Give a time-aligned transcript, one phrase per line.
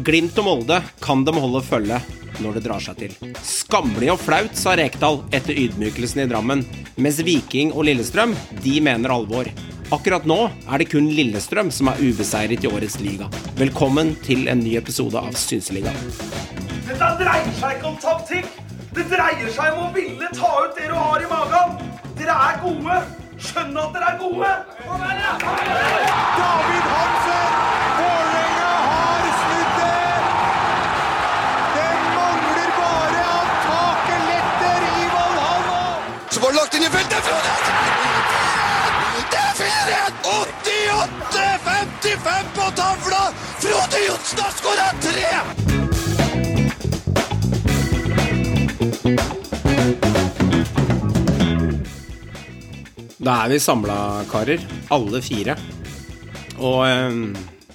[0.00, 1.98] Glimt og Molde kan de holde følge
[2.40, 3.12] når det drar seg til.
[3.44, 6.62] Skammelig og flaut, sa Rekdal etter ydmykelsen i Drammen,
[6.96, 8.32] mens Viking og Lillestrøm,
[8.64, 9.50] de mener alvor.
[9.92, 13.28] Akkurat nå er det kun Lillestrøm som er ubeseiret i årets liga.
[13.60, 16.08] Velkommen til en ny episode av Synseligaen.
[16.88, 18.48] Dette dreier seg ikke om taktikk.
[18.96, 21.76] Det dreier seg om å ville ta ut det du har i magen.
[22.16, 22.98] Dere er gode.
[23.42, 24.52] Skjønn at dere er gode.
[26.40, 27.41] David Hansen!
[36.82, 37.22] Så det feltet.
[37.24, 37.52] Frode!
[39.30, 40.14] Det er 4-1!
[42.12, 43.20] 88-55 på tavla!
[43.62, 44.50] Frode Johnsen har
[45.04, 45.30] tre!
[53.22, 53.98] Da er vi samla,
[54.32, 54.58] karer.
[54.90, 55.54] Alle fire.
[56.58, 57.10] Og eh,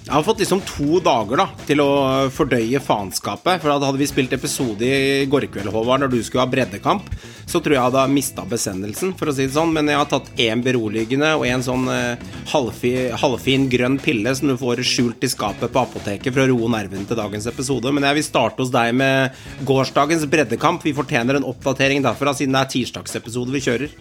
[0.08, 1.90] jeg har fått liksom to dager da til å
[2.32, 3.60] fordøye faenskapet.
[3.60, 7.10] For hadde vi spilt episode i går kveld, Håvard, når du skulle ha breddekamp,
[7.44, 9.74] så tror jeg hadde mista besendelsen, for å si det sånn.
[9.76, 14.48] Men jeg har tatt én beroligende og en sånn eh, halvfi, halvfin grønn pille som
[14.48, 17.92] du får skjult i skapet på apoteket for å roe nervene til dagens episode.
[17.92, 19.36] Men jeg vil starte hos deg med
[19.68, 20.88] gårsdagens breddekamp.
[20.88, 23.96] Vi fortjener en oppdatering derfra, siden det er tirsdagsepisode vi kjører.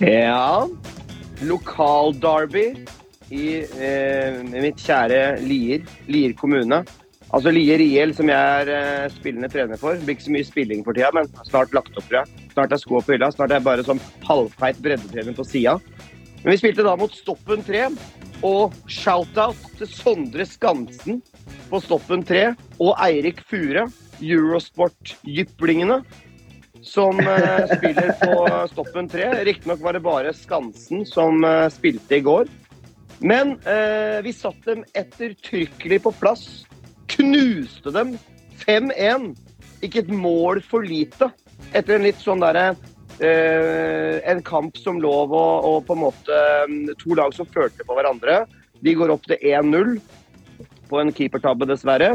[0.00, 0.64] Ja.
[1.44, 2.70] Lokal-derby
[3.34, 5.84] i eh, mitt kjære Lier.
[6.10, 6.82] Lier kommune.
[7.34, 9.96] Altså Lier IL, som jeg er eh, spillende trener for.
[9.96, 12.50] Det blir ikke så mye spilling for tida, men snart lagt opp, tror jeg.
[12.52, 13.30] Snart er skoa på hylla.
[13.34, 15.78] Snart er jeg bare sånn halvfeit breddetrener på sida.
[16.44, 17.88] Men vi spilte da mot Stoppen 3.
[18.44, 21.22] Og shout-out til Sondre Skansen
[21.70, 22.50] på Stoppen 3
[22.82, 23.86] og Eirik Fure,
[24.20, 26.02] Eurosport-jyplingene
[26.84, 29.44] som eh, spiller på Stoppen 3.
[29.44, 32.50] Riktignok var det bare Skansen som eh, spilte i går.
[33.18, 36.64] Men eh, vi satt dem ettertrykkelig på plass.
[37.14, 38.16] Knuste dem
[38.64, 39.32] 5-1.
[39.84, 41.30] Ikke et mål for lite.
[41.74, 42.74] Etter en litt sånn derre
[43.22, 47.86] eh, En kamp som lov og, og på en måte mm, To lag som følte
[47.86, 48.44] på hverandre.
[48.84, 49.96] De går opp til 1-0
[50.90, 52.14] på en keepertabbe, dessverre.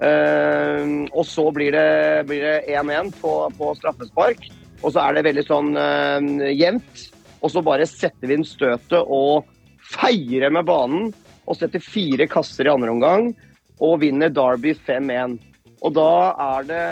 [0.00, 4.46] Eh, og så blir det blir det 1-1 på, på straffespark.
[4.80, 7.08] Og så er det veldig sånn eh, jevnt.
[7.40, 9.48] Og så bare setter vi inn støtet og
[9.90, 11.10] feirer med banen.
[11.50, 13.32] Og setter fire kasser i andre omgang
[13.80, 15.38] og vinner Derby 5-1.
[15.80, 16.10] Og da
[16.44, 16.86] er det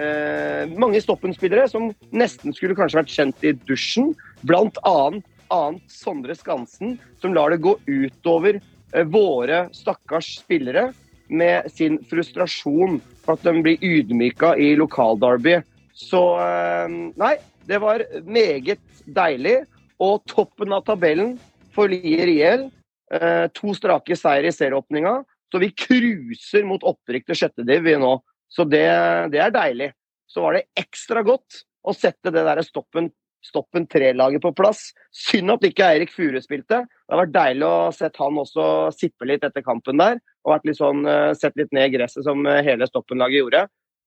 [0.00, 4.14] eh, mange Stoppen-spillere som nesten skulle kanskje vært kjent i dusjen.
[4.48, 10.88] Blant annet, annet Sondre Skansen, som lar det gå utover eh, våre stakkars spillere
[11.28, 15.58] med sin frustrasjon for at de blir ydmyka i lokalderby.
[15.92, 16.88] Så eh,
[17.20, 17.34] nei,
[17.68, 19.58] det var meget deilig.
[20.00, 21.36] Og toppen av tabellen
[21.76, 22.66] for Lier IL.
[23.14, 25.20] Eh, to strake seier i serieåpninga.
[25.52, 28.16] Så vi cruiser mot opprykk til sjette div nå.
[28.50, 28.86] Så det,
[29.32, 29.92] det, er deilig.
[30.26, 33.10] Så var det ekstra godt å sette det der stoppen,
[33.44, 34.88] stoppen tre-laget på plass.
[35.14, 36.82] Synd at ikke Eirik Fure spilte.
[36.82, 38.66] Det har vært deilig å sette han også
[38.96, 40.18] sippe litt etter kampen der.
[40.46, 41.06] Og litt sånn,
[41.38, 43.64] sett litt ned i gresset som hele Stoppen-laget gjorde.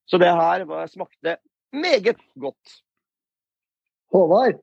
[0.10, 1.38] Så det her smakte
[1.76, 2.80] meget godt.
[4.12, 4.58] Håvard,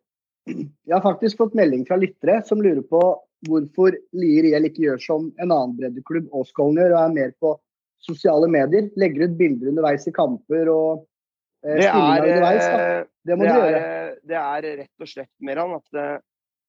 [0.47, 3.03] jeg har faktisk fått melding fra lyttere som lurer på
[3.47, 7.53] hvorfor Lier IL ikke gjør som en annen breddeklubb Åskollen gjør, og er mer på
[8.03, 8.89] sosiale medier.
[8.99, 11.05] Legger ut bilder underveis i kamper og
[11.67, 12.65] eh, stillinger underveis.
[12.71, 12.87] Da.
[13.27, 14.17] Det må det du er, gjøre.
[14.31, 16.17] Det er rett og slett mer an at eh,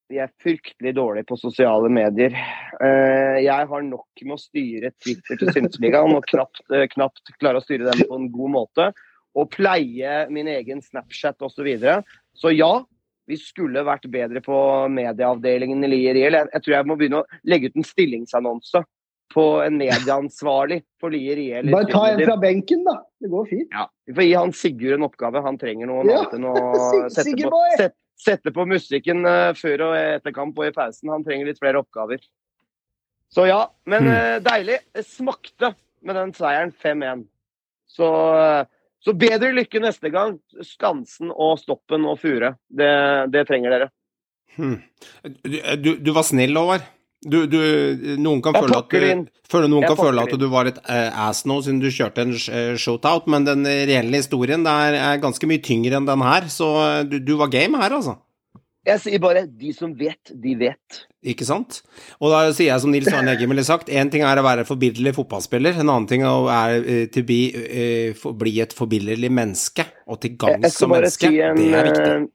[0.08, 2.36] vi er fryktelig dårlige på sosiale medier.
[2.82, 7.62] Eh, Jeg har nok med å styre Twitter til Synsligaen og knapt, eh, knapt klare
[7.62, 8.92] å styre dem på en god måte.
[9.38, 11.60] Og pleie min egen Snapchat osv.
[11.60, 12.02] Så, videre.
[12.34, 12.72] så ja,
[13.28, 14.58] vi skulle vært bedre på
[14.94, 16.38] medieavdelingen i Lier IL.
[16.40, 18.84] Jeg, tror jeg må begynne å legge ut en stillingsannonse
[19.34, 21.72] på en medieansvarlig for Lier IL.
[21.74, 22.96] Bare ta en fra benken, da.
[23.20, 23.68] Det går fint.
[23.76, 25.44] Ja, Vi får gi han Sigurd en oppgave.
[25.44, 26.56] Han trenger noe Ja, annet enn å
[27.12, 27.76] sette på, Sigurdboy!
[27.82, 31.12] sette, sette på musikken eh, før og etter kamp og i pausen.
[31.12, 32.24] Han trenger litt flere oppgaver.
[33.34, 34.80] Så ja, men eh, deilig.
[34.96, 35.74] Det smakte
[36.08, 37.28] med den seieren 5-1.
[37.92, 38.08] Så,
[38.40, 38.64] eh,
[39.04, 40.38] så bedre lykke neste gang.
[40.66, 42.56] Skansen og Stoppen og Fure.
[42.68, 42.92] Det,
[43.34, 43.90] det trenger dere.
[44.58, 44.80] Hmm.
[45.24, 46.86] Du, du, du var snill, Håvard.
[47.28, 47.58] Du, du,
[48.22, 51.58] noen kan føle at, du, noen kan føle at du var et uh, ass nå
[51.66, 56.08] siden du kjørte en uh, shootout, men den reelle historien er, ganske mye tyngre enn
[56.08, 58.20] den her, så eh, du, du var game her, altså.
[58.88, 61.00] Jeg sier bare de som vet, de vet.
[61.28, 61.82] Ikke sant?
[62.22, 64.64] Og da sier jeg som Nils Arne Eggen ville sagt, én ting er å være
[64.70, 70.22] forbilledlig fotballspiller, en annen ting er uh, to uh, for, bli et forbilledlig menneske, og
[70.24, 71.28] til gangs som menneske.
[71.28, 72.08] si en, det er viktig.
[72.14, 72.28] eh,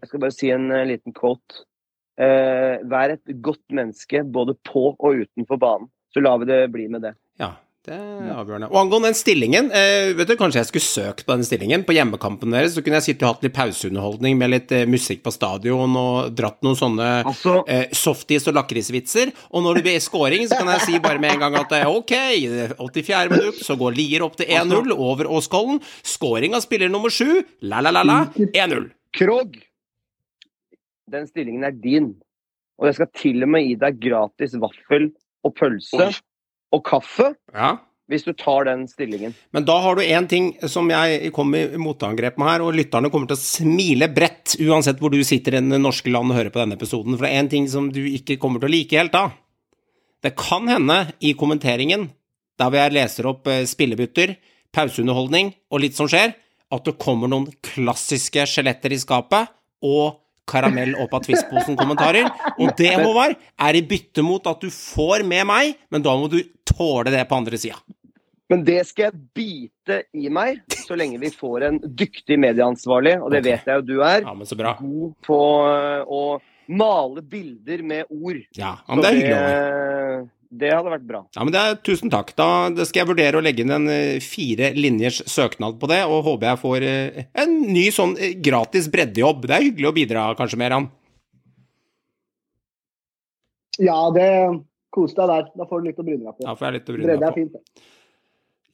[0.00, 1.64] jeg skal bare si en eh, liten quote.
[2.20, 5.90] Eh, vær et godt menneske både på og utenfor banen.
[6.10, 7.12] så lar vi det bli med det.
[7.88, 8.66] Ja, det er avgjørende.
[8.68, 11.84] Og angående den stillingen, eh, vet du, kanskje jeg skulle søkt på den stillingen?
[11.88, 15.22] På hjemmekampen deres så kunne jeg sittet og hatt litt pauseunderholdning med litt eh, musikk
[15.24, 19.32] på stadion og dratt noen sånne Altså- eh, softis og lakrisvitser.
[19.50, 21.88] Og når det blir scoring, så kan jeg si bare med en gang at eh,
[21.88, 22.14] ok,
[22.76, 23.30] 84.
[23.32, 25.80] minutt, så går Lier opp til 1-0 over Åskollen.
[26.04, 28.90] Scoring av spiller nummer sju, la-la-la-la, 1-0.
[29.16, 29.56] Krog,
[31.10, 32.12] den stillingen er din.
[32.78, 35.10] Og jeg skal til og med gi deg gratis vaffel
[35.44, 36.12] og pølse Oi.
[36.72, 37.78] Og kaffe Ja.
[38.10, 39.34] hvis du tar den stillingen.
[39.52, 43.10] Men da har du én ting som jeg kom i motangrep med her, og lytterne
[43.10, 46.50] kommer til å smile bredt uansett hvor du sitter i det norske land og hører
[46.50, 48.98] på denne episoden, for det er én ting som du ikke kommer til å like
[48.98, 49.30] helt da.
[50.22, 52.10] Det kan hende i kommenteringen,
[52.58, 54.34] der hvor jeg leser opp eh, spillebytter,
[54.74, 56.34] pauseunderholdning og litt som skjer,
[56.70, 59.48] at det kommer noen klassiske skjeletter i skapet
[59.82, 60.18] og
[60.50, 62.26] karamell opp av Twist-posen-kommentarer.
[62.58, 66.28] Og det, Håvard, er i bytte mot at du får med meg, men da må
[66.30, 66.40] du
[66.80, 67.78] tåle det på andre sida.
[68.50, 73.30] Men det skal jeg bite i meg så lenge vi får en dyktig medieansvarlig, og
[73.30, 74.24] det vet jeg jo du er.
[74.24, 74.74] Ja, men så bra.
[74.80, 75.38] God på
[75.70, 76.22] øh, å
[76.70, 78.42] male bilder med ord.
[78.58, 79.38] Ja, men det er hyggelig.
[79.38, 81.20] Det, det hadde vært bra.
[81.36, 82.32] Ja, men det er, Tusen takk.
[82.38, 86.00] Da det skal jeg vurdere å legge inn en eh, fire linjers søknad på det,
[86.10, 89.46] og håper jeg får eh, en ny sånn eh, gratis breddejobb.
[89.46, 90.90] Det er hyggelig å bidra kanskje mer, Ann?
[93.78, 94.26] Ja, det
[94.94, 95.48] Kos deg der.
[95.56, 96.44] Da får du litt å bryne deg på.
[96.48, 97.40] Da får jeg litt å bryne Bredde meg er på.
[97.40, 97.52] fint.
[97.56, 97.88] det.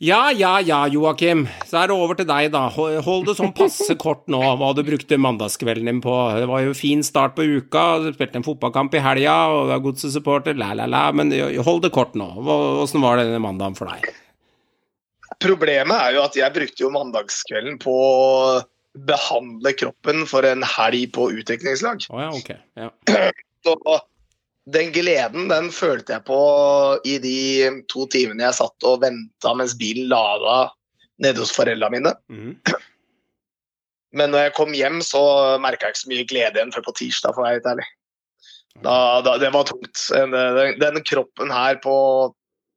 [0.05, 1.47] Ja, ja, ja, Joakim.
[1.65, 2.67] Så er det over til deg, da.
[2.75, 6.13] Hold det sånn passe kort nå, hva du brukte mandagskvelden din på.
[6.37, 9.73] Det var jo fin start på uka, du spilte en fotballkamp i helga, og du
[9.73, 11.33] er godset-supporter, la, la, la, men
[11.65, 12.29] hold det kort nå.
[12.85, 14.05] Åssen var denne mandagen for deg?
[15.43, 18.61] Problemet er jo at jeg brukte jo mandagskvelden på å
[19.09, 22.05] behandle kroppen for en helg på utviklingslag.
[22.13, 22.53] Å ja, ok.
[22.81, 22.93] Ja.
[23.67, 23.75] Så
[24.67, 26.41] den gleden den følte jeg på
[27.07, 27.39] i de
[27.93, 30.67] to timene jeg satt og venta mens bilen lada
[31.23, 32.15] nede hos foreldrene mine.
[32.29, 32.57] Mm.
[34.17, 35.21] Men når jeg kom hjem, så
[35.63, 37.87] merka jeg ikke så mye glede igjen før på tirsdag, for å være helt ærlig.
[38.85, 40.03] Da, da, det var tungt.
[40.13, 40.35] Den,
[40.81, 41.97] den, kroppen her på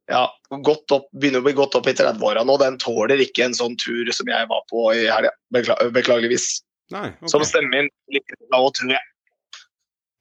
[0.10, 0.24] ja,
[0.66, 3.78] godt opp, begynner å bli godt opp i 30-åra nå, den tåler ikke en sånn
[3.80, 5.32] tur som jeg var på i helga.
[5.54, 6.50] Bekla beklageligvis.
[6.94, 7.32] Nei, okay.
[7.32, 9.09] Som stemmer inn litt da òg, tror jeg.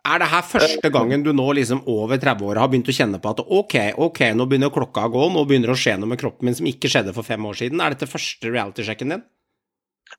[0.09, 3.31] Er det her første gangen du nå liksom over 30-åra har begynt å kjenne på
[3.35, 3.75] at ok,
[4.07, 6.57] ok, nå begynner klokka å gå, nå begynner det å skje noe med kroppen min
[6.57, 7.83] som ikke skjedde for fem år siden?
[7.85, 9.25] Er dette første reality-sjekken din?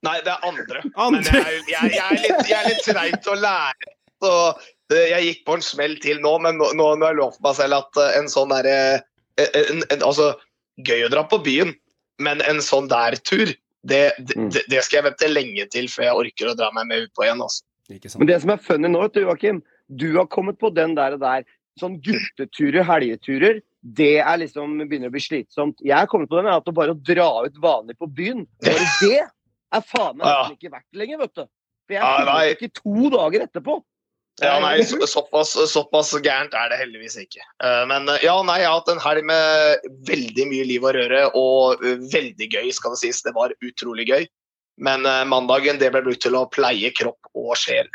[0.06, 0.84] Nei, det er andre.
[0.96, 1.24] Andre?
[1.34, 3.94] Men jeg, jeg, jeg er litt, jeg er litt treig til å lære.
[4.22, 4.34] Så
[4.94, 7.58] eh, jeg gikk på en smell til nå, men nå, nå har jeg lovt meg
[7.58, 8.76] selv at eh, en sånn derre
[9.40, 10.34] en, en, Altså,
[10.86, 11.74] gøy å dra på byen,
[12.22, 13.50] men en sånn der tur,
[13.88, 14.50] det, det, Mm.
[14.52, 17.14] det- det skal jeg vente lenge til før jeg orker å dra meg med ut
[17.16, 17.42] på igjen.
[17.42, 17.64] Altså.
[18.20, 21.18] Men det som er funny nå, vet du, Joakim, du har kommet på den der,
[21.18, 21.46] og der
[21.80, 23.62] sånn gutteturer, helgeturer.
[23.80, 25.80] Det er liksom begynner å bli slitsomt.
[25.86, 28.90] Jeg har kommet på den, at det bare å dra ut vanlig på byen, bare
[29.04, 31.46] det er faen meg ikke verdt lenger, vet du.
[31.90, 33.80] For jeg kommer ah, ikke to dager etterpå.
[34.40, 37.44] Ja, nei, så, såpass, såpass gærent er det heldigvis ikke.
[37.64, 40.96] Uh, Men eh, ja, nei, jeg har hatt en helg med veldig mye liv og
[40.96, 43.24] røre, og uh, veldig gøy, skal det sies.
[43.26, 44.30] Det var utrolig gøy.
[44.80, 47.90] Men uh, mandagen det ble brukt til å pleie kropp og sjel.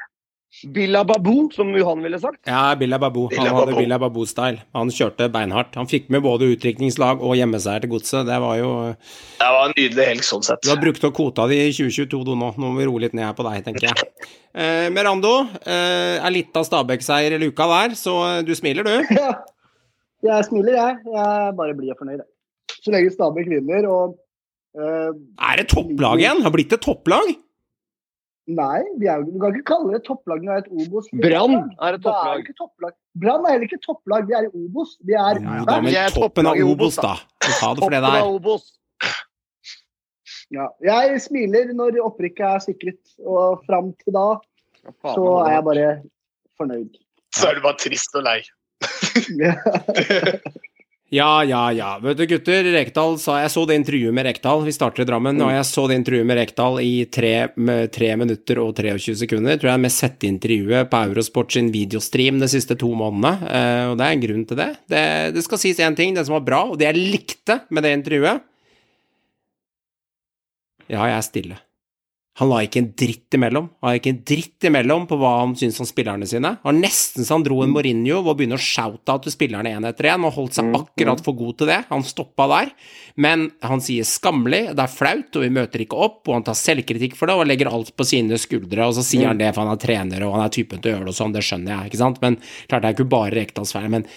[0.73, 2.39] Billa Babu, som Johan ville sagt.
[2.49, 3.27] Ja, Billa Babou.
[3.29, 3.81] Han Billa hadde Babou.
[3.83, 4.63] Billa Babu-style.
[4.73, 5.75] Han kjørte beinhardt.
[5.77, 8.25] Han fikk med både utdrikningslag og hjemmeseier til godset.
[8.29, 10.63] Det var jo Det var en nydelig helg sånn sett.
[10.65, 12.53] Du har brukt opp kvota di i 2022 nå.
[12.57, 14.09] Nå må vi roe litt ned her på deg, tenker jeg.
[14.55, 15.35] Eh, Merando,
[15.67, 19.17] eh, er litt av Stabæk-seier i luka der, så eh, du smiler, du?
[19.19, 19.33] Ja.
[20.25, 21.01] Jeg smiler, jeg.
[21.13, 22.23] Jeg bare blir fornøyd.
[22.23, 22.79] jeg.
[22.85, 24.15] Så lenge Stabæk vinner og
[24.79, 25.11] eh,
[25.51, 26.41] Er det topplag igjen?
[26.45, 27.35] Har blitt et topplag?
[28.45, 31.07] Nei, vi er, du kan ikke kalle det topplag når det er et Obos.
[31.17, 32.49] Brann er et topplag.
[32.59, 32.97] topplag.
[33.17, 34.97] Brann er heller ikke topplag, vi er i Obos.
[35.01, 37.15] Vi er Ja, da, men Vi er toppen av Obos, da.
[37.41, 38.21] Ta det for det der.
[40.53, 40.69] ja.
[40.85, 44.29] Jeg smiler når opprykket er sikret, og fram til da
[45.15, 45.89] så er jeg bare
[46.61, 47.01] fornøyd.
[47.35, 48.43] Så er du bare trist og lei.
[51.13, 51.99] Ja, ja, ja.
[52.03, 54.65] Vet du, gutter, Rekdal sa Jeg så det intervjuet med Rekdal.
[54.65, 58.09] Vi starter i Drammen, og jeg så det intervjuet med Rekdal i tre, med tre
[58.19, 59.61] minutter og 23 sekunder.
[59.61, 63.35] Tror jeg er mest sette intervjuet på Eurosport sin videostream de siste to månedene.
[63.45, 64.71] uh, og det er en grunn til det.
[64.91, 65.05] Det,
[65.37, 67.95] det skal sies én ting, det som var bra, og det jeg likte med det
[68.01, 68.43] intervjuet
[70.89, 71.61] Ja, jeg er stille.
[72.41, 73.69] Han la ikke en dritt imellom.
[73.79, 76.57] Han la ikke en dritt imellom på hva han syntes om spillerne sine.
[76.59, 79.35] Det var nesten så han dro en Mourinho ved å begynne å shoute out til
[79.37, 81.79] spillerne én etter én, og holdt seg akkurat for god til det.
[81.93, 82.75] Han stoppa der.
[83.15, 86.59] Men han sier skammelig, det er flaut, og vi møter ikke opp, og han tar
[86.59, 89.63] selvkritikk for det, og legger alt på sine skuldre, og så sier han det for
[89.63, 91.77] han er trener, og han er typen til å gjøre det og sånn, det skjønner
[91.77, 94.09] jeg, ikke sant, men klart det er ikke bare Rekdals feil, men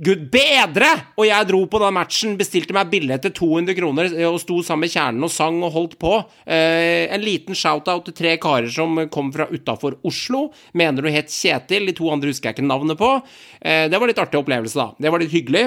[0.00, 0.88] Gud bedre!
[1.20, 4.62] Og jeg dro på den matchen, bestilte meg billett til 200 kroner eh, og sto
[4.64, 6.14] sammen med kjernen og sang og holdt på.
[6.48, 10.46] Eh, en liten shout-out til tre karer som kom fra utafor Oslo.
[10.72, 13.12] Mener du het Kjetil, de to andre husker jeg ikke navnet på.
[13.60, 14.96] Eh, det var litt artig opplevelse, da.
[14.96, 15.66] Det var litt hyggelig.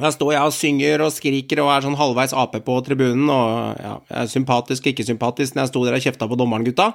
[0.00, 3.76] Der står jeg og synger og skriker og er sånn halvveis Ap på tribunen, og
[3.76, 6.94] ja, jeg er sympatisk, ikke sympatisk når jeg sto der og kjefta på dommeren, gutta.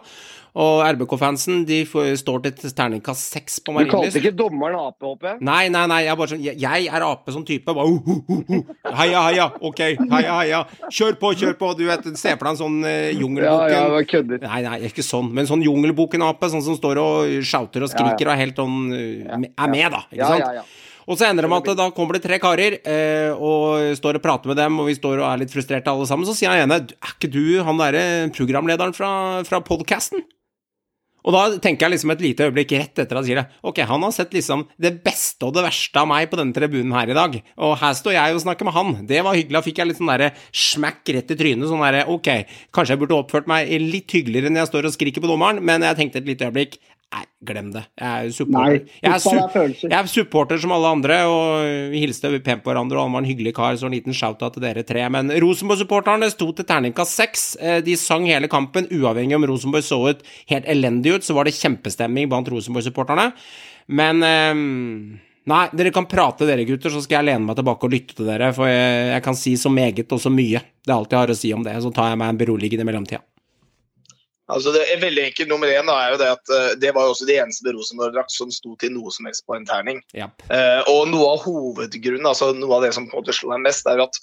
[0.57, 1.83] Og RBK-fansen de
[2.17, 5.43] står til terningkast seks på Du kalte ikke dommeren Ap, håper jeg?
[5.45, 7.75] Nei, nei, nei, jeg er bare sånn Jeg, jeg er ape som type.
[7.77, 8.71] Bare, uh, uh, uh.
[8.97, 9.45] Heia, heia.
[9.61, 10.63] Ok, heia, heia.
[10.89, 11.69] Kjør på, kjør på.
[11.77, 14.41] Du vet, se for deg en sånn uh, Ja, ja, Jungelboken det var kødder.
[14.47, 16.49] Nei, nei, ikke sånn, men sånn Jungelboken-ape.
[16.55, 20.01] Sånn som står og shouter og skriker og er helt sånn uh, Er med, da.
[20.09, 20.47] Ikke Ja, sant?
[20.47, 20.86] ja, ja.
[21.07, 24.23] Og så ender det med at da kommer det tre karer eh, og står og
[24.25, 26.27] prater med dem, og vi står og er litt frustrerte alle sammen.
[26.27, 28.03] Så sier han ene Er ikke du han derre
[28.35, 29.11] programlederen fra,
[29.47, 30.25] fra podkasten?
[31.27, 33.57] Og da tenker jeg liksom et lite øyeblikk rett etter at han sier det.
[33.67, 36.93] Ok, han har sett liksom det beste og det verste av meg på denne tribunen
[36.95, 37.35] her i dag.
[37.67, 38.93] Og her står jeg og snakker med han.
[39.09, 39.57] Det var hyggelig.
[39.57, 41.67] Da fikk jeg litt sånn derre smack rett i trynet.
[41.67, 42.29] Sånn derre ok,
[42.75, 45.83] kanskje jeg burde oppført meg litt hyggeligere når jeg står og skriker på dommeren, men
[45.83, 47.85] jeg tenkte et lite øyeblikk Nei, glem det.
[47.95, 48.79] Jeg er Nei, supporter.
[48.99, 52.65] Jeg er, fotball er su jeg er supporter som alle andre, og vi hilste pent
[52.65, 55.05] på hverandre, og han var en hyggelig kar, så en liten shout-out til dere tre.
[55.13, 57.45] Men Rosenborg-supporterne sto til terningkast seks.
[57.61, 61.47] Eh, De sang hele kampen, uavhengig om Rosenborg så ut helt elendig ut, så var
[61.47, 63.31] det kjempestemming blant Rosenborg-supporterne.
[63.87, 64.67] Men um
[65.47, 68.27] Nei, dere kan prate dere, gutter, så skal jeg lene meg tilbake og lytte til
[68.27, 70.59] dere, for jeg, jeg kan si så meget og så mye.
[70.83, 72.83] Det er alt jeg har å si om det, så tar jeg meg en beroligende
[72.83, 73.21] i mellomtida.
[74.47, 75.49] Altså det er veldig enkelt.
[75.51, 78.31] Nummer én er jo det at eh, det var jo også de eneste med Rosenborg-drakt
[78.31, 79.99] som sto til noe som helst på en terning.
[80.15, 80.45] Yep.
[80.47, 83.65] Eh, og noe av hovedgrunnen, altså noe av det som på en måte slo meg
[83.67, 84.21] mest, er jo at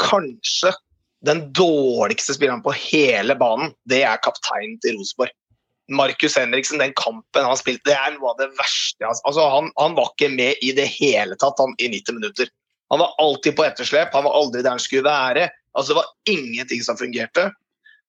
[0.00, 0.72] kanskje
[1.26, 5.34] den dårligste spilleren på hele banen, det er kapteinen til Rosenborg.
[5.90, 9.02] Markus Henriksen, den kampen han spilte, det er noe av det verste.
[9.02, 12.52] Altså, altså, han, han var ikke med i det hele tatt han, i 90 minutter.
[12.94, 15.48] Han var alltid på etterslep, han var aldri der han skulle være.
[15.74, 17.50] Altså, det var ingenting som fungerte.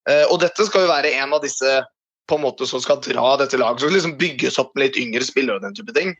[0.10, 1.80] Eh, og dette skal jo være en av disse
[2.30, 3.84] på en måte som skal dra dette laget.
[3.84, 6.14] Som liksom bygges opp med litt yngre spillere og den type ting.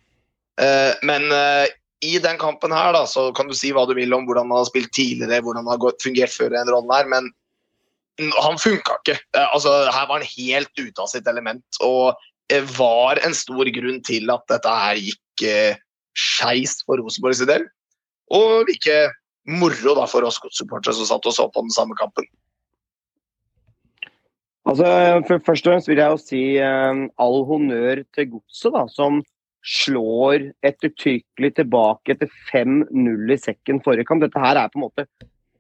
[0.62, 1.68] Eh, men eh,
[2.06, 4.62] i den kampen her da, så kan du si hva du vil om hvordan han
[4.62, 7.30] har spilt tidligere, hvordan han har fungert før i den rollen her, men
[8.42, 9.16] han funka ikke.
[9.48, 11.64] Altså, her var han helt ute av sitt element.
[11.86, 12.18] Og
[12.76, 15.46] var en stor grunn til at dette her gikk
[16.20, 17.64] skeis for Rosenborg sin del.
[18.36, 18.98] Og like
[19.48, 22.28] moro da for oss godssupportere som satt og så på den samme kampen.
[24.70, 24.88] Altså,
[25.28, 29.22] for, Først og fremst vil jeg jo si eh, all honnør til Godset, da, som
[29.62, 34.24] slår ettertrykkelig tilbake etter 5-0 i sekken forrige kamp.
[34.26, 35.06] Dette her er på en måte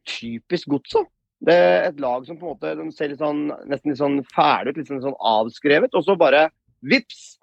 [0.10, 1.10] typisk Godset.
[1.42, 4.20] Det er et lag som på en måte de ser litt sånn, nesten litt sånn
[4.34, 5.96] fæle ut, litt sånn, sånn avskrevet.
[5.98, 6.50] Og så bare
[6.86, 7.40] vips!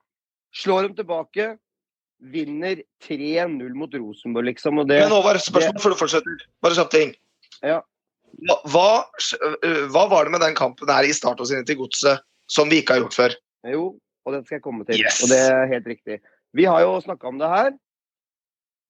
[0.58, 1.48] Slår de tilbake.
[2.32, 4.80] Vinner 3-0 mot Rosenborg, liksom.
[4.88, 6.46] Det, Men Håvard, spørsmål før du fortsetter.
[6.64, 7.12] Bare kjapp ting.
[7.62, 7.82] Ja.
[8.48, 8.88] Hva, hva,
[9.64, 13.04] øh, var det med den kampen her i startårene til Godset som vi ikke har
[13.04, 13.36] gjort før?
[13.68, 13.84] Jo,
[14.24, 15.00] og det skal jeg komme til.
[15.00, 15.22] Yes.
[15.24, 16.20] Og det er helt riktig.
[16.56, 17.72] Vi har jo snakka om det her.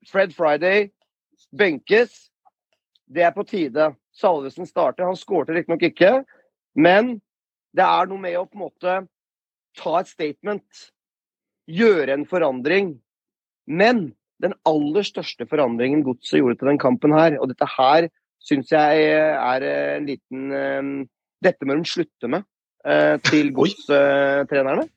[0.07, 0.91] Fred Friday
[1.57, 2.29] benkes.
[3.09, 3.93] Det er på tide.
[4.15, 5.09] Salvesen starter.
[5.09, 6.13] Han skårte riktignok ikke,
[6.77, 7.19] men
[7.77, 8.95] det er noe med å på en måte
[9.79, 10.87] ta et statement.
[11.69, 12.97] Gjøre en forandring.
[13.69, 14.11] Men
[14.43, 18.09] den aller største forandringen Godset gjorde til den kampen her, og dette her
[18.49, 20.93] syns jeg er en liten eh,
[21.45, 22.43] Dette må de slutte med
[22.89, 24.89] eh, til godstrenerne,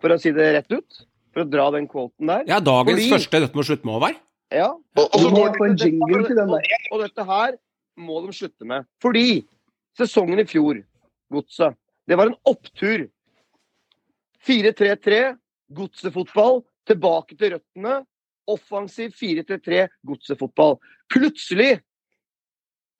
[0.00, 1.00] for å si det rett ut.
[1.34, 2.44] For å dra den kvoten der.
[2.48, 4.14] Ja, dagens Fordi- første Dette må slutte med, over.
[4.54, 6.68] Ja, Og, og Vi så går få en jingle til den der.
[6.94, 7.56] og dette her
[7.98, 8.86] må de slutte med.
[9.02, 9.26] Fordi
[9.98, 10.78] sesongen i fjor,
[11.32, 11.74] Godset,
[12.06, 13.08] det var en opptur.
[14.46, 15.36] 4-3-3,
[15.74, 17.94] godsefotball, tilbake til røttene.
[18.46, 20.76] Offensiv 4-3-3, godsefotball.
[21.12, 21.78] Plutselig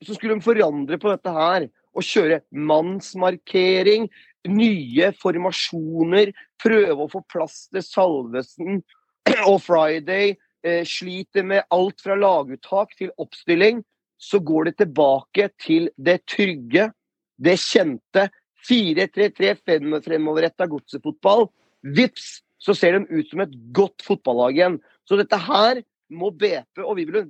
[0.02, 4.08] så skulle de forandre på dette her og kjøre mannsmarkering,
[4.50, 8.82] nye formasjoner, prøve å få plass til Salvesen
[9.50, 10.34] og Friday.
[10.64, 13.82] Eh, sliter med alt fra laguttak til oppstilling.
[14.20, 16.88] Så går det tilbake til det trygge,
[17.36, 18.30] det kjente.
[18.64, 21.50] 4-3-3 frem- fremoverretta godsefotball.
[21.84, 24.78] Vips, så ser de ut som et godt fotballag igjen.
[25.04, 25.82] Så dette her
[26.16, 27.26] må BP og vi vil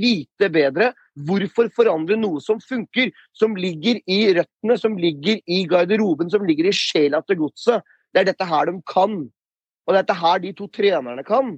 [0.00, 0.92] vite bedre
[1.28, 6.70] hvorfor forandre noe som funker, som ligger i røttene, som ligger i garderoben, som ligger
[6.70, 7.84] i sjela til godset.
[8.12, 9.18] Det er dette her de kan.
[9.86, 11.56] Og det er dette her de to trenerne kan.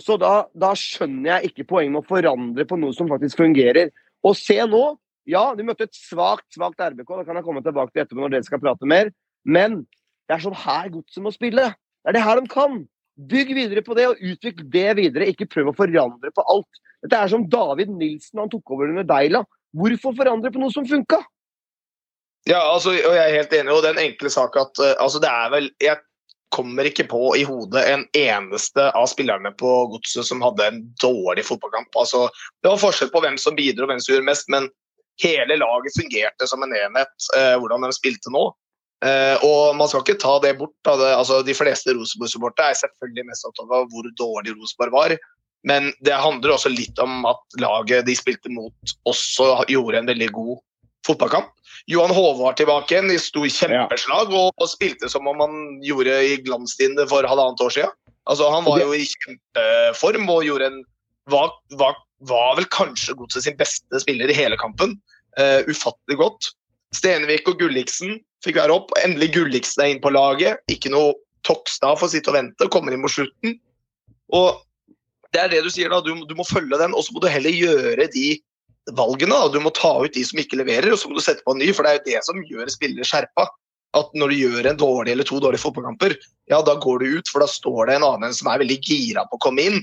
[0.00, 3.92] Så da, da skjønner jeg ikke poenget med å forandre på noe som faktisk fungerer.
[4.24, 4.84] Og se nå,
[5.28, 8.34] ja, de møtte et svakt, svakt RBK, det kan jeg komme tilbake til etterpå når
[8.34, 9.12] dere skal prate mer,
[9.44, 9.82] men
[10.28, 11.68] det er sånn her godset må spille.
[12.00, 12.80] Det er det her de kan.
[13.16, 15.28] Bygg videre på det, og utvikl det videre.
[15.32, 16.80] Ikke prøv å forandre på alt.
[17.04, 19.42] Dette er som David Nilsen han tok over under Deila.
[19.76, 21.20] Hvorfor forandre på noe som funka?
[22.48, 23.74] Ja, altså, og jeg er helt enig.
[23.74, 26.00] Og den enkle sak at uh, altså, det er vel Jeg
[26.50, 31.44] kommer ikke på i hodet en eneste av spillerne på Godset som hadde en dårlig
[31.46, 31.94] fotballkamp.
[31.94, 32.24] Altså,
[32.62, 34.66] det var forskjell på hvem som bidro og hvem som gjorde mest, men
[35.22, 38.48] hele laget fungerte som en enhet, uh, hvordan de spilte nå.
[39.00, 40.74] Uh, og man skal ikke ta det bort.
[40.84, 45.14] Det, altså, de fleste Rosenborg-supportere er selvfølgelig mest opptatt av hvor dårlig Rosenborg var.
[45.68, 50.28] Men det handler også litt om at laget de spilte mot, også gjorde en veldig
[50.36, 50.60] god
[51.06, 51.50] fotballkamp.
[51.88, 56.16] Johan Hove var tilbake igjen i stor kjempeslag og, og, spilte som om han gjorde
[56.28, 57.94] i glanstidene for halvannet år siden.
[58.28, 60.80] Altså, han var jo i kjempeform og gjorde en
[61.30, 61.96] var, var,
[62.28, 64.96] var vel kanskje Godset sin beste spiller i hele kampen.
[65.38, 66.50] Uh, ufattelig godt.
[66.96, 68.94] Stenvik og Gulliksen fikk være opp.
[69.04, 70.62] Endelig Gulliksen er inn på laget.
[70.72, 71.14] Ikke noe
[71.46, 73.56] Tokstad får sitte og vente, kommer inn mot slutten.
[74.36, 74.60] Og
[75.34, 76.02] det er det du sier, da.
[76.04, 78.26] Du, du må følge den, og så må du heller gjøre de
[78.96, 79.36] valgene.
[79.36, 79.48] Da.
[79.54, 81.62] Du må ta ut de som ikke leverer, og så må du sette på en
[81.62, 81.70] ny.
[81.76, 83.46] For det er jo det som gjør spillere skjerpa.
[83.98, 86.14] At når du gjør en dårlig eller to dårlige fotballkamper,
[86.50, 89.24] ja, da går du ut, for da står det en annen som er veldig gira
[89.30, 89.80] på å komme inn.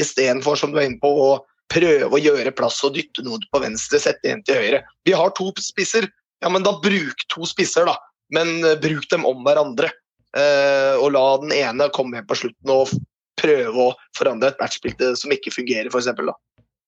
[0.00, 3.60] Istedenfor, som du er inne på, å prøve å gjøre plass og dytte noen på
[3.62, 4.80] venstre, sette en til høyre.
[5.06, 6.08] Vi har to spisser.
[6.40, 7.96] Ja, men da bruk to spisser, da.
[8.34, 9.90] Men uh, bruk dem om hverandre.
[10.30, 12.92] Uh, og la den ene komme hjem på slutten og
[13.40, 16.10] prøve å forandre et matchbilde som ikke fungerer, f.eks.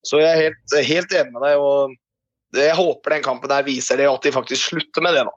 [0.07, 1.63] Så jeg er helt, helt, enig med deg.
[1.63, 5.25] og Jeg håper den kampen der viser det, at de faktisk slutter med det.
[5.29, 5.35] da.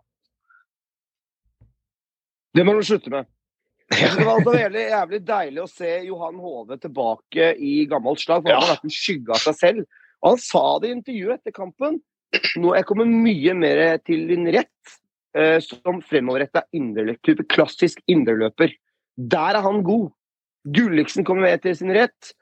[2.55, 3.31] Det må de slutte med.
[3.95, 8.41] Det var altså veldig jævlig deilig å se Johan Hove tilbake i gammelt slag.
[8.41, 10.00] for Han har vært en skygge av seg selv.
[10.24, 12.00] Og Han sa det i intervjuet etter kampen.
[12.59, 14.95] Nå jeg kommer mye mer til din rett
[15.37, 16.65] eh, som fremoverretta
[17.25, 18.73] type klassisk indreløper.
[19.15, 20.09] Der er han god.
[20.75, 22.33] Gulliksen kommer med til sin rett.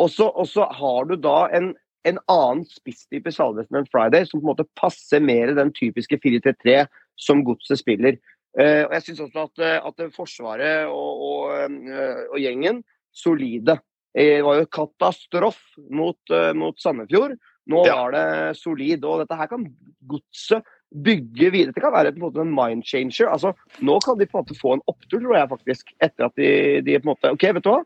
[0.00, 1.72] Og så har du da en,
[2.08, 6.86] en annen spisstype Salvesen enn Friday, som på en måte passer mer den typiske 4-3-3
[7.20, 8.18] som Godset spiller.
[8.58, 12.82] Uh, og jeg syns også at, eh, at, Forsvaret og, og, uh, og, gjengen
[13.16, 13.78] solide.
[14.12, 15.56] Det var jo katastrof
[15.88, 17.32] mot, mot Sandefjord.
[17.70, 17.96] Nå ja.
[17.98, 18.26] var det
[18.58, 19.04] solid.
[19.06, 19.66] Og dette her kan
[20.10, 21.72] Godset bygge videre.
[21.72, 23.30] Det kan være på en måte en mind changer.
[23.30, 25.92] Altså, nå kan de på en måte få en opptur, tror jeg faktisk.
[26.02, 26.48] Etter at de,
[26.84, 27.82] de på en måte OK, vet du hva.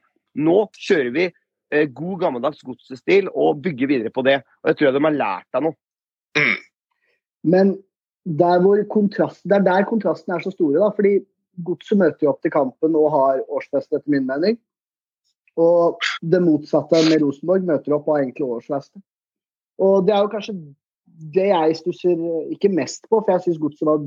[0.46, 1.26] Nå kjører vi
[1.74, 4.38] Eh, god, gammeldags godsestil og bygger videre på det.
[4.62, 5.78] Og Det tror jeg de har lært av noe.
[6.38, 6.60] Mm.
[7.42, 7.72] Men
[8.24, 10.78] der hvor kontrast, det er der kontrasten er så store.
[10.78, 11.18] da, fordi
[11.64, 14.58] Godset møter jo opp til kampen og har årsfest, etter min mening.
[15.56, 19.00] Og det motsatte med Rosenborg møter opp og har egentlig årsfeste.
[19.82, 20.56] Og det er jo kanskje
[21.34, 22.20] det jeg stusser
[22.52, 24.04] ikke mest på, for jeg syns Godset var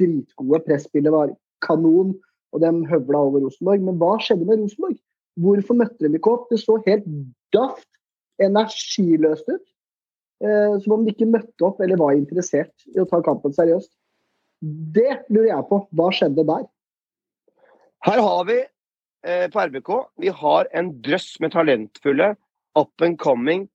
[0.00, 0.62] dritgode.
[0.66, 2.14] Presspillet var kanon,
[2.54, 3.82] og de høvla over Rosenborg.
[3.82, 4.98] Men hva skjedde med Rosenborg?
[5.42, 6.46] Hvorfor møtte de ikke opp?
[6.50, 7.06] Det så helt
[7.54, 7.88] daft,
[8.42, 9.64] energiløst ut.
[10.44, 13.90] Eh, som om de ikke møtte opp eller var interessert i å ta kampen seriøst.
[14.94, 15.80] Det lurer jeg på.
[15.94, 16.64] Hva skjedde der?
[18.04, 22.34] Her har vi eh, på RBK vi har en drøss med talentfulle,
[22.74, 23.73] up and coming, eh,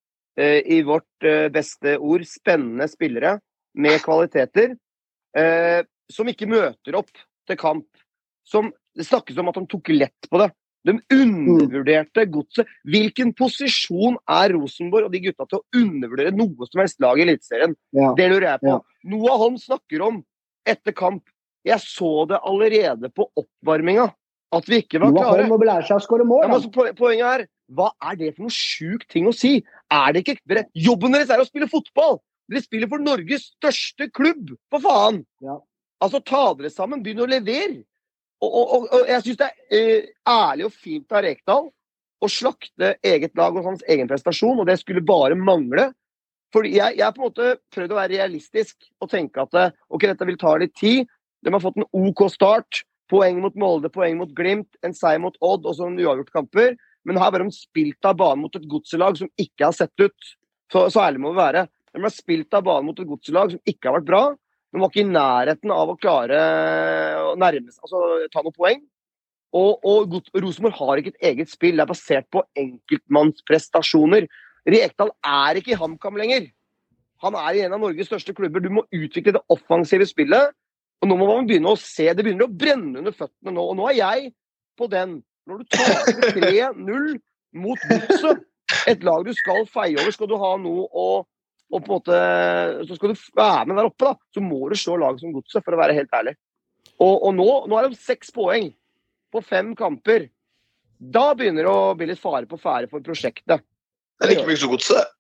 [0.66, 3.38] i vårt eh, beste ord, spennende spillere
[3.80, 4.76] med kvaliteter.
[5.38, 7.12] Eh, som ikke møter opp
[7.48, 7.88] til kamp.
[8.48, 10.50] Som, det snakkes om at de tok lett på det.
[10.88, 12.70] De undervurderte godset.
[12.88, 17.26] Hvilken posisjon er Rosenborg og de gutta til å undervurdere noe som helst lag i
[17.28, 17.76] Eliteserien?
[17.96, 18.14] Ja.
[18.18, 18.78] Det lurer jeg på.
[18.78, 18.80] Ja.
[19.12, 20.24] Noe han snakker om
[20.68, 21.28] etter kamp.
[21.68, 24.08] Jeg så det allerede på oppvarminga.
[24.56, 25.44] At vi ikke var klare.
[25.44, 26.48] Noah må lære seg å skåre mål.
[26.48, 27.44] Ja, men poenget er,
[27.76, 29.60] hva er det for noe sjuk ting å si?
[29.94, 32.20] Er det ikke dere, Jobben deres er å spille fotball!
[32.50, 35.24] Dere spiller for Norges største klubb, for faen!
[35.46, 35.60] Ja.
[36.02, 37.84] Altså, ta dere sammen, begynn å levere!
[38.40, 41.68] Og, og, og jeg syns det er uh, ærlig og fint av Rekdal
[42.20, 45.90] å slakte eget lag og hans egen prestasjon, og det skulle bare mangle.
[46.56, 49.74] Fordi jeg, jeg har på en måte prøvd å være realistisk og tenke at eh,
[49.94, 51.10] ok, dette vil ta litt tid.
[51.46, 52.84] De har fått en OK start.
[53.10, 56.76] Poeng mot Molde, poeng mot Glimt, en seier mot Odd og sånn uavgjort kamper.
[57.08, 60.32] Men her har de spilt av banen mot et godselag som ikke har sett ut.
[60.72, 61.66] Så, så ærlig må vi være.
[61.96, 64.24] De har spilt av banen mot et godselag som ikke har vært bra.
[64.70, 66.40] De var ikke i nærheten av å klare
[67.32, 68.84] å nærme seg, altså ta noen poeng.
[69.58, 71.80] Og, og Rosenborg har ikke et eget spill.
[71.80, 74.28] Det er basert på enkeltmannsprestasjoner.
[74.70, 76.52] Rekdal er ikke i HamKam lenger.
[77.24, 78.62] Han er i en av Norges største klubber.
[78.62, 80.54] Du må utvikle det offensive spillet.
[81.02, 82.06] Og nå må man begynne å se.
[82.14, 83.66] Det begynner å brenne under føttene nå.
[83.72, 84.32] Og nå er jeg
[84.80, 85.20] på den.
[85.50, 87.10] Når du taper 3-0
[87.58, 88.46] mot Godset,
[88.90, 91.10] et lag du skal feie over, skal du ha noe å
[91.70, 92.20] og på en måte,
[92.90, 95.62] så skal du være med der oppe, da, så må du slå laget som Godset,
[95.62, 96.34] for å være helt ærlig.
[96.98, 98.72] Og, og nå, nå, er det seks poeng
[99.30, 100.26] på fem kamper.
[100.98, 103.62] Da begynner det å bli litt fare på ferde for prosjektet.
[103.62, 105.14] Det er like mye som godset, det.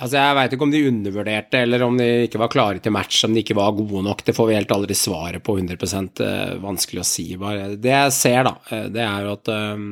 [0.00, 3.24] Altså, Jeg veit ikke om de undervurderte, eller om de ikke var klare til match,
[3.26, 4.22] om de ikke var gode nok.
[4.24, 5.76] Det får vi helt aldri svaret på 100
[6.24, 7.26] eh, Vanskelig å si.
[7.40, 7.74] Bare.
[7.76, 9.90] Det jeg ser, da, eh, det er jo at um,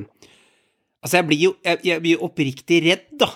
[0.98, 3.28] Altså, jeg blir jo jeg, jeg blir oppriktig redd, da.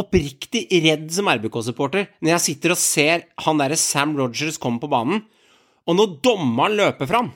[0.00, 4.90] Oppriktig redd som RBK-supporter når jeg sitter og ser han derre Sam Rogers komme på
[4.90, 5.22] banen,
[5.86, 7.30] og når dommeren løper fram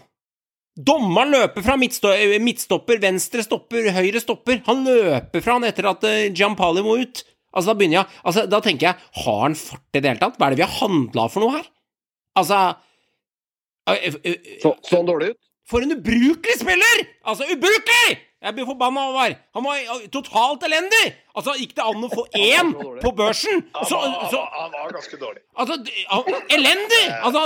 [0.75, 2.11] Dommeren løper fra midtsto
[2.43, 4.59] midtstopper, venstre stopper, høyre stopper.
[4.67, 6.03] Han løper fra han etter at
[6.35, 7.23] Giampali må ut.
[7.55, 10.37] Altså, da begynner jeg Altså, da tenker jeg, har han fart i det hele tatt?
[10.39, 11.69] Hva er det vi har handla for noe her?
[12.41, 12.61] Altså
[13.91, 15.41] øh, øh, øh, Så, sånn dårlig ut.
[15.71, 17.05] For en ubrukelig spiller!
[17.25, 18.19] Altså, ubrukelig!
[18.45, 19.35] Jeg blir forbanna over.
[19.57, 19.79] Han var
[20.13, 21.15] totalt elendig!
[21.35, 22.69] Altså, gikk det an å få én
[23.03, 23.63] på børsen?
[23.89, 25.41] Så, Han var- så han var ganske dårlig.
[25.57, 25.79] Altså,
[26.11, 27.01] han- elendig!
[27.25, 27.41] Altså,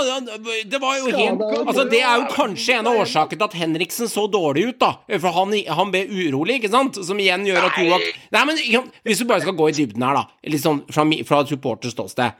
[0.69, 4.11] det var jo helt Altså, det er jo kanskje en av årsakene til at Henriksen
[4.11, 4.91] så dårlig ut, da.
[5.17, 6.99] For han, han ble urolig, ikke sant?
[7.05, 8.57] Som igjen gjør at Joak Nei, men
[9.05, 10.25] hvis du bare skal gå i dybden her, da.
[10.43, 12.33] Litt sånn fra, fra supporters ståsted.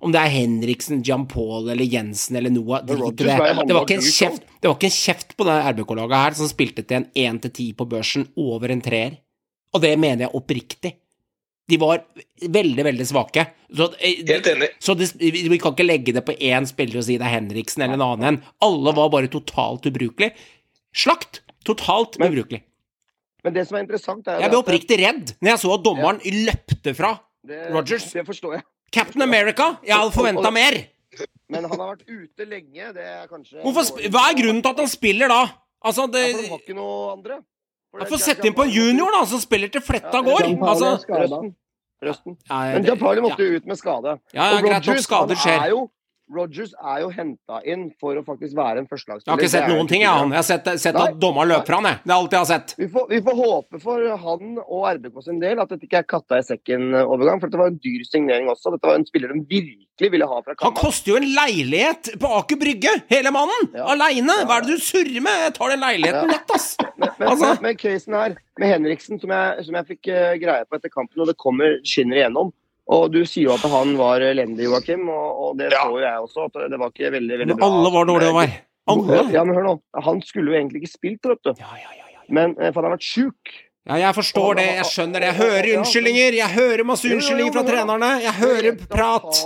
[0.00, 3.38] Om det er Henriksen, Jan Paul eller Jensen eller Noah, drit i det.
[3.38, 6.84] var Det var kjeft Det var ikke en kjeft på det RBK-laget her som spilte
[6.86, 7.08] til en
[7.40, 9.18] 1-10 på børsen over en treer.
[9.74, 10.94] Og det mener jeg oppriktig.
[11.66, 12.04] De var
[12.40, 13.42] veldig, veldig svake.
[13.74, 14.68] Så, eh, Helt enig.
[14.78, 17.82] så det, vi kan ikke legge det på én spiller og si det er Henriksen
[17.82, 18.42] eller en annen en.
[18.62, 20.32] Alle var bare totalt ubrukelig.
[20.94, 21.40] Slakt!
[21.66, 22.62] Totalt Men- ubrukelig.
[23.42, 26.18] Men det som er interessant, er Jeg ble oppriktig redd når jeg så at dommeren
[26.46, 27.12] løpte fra
[27.46, 28.12] det, Rogers.
[28.12, 28.62] Det forstår jeg.
[28.96, 29.74] Captain America.
[29.86, 30.78] Jeg hadde forventa mer.
[31.52, 32.88] Men han har vært ute lenge.
[32.96, 35.42] Det er kanskje hva er grunnen til at han spiller da?
[35.86, 37.38] Altså, det Ja, for de har ikke noe andre.
[37.96, 40.48] For får sette inn på en junior, da, som spiller til fletta Ja, går.
[40.50, 40.90] Jean-Paul Altså.
[41.08, 41.54] Røsten.
[42.02, 42.36] Røsten.
[42.50, 43.52] ja, Men Japali måtte ja.
[43.52, 44.18] jo ut med skade.
[44.34, 45.62] Ja, ja, greit nok, skader skader han skjer.
[45.64, 45.78] Er jo,
[46.34, 49.30] Rodgers er jo henta inn for å faktisk være en førstelagsspiller.
[49.30, 50.32] Jeg har ikke sett noen ting, jeg, han.
[50.34, 52.00] Jeg har sett, sett at dommeren løper fra han, jeg.
[52.02, 52.74] Det er alt jeg har sett.
[52.80, 56.08] Vi får, vi får håpe for han og RBK sin del at dette ikke er
[56.10, 57.38] katta i sekken-overgang.
[57.38, 58.74] For dette var en dyr signering også.
[58.74, 60.66] Dette var en spiller de virkelig ville ha fra kampen.
[60.66, 63.70] Han koster jo en leilighet på Aker Brygge, hele mannen!
[63.78, 63.86] Ja.
[63.94, 64.40] Aleine!
[64.50, 65.40] Hva er det du surrer med?
[65.46, 66.68] Jeg tar den leiligheten lett, ass!
[66.96, 70.34] Men, men, Altså- men, men casen her med Henriksen, som jeg, som jeg fikk eh,
[70.42, 72.50] greie på etter kampen, og det kommer skinner igjennom.
[72.86, 75.82] Og du sier jo at han var elendig, Joakim, og, og det Ja.
[75.82, 76.44] så jo jeg også.
[76.46, 77.66] At det var ikke veldig, veldig Men bra.
[77.66, 78.56] alle var dårlige, Håvard.
[78.86, 79.32] Alle.
[79.34, 79.72] Ja, men hør nå.
[80.06, 81.54] Han skulle jo egentlig ikke spilt, vet du.
[81.58, 82.20] Ja, ja, ja, ja.
[82.28, 83.50] Men eh, for han har vært sjuk.
[83.88, 85.32] ja, jeg forstår det, jeg skjønner det.
[85.32, 86.38] Jeg hører unnskyldninger.
[86.38, 88.12] Jeg hører masse unnskyldninger fra trenerne.
[88.22, 89.42] Jeg hører prat.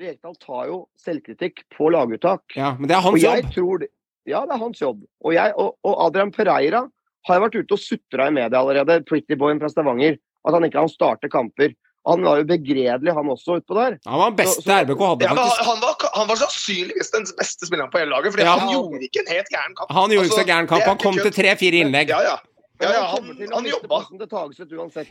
[0.00, 2.42] Rekdal tar jo selvkritikk på laguttak.
[2.58, 3.50] Ja, men det er hans jobb.
[3.54, 3.88] tror det,
[4.26, 5.02] Ja, det er hans jobb.
[5.22, 6.80] Og, jeg, og, og Adrian Pereira
[7.28, 10.80] har vært ute og sutra i media allerede, pretty boyen fra Stavanger, at han ikke
[10.80, 11.74] kan starte kamper.
[12.06, 13.94] Han var jo begredelig, han også, utpå der.
[14.06, 15.62] Han var den beste Så- så- RBK hadde, Ja, faktisk.
[15.68, 18.56] han, var, han var sannsynligvis den beste spilleren på hele laget, for Ja.
[18.58, 19.88] han gjorde ikke en helt gæren kamp.
[19.90, 20.82] Han gjorde ikke så Altså, gæren kamp.
[20.84, 22.08] Han kom til tre-fire innlegg.
[22.08, 22.36] Ja, ja.
[22.82, 23.22] ja, ja han,
[23.54, 24.04] han jobba.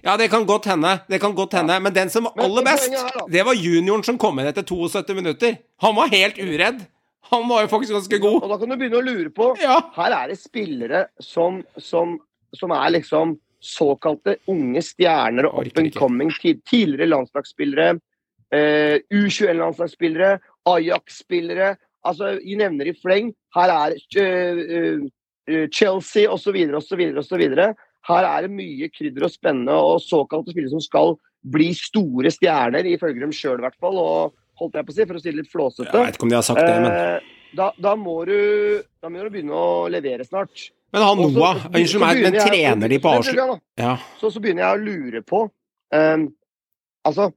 [0.04, 1.00] Ja, det kan godt hende.
[1.10, 1.80] Det kan godt hende.
[1.80, 2.92] Men den som var aller best,
[3.32, 5.58] det var junioren som kom inn etter 72 minutter.
[5.82, 6.86] Han var helt uredd.
[7.32, 8.44] Han var jo faktisk ganske god.
[8.44, 9.80] Og da kan du begynne å lure på Ja.
[9.96, 12.20] Her er det spillere som, som,
[12.56, 16.32] som er liksom såkalte unge stjerner og up and coming.
[16.34, 17.96] Tidligere landslagsspillere,
[18.54, 20.38] eh, U21-landslagsspillere,
[20.70, 21.76] Ajax-spillere.
[22.04, 23.34] Altså, Vi nevner i fleng.
[23.56, 25.04] Her er uh,
[25.50, 26.58] uh, Chelsea osv.
[26.76, 27.04] osv.
[27.18, 27.44] osv.
[28.04, 32.88] Her er det mye krydder og spennende og såkalte spillere som skal bli store stjerner,
[32.88, 33.96] ifølge dem sjøl i hvert fall.
[33.96, 35.94] Og holdt jeg på å si, for å si det litt flåsete.
[35.94, 38.38] Jeg vet ikke om de har sagt det, men da, da, må du,
[39.02, 40.72] da må du begynne å levere snart.
[40.94, 43.98] Men han så- Noah, unnskyld meg, men trener de på da, Ja.
[44.20, 45.50] Så, så begynner jeg å lure på
[45.94, 46.28] um,
[47.04, 47.32] Altså,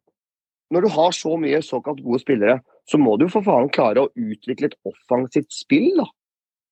[0.70, 4.10] når du har så mye såkalt gode spillere, så må du for faen klare å
[4.14, 6.06] utvikle et offensivt spill, da.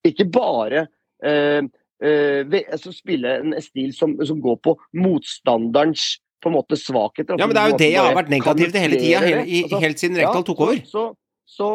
[0.07, 0.85] Ikke bare
[1.25, 1.65] uh,
[2.05, 7.39] uh, altså spille en stil som, som går på motstanderens på en måte svakheter.
[7.39, 9.79] ja, men det er jo det jeg har vært negativ til hele tida, hele, Altså,
[9.81, 10.81] helt siden Rekdal tok over.
[10.85, 11.05] Så,
[11.49, 11.69] så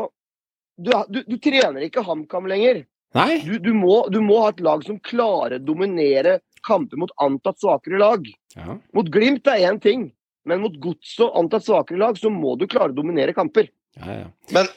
[0.79, 2.85] du, du, du trener ikke HamKam lenger.
[3.17, 3.41] Nei?
[3.43, 7.59] Du, du, må, du må ha et lag som klarer å dominere kamper mot antatt
[7.63, 8.27] svakere lag.
[8.55, 8.77] Ja.
[8.95, 10.11] Mot Glimt er én ting,
[10.47, 13.71] men mot Gods og antatt svakere lag så må du klare å dominere kamper.
[13.99, 14.29] Ja, ja.
[14.55, 14.69] Men,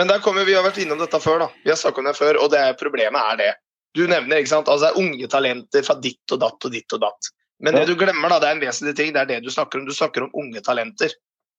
[0.00, 1.50] men der kommer vi har vært innom dette før, da.
[1.66, 3.50] Vi har snakket om det før, og det er, problemet er det.
[3.92, 6.96] Du nevner ikke sant, altså det er unge talenter fra ditt og datt og ditt
[6.96, 7.32] og datt.
[7.62, 7.82] Men Ja.
[7.82, 9.84] det du glemmer, da, det er en vesentlig ting, det er det du snakker om.
[9.86, 11.12] Du snakker om unge talenter.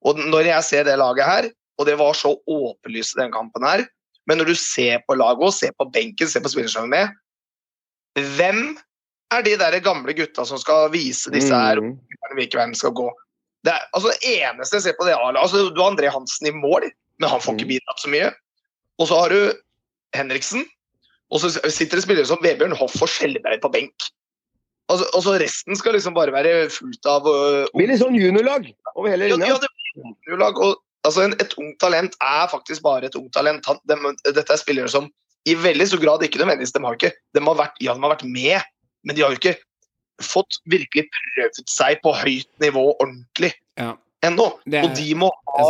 [0.03, 3.63] Og når jeg ser det laget her, og det var så åpenlyst i den kampen
[3.63, 3.85] her,
[4.27, 8.27] men når du ser på laget og ser på benken, ser på spillerne er med,
[8.37, 8.77] hvem
[9.33, 11.95] er de der gamle gutta som skal vise disse her Mm.
[12.35, 13.09] hvilken vei den skal gå.
[13.65, 16.47] Det, er, altså, det eneste jeg ser på det A-laget altså, Du har André Hansen
[16.47, 17.73] i mål, men han får ikke Mm.
[17.73, 18.31] bidratt så mye.
[18.99, 19.53] Og så har du
[20.15, 20.65] Henriksen,
[21.31, 24.03] Og så sitter det spillere som Vebjørn Hoff og Skjelberg på benk.
[24.91, 28.13] Altså, og så resten skal liksom bare være fullt av uh, Det blir litt sånn
[28.19, 29.47] juniorlag over hele ja, linja.
[29.47, 33.33] ja, det blir juniorlag, og, altså, en, Et ungt talent er faktisk bare et ungt
[33.35, 33.65] talent.
[33.69, 35.09] Han, de, dette er spillere som
[35.49, 38.13] i veldig stor grad ikke nødvendigvis de har ikke, de har vært, Ja, de har
[38.15, 38.69] vært med,
[39.03, 39.57] men de har jo ikke
[40.23, 44.53] fått virkelig prøvd seg på høyt nivå ordentlig Ja, ennå.
[44.63, 45.67] Og de må ha.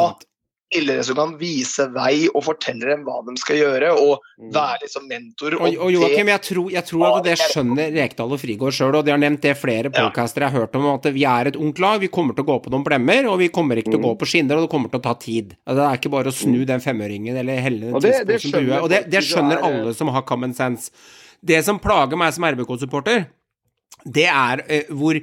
[0.73, 5.05] Spillere som kan vise vei og fortelle dem hva de skal gjøre, og være liksom
[5.09, 5.55] mentor.
[5.59, 9.05] Og, og Joakim, jeg tror, jeg tror at det skjønner Rekdal og Frigård sjøl, og
[9.05, 9.93] de har nevnt det flere Ja.
[10.07, 12.49] podcaster jeg har hørt om, at vi er et ungt lag, vi kommer til å
[12.49, 14.71] gå på noen blemmer, og vi kommer ikke til å gå på skinner, og det
[14.73, 15.53] kommer til å ta tid.
[15.67, 18.81] Altså, det er ikke bare å snu den femøringen eller helle den tidsposen på huet.
[18.81, 20.89] Og det, det skjønner er- alle som har common sense.
[21.43, 23.25] Det som plager meg som RBK-supporter,
[24.03, 25.19] det er uh, hvor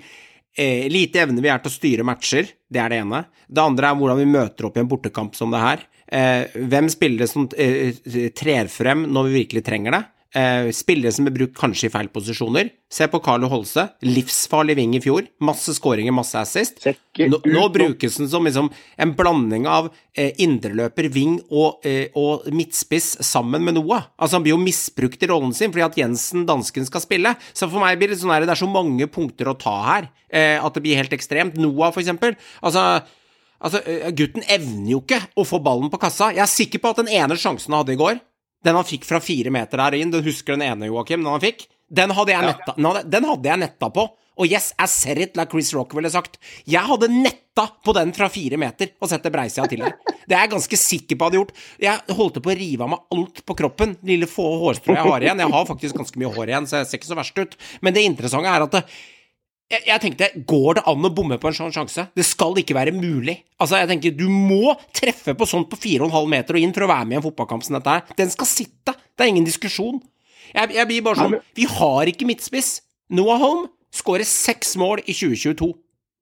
[0.57, 2.51] eh, lite evne vi er til å styre matcher.
[2.71, 3.25] Det er det ene.
[3.49, 5.85] Det andre er hvordan vi møter opp i en bortekamp som det her.
[6.11, 7.95] Eh, hvem spillere som eh,
[8.37, 10.03] trer frem når vi virkelig trenger det?
[10.31, 12.69] Eh, spillere som er brukt kanskje i feil posisjoner.
[12.91, 13.89] Se på Carlo Holse.
[14.07, 15.27] Livsfarlig ving i fjor.
[15.43, 16.79] Masse skåringer, masse assist.
[17.19, 22.47] Nå, nå brukes den som liksom en blanding av eh, indreløper, ving og, eh, og
[22.55, 24.07] midtspiss sammen med Noah.
[24.23, 27.35] Altså Han blir jo misbrukt i rollen sin fordi at Jensen, dansken, skal spille.
[27.51, 30.11] Så for meg blir det sånn her, det er så mange punkter å ta her
[30.31, 31.59] eh, at det blir helt ekstremt.
[31.59, 32.39] Noah, for eksempel.
[32.63, 33.03] Altså,
[33.59, 36.31] altså eh, gutten evner jo ikke å få ballen på kassa.
[36.31, 38.23] Jeg er sikker på at den ene sjansen han hadde i går,
[38.65, 41.43] den han fikk fra fire meter der inn, du husker den ene, Joakim, den han
[41.43, 41.67] fikk?
[41.91, 43.03] Den hadde jeg netta, ja.
[43.03, 44.07] den hadde jeg netta på.
[44.41, 46.39] Og yes, I said it, like Chris Rock ville sagt.
[46.65, 49.97] Jeg hadde netta på den fra fire meter og sett det breisida til der.
[50.31, 51.57] Det er jeg ganske sikker på hadde gjort.
[51.83, 55.25] Jeg holdt på å rive av meg alt på kroppen, lille få hårstrå jeg har
[55.27, 55.43] igjen.
[55.43, 57.57] Jeg har faktisk ganske mye hår igjen, så jeg ser ikke så verst ut.
[57.83, 58.85] Men det interessante er at det,
[59.71, 62.09] jeg, jeg tenkte, går det an å bomme på en sånn sjanse?
[62.17, 63.37] Det skal ikke være mulig.
[63.63, 66.91] Altså, jeg tenker, Du må treffe på sånt på 4,5 meter og inn for å
[66.91, 68.03] være med i en fotballkamp som dette her.
[68.19, 68.95] Den skal sitte.
[69.15, 70.01] Det er ingen diskusjon.
[70.55, 72.81] Jeg, jeg blir bare sånn Vi har ikke midtspiss.
[73.15, 75.71] Noah Holm skårer seks mål i 2022.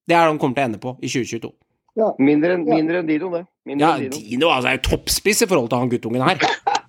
[0.09, 1.51] Det er det han kommer til å ende på i 2022.
[2.23, 3.41] Mindre, enn- mindre enn Dino, det.
[3.67, 4.21] Mindre Ja, Dino.
[4.29, 6.39] Dino altså, er jo toppspiss i forhold til han guttungen her.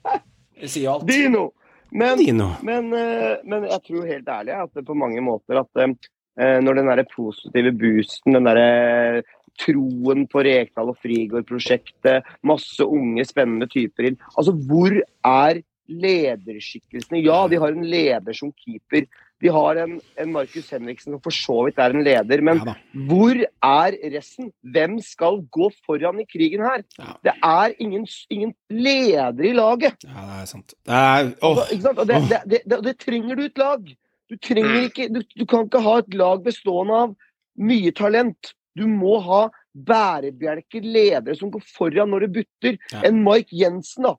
[0.59, 1.07] Det sier alt.
[1.07, 1.47] Dino!
[1.89, 2.51] Men, Dino.
[2.61, 5.95] men, eh, men jeg tror helt ærlig at det på mange måter at eh,
[6.39, 9.23] når den der positive boosten, den derre
[9.60, 17.23] troen på Rekdal og Frigård-prosjektet, masse unge, spennende typer inn Altså, hvor er lederskikkelsene?
[17.25, 19.08] Ja, de har en leder som keeper.
[19.41, 22.75] De har en, en Markus Henriksen som for så vidt er en leder, men Ja
[23.10, 24.52] hvor er resten?
[24.73, 26.84] Hvem skal gå foran i krigen her?
[26.99, 27.15] Ja.
[27.23, 30.06] Det er ingen, ingen leder i laget.
[30.06, 30.73] Ja, det er sant.
[30.86, 33.89] Det er, åh, Altså, det, det, det, det trenger du et lag.
[34.29, 37.15] Du trenger ikke du, du kan ikke ha et lag bestående av
[37.59, 38.53] mye talent.
[38.77, 39.47] Du må ha
[39.89, 42.77] bærebjelker, ledere som går foran når det butter.
[42.93, 43.01] Ja.
[43.09, 44.15] En Mike Jensen, da.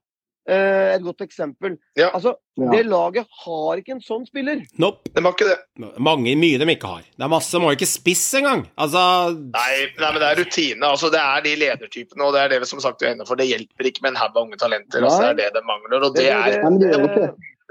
[0.51, 1.77] Eh, et godt eksempel.
[1.99, 2.11] Ja.
[2.17, 2.67] Altså, Ja.
[2.75, 4.59] Det laget har ikke en sånn spiller.
[4.77, 5.09] nope.
[5.15, 5.89] De har ikke det.
[5.99, 7.03] Mange, mye de ikke har.
[7.17, 8.67] Det er masse, må ikke spiss engang.
[8.77, 9.01] Altså
[9.33, 10.83] Nei, nei, men det er rutine.
[10.91, 13.37] altså Det er de ledertypene, og det er det vi som sagt er inne for.
[13.41, 15.01] Det hjelper ikke med en haug av unge talenter.
[15.07, 17.31] altså Det er det de mangler, og det er det, Nei, det det.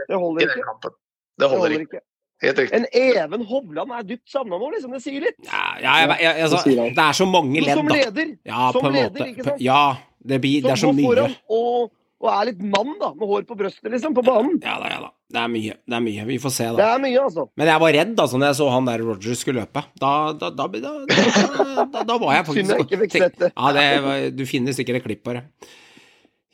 [0.10, 0.64] det holder ikke.
[0.64, 0.94] Det
[1.38, 2.00] Det holder holder ikke.
[2.00, 2.02] ikke.
[2.40, 2.78] Helt riktig.
[2.78, 4.94] En Even Hovland er dypt savna nå, liksom.
[4.96, 5.40] Det sier litt.
[5.44, 8.36] ja, ja, jeg, jeg, altså, det er så mange ledd, Som leder.
[8.48, 9.64] Ja, Som på en leder, ikke sant?
[9.64, 9.86] Ja,
[10.24, 11.08] det, blir, det er så som går mye.
[11.10, 11.90] foran og,
[12.24, 13.10] og er litt mann, da.
[13.20, 14.16] Med hår på brøstet, liksom.
[14.16, 14.56] På banen.
[14.64, 15.12] Ja da, ja da.
[15.30, 15.76] Det er mye.
[15.84, 16.24] Det er mye.
[16.32, 17.46] Vi får se, Det er mye, altså.
[17.60, 19.84] Men jeg var redd da når jeg så han der Rogers skulle løpe.
[20.00, 23.38] Da, da, da, da, da, da, da var jeg faktisk Synd jeg ikke fikk sett
[23.44, 23.52] det.
[23.52, 25.44] Ja, det var, du finner sikkert et klipp på det.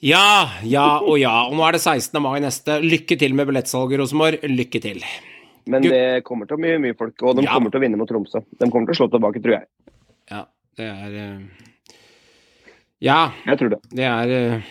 [0.03, 0.25] Ja,
[0.65, 1.37] ja og ja.
[1.45, 2.19] Og nå er det 16.
[2.25, 2.81] mai neste.
[2.83, 4.43] Lykke til med billettsalget, Rosenborg.
[4.49, 5.05] Lykke til.
[5.67, 7.53] Men det kommer til å mye, mye folk, og de Ja.
[7.55, 8.43] kommer til å vinne mot Tromsø.
[8.59, 9.67] De kommer til å slå tilbake, tror jeg.
[10.29, 10.45] Ja,
[10.77, 11.39] det er eh,
[13.01, 13.79] Ja, Jeg tror det.
[13.91, 14.61] det er eh,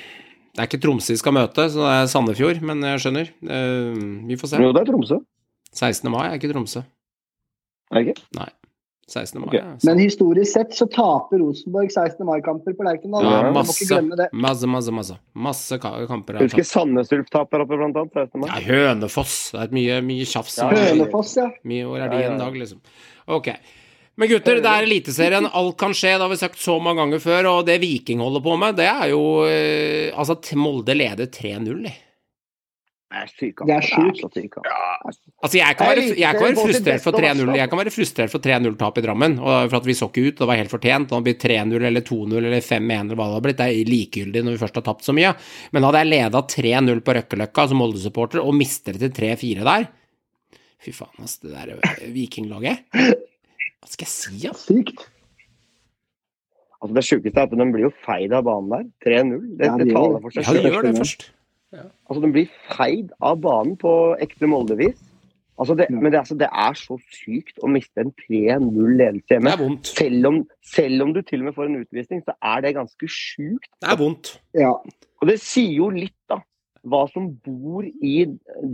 [0.55, 3.31] Det er ikke Tromsø vi skal møte, så det er Sandefjord, men jeg skjønner.
[3.43, 4.61] Eh, Vi får se.
[4.63, 5.19] Jo, det er Tromsø.
[5.75, 6.11] 16.
[6.11, 6.85] mai er ikke Tromsø.
[7.91, 8.23] Er det ikke?
[8.39, 8.49] Nei.
[9.07, 9.41] 16.
[9.41, 9.61] mai okay.
[9.61, 9.77] ja.
[9.83, 12.27] Men historisk sett så taper Rosenborg 16.
[12.27, 13.25] mai-kamper på Lerkendal.
[13.25, 14.01] Ja, masse.
[14.33, 15.17] Masse, masse, masse.
[15.33, 16.39] Masse kamper.
[16.39, 16.67] er Husker.
[16.67, 18.13] Sandnes Ulf taper oppe, blant annet.
[18.15, 18.41] 16.
[18.41, 18.51] mai.
[18.51, 19.39] Ja, Hønefoss.
[19.55, 20.59] Det er mye, mye tjafs.
[20.63, 21.49] Ja, Hønefoss, ja.
[21.69, 22.81] Mye år er det i en dag, liksom.
[23.39, 23.53] Ok.
[24.15, 25.49] Men gutter, det er Eliteserien.
[25.51, 26.15] Alt kan skje.
[26.15, 27.51] Det har vi sagt så mange ganger før.
[27.51, 31.95] Og det Viking holder på med, det er jo eh, Altså, Molde leder 3-0, de.
[33.13, 33.61] Det er sykt.
[33.63, 34.01] Det er altså.
[34.01, 34.21] sjukt.
[34.21, 35.21] så sykt, altså.
[35.45, 38.47] Altså, jeg kan, være, jeg kan være frustrert for 3-0 Jeg kan være frustrert for
[38.47, 40.39] 3-0-tap i Drammen, og for at vi så ikke ut.
[40.41, 41.11] Det var helt fortjent.
[41.13, 43.61] Det blir blitt 3-0 eller 2-0 eller 5-1 eller hva det hadde blitt.
[43.61, 45.35] Det er likegyldig når vi først har tapt så mye.
[45.77, 49.87] Men hadde jeg leda 3-0 på Røkkeløkka som Molde-supporter og mister det til 3-4 der
[50.85, 54.53] Fy faen, ass, det der eh, vikinglaget Hva skal jeg si, da?
[54.59, 55.07] Sykt.
[56.83, 58.85] Altså, det sjukeste er at de blir jo feid av banen der.
[59.07, 59.39] 3-0.
[59.57, 61.31] Det, Ja, de det taler for seg Ja, de gjør det først.
[61.83, 65.01] Altså, den blir feid av banen på ekte Molde-vis.
[65.55, 69.61] Altså, det, men det, altså, det er så sykt å miste en 3-0-ledelse Det er
[69.61, 69.91] vondt.
[70.01, 73.11] Selv om, selv om du til og med får en utvisning, så er det ganske
[73.11, 73.71] sjukt.
[73.79, 74.33] Det er vondt.
[74.59, 74.73] Ja.
[75.23, 76.41] Og det sier jo litt, da,
[76.91, 78.17] hva som bor i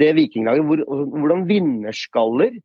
[0.00, 0.64] det vikinglaget.
[0.70, 2.56] Hvor, hvordan vinnerskaller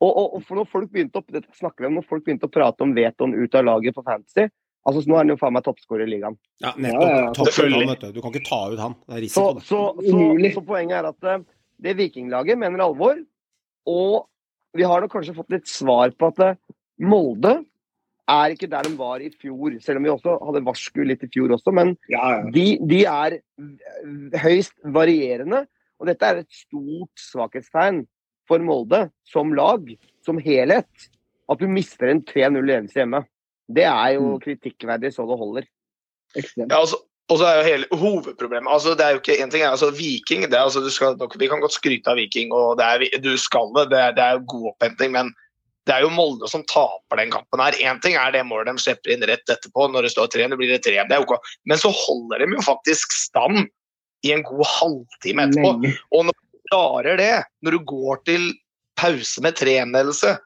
[0.00, 2.48] og, og, og for når folk begynte å, dette snakker vi om, når folk begynte
[2.48, 4.48] å prate om Veton ut av laget på Fantasy
[4.88, 6.36] altså så Nå er han jo faen meg toppskårer i ligaen.
[6.62, 7.22] Ja, Ja, ja, ja.
[7.30, 7.50] nettopp.
[7.50, 8.12] Topp han, vet du.
[8.16, 8.96] Du kan ikke ta ut han.
[9.06, 9.48] Det er risiko.
[9.60, 11.42] Så, så, så, så poenget er at eh,
[11.86, 13.18] det vikinglaget mener alvor.
[13.90, 14.28] Og
[14.76, 16.60] vi har nok kanskje fått litt svar på at eh,
[17.00, 17.58] Molde
[18.30, 21.30] er ikke der de var i fjor, selv om vi også hadde varsku litt i
[21.32, 21.72] fjor også.
[21.74, 22.42] Men Ja, ja.
[22.54, 23.38] de, de er
[24.44, 25.64] høyst varierende.
[26.00, 28.04] Og dette er et stort svakhetstegn
[28.48, 29.84] for Molde som lag,
[30.24, 31.10] som helhet.
[31.50, 33.24] At du mister en 3-0-ledelse hjemme.
[33.74, 34.40] Det er jo Mm.
[34.40, 35.64] kritikkverdig så det holder.
[36.36, 36.70] Ekstremt.
[36.70, 36.96] Ja, altså,
[37.30, 40.42] og så er jo hele hovedproblemet altså det er jo ikke en ting altså Viking
[40.50, 43.36] det er, altså, du skal, Vi kan godt skryte av Viking, og det er, du
[43.38, 43.90] skal det.
[43.90, 45.32] Det er, det er jo god opphenting, men
[45.86, 47.72] det er jo Molde som taper den kampen her.
[47.72, 50.70] Én ting er det målet de slipper inn rett etterpå, når det står 3 blir
[50.70, 51.38] det 3 det er ok.
[51.66, 53.64] Men så holder de jo faktisk stand
[54.26, 55.72] i en god halvtime etterpå.
[55.80, 55.96] Lenge.
[56.12, 57.32] Og når du klarer det,
[57.64, 58.52] når du går til
[59.00, 60.36] pause med 3-ledelse,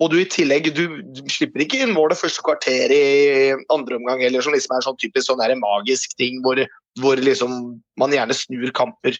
[0.00, 4.22] og du i tillegg du, du slipper ikke inn målet første kvarter i andre omgang,
[4.24, 6.60] eller som liksom er sånn typisk sånn der magisk ting hvor,
[7.02, 9.18] hvor liksom man gjerne snur kamper.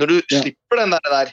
[0.00, 0.40] Når du Ja.
[0.42, 1.32] slipper den der, der,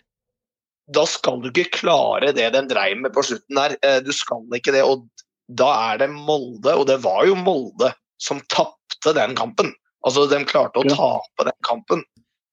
[0.94, 3.78] da skal du ikke klare det den dreiv med på slutten der.
[3.84, 5.08] Eh, Du skal ikke det, og
[5.52, 9.74] da er det Molde, og det var jo Molde som tapte den kampen.
[10.06, 10.96] Altså, de klarte å Ja.
[10.96, 12.04] tape den kampen.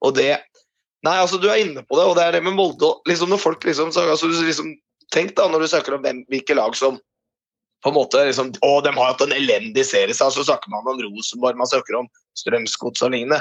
[0.02, 0.38] Og det
[1.02, 3.40] Nei, altså, du er inne på det, og det er det med Molde liksom Når
[3.40, 4.74] folk liksom, så, altså, liksom
[5.14, 6.98] Tenk da, når du snakker om hvem, hvilke lag som
[7.80, 10.86] på en måte liksom, Å, de har hatt en elendig serie, så så snakker man
[10.90, 13.40] om Rosenborg, man snakker om Strømsgods og lignende.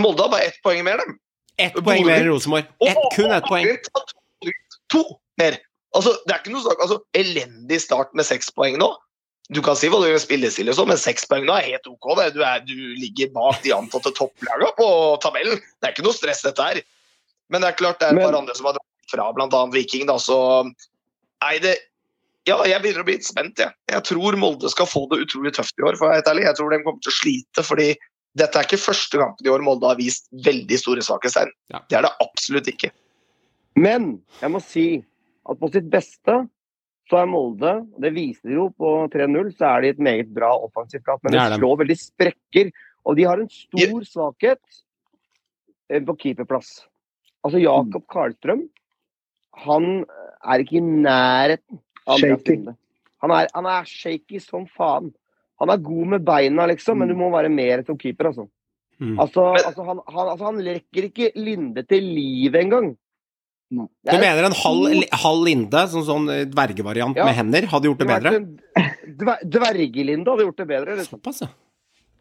[0.00, 1.18] Molde har bare ett poeng mer, dem.
[1.60, 2.68] Ett poeng mer enn Rosenborg.
[2.84, 3.68] Et, kun ett poeng.
[3.92, 4.04] To,
[4.92, 5.02] to
[5.40, 5.58] mer.
[5.96, 8.88] Altså, det er ikke noe snakk altså, Elendig start med seks poeng nå.
[9.52, 11.68] Du kan si hva du gjør med spillestil, og sånn, men seks poeng nå er
[11.68, 12.08] helt OK.
[12.18, 12.30] Det.
[12.34, 14.88] Du, er, du ligger bak de antatte topplagene på
[15.22, 15.60] tabellen.
[15.78, 16.80] Det er ikke noe stress, dette her.
[17.52, 19.62] Men det er klart det er et Men- par andre som har dratt fra, bl.a.
[19.70, 20.08] Viking.
[20.08, 20.38] da, så
[21.44, 21.76] Nei, det
[22.46, 23.74] Ja, jeg begynner å bli litt spent, jeg.
[23.90, 26.44] Jeg tror Molde skal få det utrolig tøft i år, for å være helt ærlig.
[26.46, 27.88] Jeg tror de kommer til å slite, fordi
[28.38, 31.50] dette er ikke første kampen i år Molde har vist veldig store svakhetstegn.
[31.74, 31.80] Ja.
[31.90, 32.92] Det er det absolutt ikke.
[33.76, 34.86] Men jeg må si
[35.50, 36.38] at på sitt beste
[37.10, 40.30] så er Molde, og det viser de jo på 3-0, så er de et meget
[40.34, 41.20] bra offensivt lag.
[41.22, 41.58] Men de de.
[41.60, 42.72] slår veldig sprekker.
[43.06, 44.62] Og de har en stor svakhet
[45.90, 46.80] eh, på keeperplass.
[47.46, 48.64] Altså Jakob Karlstrøm,
[49.64, 49.86] han
[50.46, 52.58] er ikke i nærheten av Shaky.
[53.24, 55.08] Han er, han er shaky som faen.
[55.60, 58.44] Han er god med beina, liksom, men du må være mer som keeper, altså.
[59.00, 59.18] Mm.
[59.20, 62.94] Altså, Men- altså, han, han, altså, han rekker ikke Linde til livet engang.
[63.72, 63.86] Nei.
[64.06, 67.24] Du er mener en halv, halv linde, sånn, sånn eh, dvergevariant Ja.
[67.26, 68.30] med hender, hadde gjort det bedre?
[69.18, 70.94] Dver, Dvergelinde hadde gjort det bedre.
[71.00, 71.18] Liksom.
[71.18, 71.48] Såpass, ja.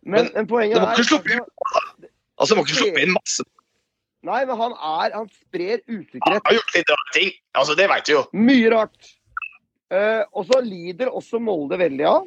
[0.05, 3.45] Men, Men men poenget er ikke sluppe altså, Altså, må ikke sluppe inn masse.
[4.25, 6.25] Nei, men han er Han sprer usikkerhet.
[6.25, 7.31] Han har gjort litt rare ting.
[7.55, 8.23] Altså, det vet du jo.
[8.33, 9.11] Mye rart.
[9.93, 12.25] Uh, og så lider også Molde veldig av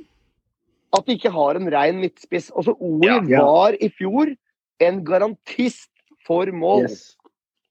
[0.97, 2.51] at de ikke har en rein midtspiss.
[2.57, 3.19] Altså, Ori Ja.
[3.29, 3.45] Ja.
[3.45, 4.31] var i fjor
[4.81, 5.91] en garantist
[6.27, 6.87] for mål.
[6.87, 7.17] Yes.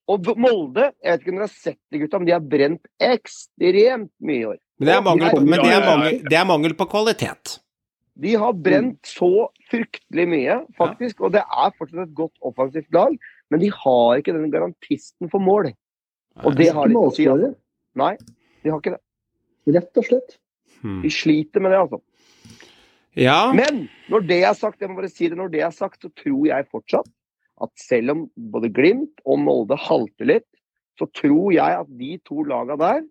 [0.08, 2.86] Og Molde, jeg vet ikke om dere har sett det, gutta, men de har brent
[3.04, 4.60] ekstremt mye i år.
[4.78, 5.96] Men det er mangel, på, men det er Ja, ja, ja.
[5.96, 7.58] mangel, det er mangel på kvalitet.
[8.18, 11.20] De har brent så fryktelig mye, faktisk.
[11.22, 13.18] Og det er fortsatt et godt offensivt lag,
[13.52, 15.72] men de har ikke den garantisten for mål.
[16.46, 17.28] Og det har de Ikke si.
[17.32, 17.54] Altså.
[17.98, 18.14] Nei,
[18.64, 19.02] de har ikke det.
[19.78, 20.38] rett og slett.
[20.84, 21.02] Hmm.
[21.02, 22.02] De sliter med det, altså.
[23.18, 26.04] Ja, Men når det er sagt, jeg må bare si det, når det er sagt,
[26.04, 27.10] så tror jeg fortsatt
[27.66, 28.20] at selv om
[28.54, 30.46] både Glimt og Molde halter litt,
[31.00, 33.02] så tror jeg at de to laga der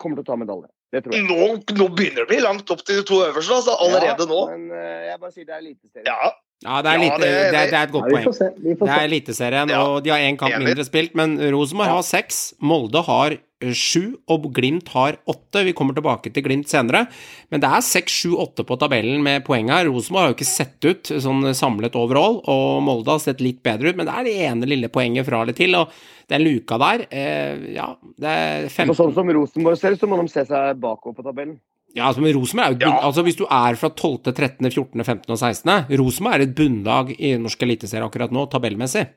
[0.00, 0.70] kommer til å ta medalje.
[0.88, 1.26] Det tror jeg.
[1.28, 3.74] Nå, nå begynner det å bli langt opp til de to øverste, altså.
[3.84, 4.40] Allerede Ja, nå.
[4.54, 6.06] Men eh, jeg bare sier det er eliteserie.
[6.08, 6.30] Ja.
[6.64, 8.78] Ja det, er Ja, litt, det det, er- er, det er et godt ja, poeng.
[8.82, 9.82] Det er Eliteserien, Ja.
[9.86, 10.66] og de har én kamp Enig.
[10.72, 11.14] mindre spilt.
[11.14, 15.62] Men Rosenborg har seks, Molde har eh, sju, og Glimt har åtte.
[15.64, 17.06] Vi kommer tilbake til Glimt senere.
[17.50, 19.86] Men det er seks, sju, åtte på tabellen med poeng her.
[19.86, 23.90] Rosenborg har jo ikke sett ut sånn samlet overall, og Molde har sett litt bedre
[23.90, 25.74] ut, men det er det ene lille poenget fra eller til.
[25.78, 25.90] Og
[26.28, 30.08] den luka der, eh, ja, det er Så 15 sånn som Rosenborg ser ut, så
[30.10, 31.60] må de se seg bakover på tabellen.
[31.98, 33.00] Ja, altså, men Rosenborg er jo bunn, Ja.
[33.08, 35.32] altså Hvis du er fra 12., 13., 14., 15.
[35.34, 35.98] og 16.
[35.98, 39.08] Rosenborg er et bunnlag i norsk eliteserie akkurat nå, tabellmessig.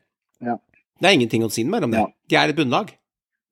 [0.42, 0.58] Ja.
[1.02, 2.04] Det er ingenting å si mer om det.
[2.30, 2.92] De er et bunnlag.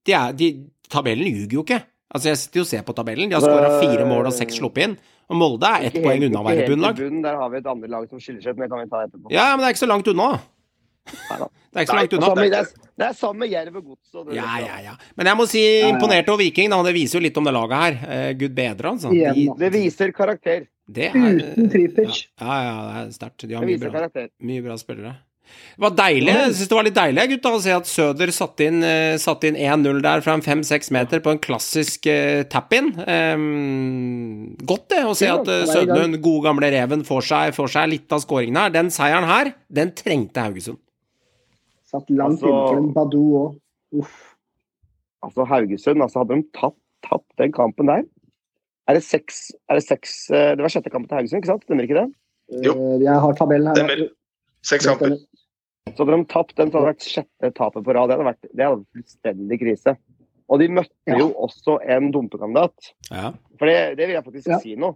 [0.05, 0.49] De er, de,
[0.89, 1.80] tabellen ljuger jo ikke.
[2.13, 3.30] Altså, Jeg sitter jo og ser på tabellen.
[3.30, 4.97] De har Det- skåra fire mål og seks sluppet inn.
[5.30, 6.95] Og Molde er ett poeng unna å være bunnlag.
[7.21, 9.03] Der har vi et andre lag som skiller seg ut, men det kan vi ta
[9.05, 9.32] etterpå.
[9.32, 10.39] Ja, men det er ikke så langt unna.
[11.70, 12.32] Det er ikke så langt unna.
[12.34, 14.10] Det er, det er sammen Jerv og Gods.
[14.18, 14.97] og Ja, ja, ja.
[15.20, 16.82] Men jeg må si imponert over Viking, da.
[16.88, 18.02] Det viser jo litt om det laget her.
[18.02, 19.14] Uh, Gud bedre, altså.
[19.14, 19.47] De.
[19.62, 20.68] Det viser karakter.
[20.89, 22.26] det er, Uten Tripic.
[22.41, 23.45] Ja, ja, det er sterkt.
[23.45, 24.08] De har mye bra,
[24.50, 25.16] mye bra spillere.
[25.50, 26.34] Det var deilig.
[26.34, 28.84] Jeg synes det var litt deilig gutta, å se at Søder satte inn,
[29.22, 32.91] satt inn 1-0 der fra en 5-6 meter på en klassisk uh, tap-in.
[33.00, 35.64] Um, godt det, å se at uh.
[35.70, 38.76] Sødlund, gode gamle Reven, får seg, får seg litt av skåringen her.
[38.76, 40.82] Den seieren her, den trengte Haugesund.
[41.89, 43.59] Satt langt Altså- innenfor en Badou òg.
[43.99, 44.35] Uff.
[45.25, 48.03] Altså Haugesund, altså hadde de tatt, tatt den kampen der
[48.87, 51.65] Er det seks, er det seks eh, Det var sjette kampen til Haugesund, ikke sant?
[51.67, 52.07] Stemmer ikke det?
[52.65, 52.73] Jo.
[52.77, 53.75] Eh, Jeg har tabellen her.
[53.75, 54.05] Stemmer.
[54.65, 55.17] Seks kamper.
[55.89, 58.09] Så hadde de tapt den, så hadde det vært sjette tapet på rad.
[58.09, 59.95] Det hadde vært, det hadde vært fullstendig krise.
[60.49, 61.17] Og de møtte Ja.
[61.19, 62.91] jo også en dumpekandidat.
[63.11, 63.31] Ja.
[63.59, 64.59] For det, det vil jeg faktisk Ja.
[64.59, 64.95] si nå.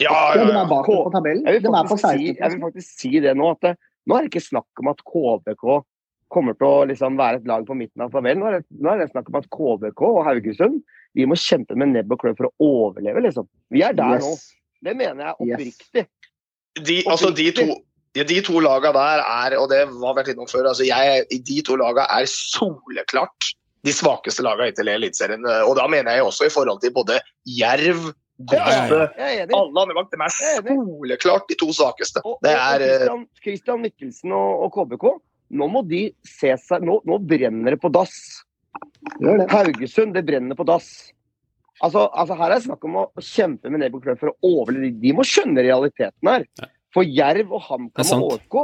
[0.00, 1.44] Ja, Ja, ja, de er bak på tabellen.
[1.46, 3.76] Jeg De vil er si, jeg vil faktisk si det nå, at det,
[4.08, 5.84] nå er det ikke snakk om at KBK
[6.34, 8.42] kommer til å liksom være et lag på midten av tabellen.
[8.42, 10.82] Nå er, det, nå er det snakk om at KBK og Haugesund
[11.14, 13.46] vi må kjempe med nebb og klør for å overleve, liksom.
[13.70, 14.34] Vi er der nå.
[14.84, 15.54] Det mener jeg Yes.
[15.54, 16.06] oppriktig.
[16.84, 17.66] de, altså de to
[18.14, 21.56] ja, de to laga der er, og det var vært innom før, altså jeg, de
[21.66, 23.48] to laga er soleklart
[23.84, 25.42] de svakeste laga hittil i Eliteserien.
[25.66, 27.18] Og da mener jeg også i forhold til både
[27.58, 28.12] Jerv.
[28.50, 30.08] Godset, alle andre bak.
[30.10, 32.22] De er soleklart de to svakeste.
[32.24, 35.04] Og, Det er eh, Christian, Christian Mikkelsen og, og KBK,
[35.54, 38.14] nå må de se seg Nå, nå brenner det på dass.
[39.20, 39.34] Det.
[39.52, 40.90] Haugesund, det brenner på dass.
[41.82, 44.54] Altså, altså Her er det snakk om å kjempe med nebb og klør for å
[44.62, 44.94] overleve.
[45.02, 46.46] De må skjønne realiteten her.
[46.94, 48.58] For Jerv og HamKam og HK,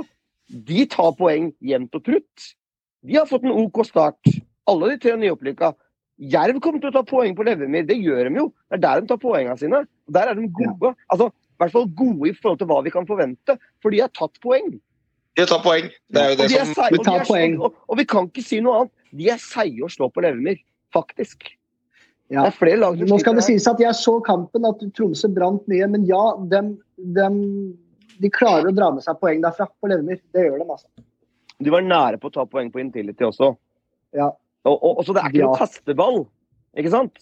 [0.70, 2.50] de tar poeng jevnt og trutt.
[3.06, 4.30] De har fått en OK start,
[4.70, 5.72] alle de tre nyopplykka.
[6.30, 8.50] Jerv kommer til å ta poeng på Levermyr, det gjør de jo.
[8.68, 9.82] Det er der de tar poengene sine.
[10.12, 10.92] Der er de gode.
[11.08, 14.12] Altså, I hvert fall gode i forhold til hva vi kan forvente, for de har
[14.14, 14.74] tatt poeng.
[15.38, 15.86] De tar poeng.
[16.10, 17.56] Det er jo det de er som seige, Vi de tar poeng.
[17.62, 18.92] og, og vi kan ikke si noe annet.
[19.20, 20.58] De er seige å slå på Levemyr,
[20.94, 21.50] faktisk.
[22.30, 22.44] Ja.
[22.44, 25.64] Det er flere lag Nå skal det sies at jeg så kampen, at Tromsø brant
[25.70, 25.86] mye.
[25.90, 26.20] Men ja,
[26.52, 26.76] dem,
[27.16, 27.38] dem,
[28.22, 30.20] de klarer å dra med seg poeng derfra på Levemyr.
[30.34, 31.06] Det gjør de, altså.
[31.60, 33.50] De var nære på å ta poeng på Intility også.
[34.16, 34.30] Ja.
[34.66, 35.48] Og, og, og så det er ikke Ja.
[35.50, 36.20] noe kasteball,
[36.78, 37.18] ikke sant?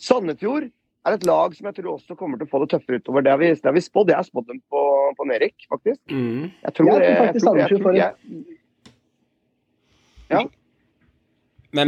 [0.00, 0.70] Sandefjord
[1.06, 3.24] er et lag som jeg tror også kommer til å få det tøffere utover.
[3.24, 4.12] Det har vi, det har vi spådd.
[4.12, 4.80] Jeg har spådd dem på,
[5.16, 6.00] på Nerik, faktisk.
[6.12, 6.50] Mm.
[6.62, 8.14] Jeg tror, Jeg tror det- faktisk tror- Sandefjord får jeg-
[11.72, 11.86] Men,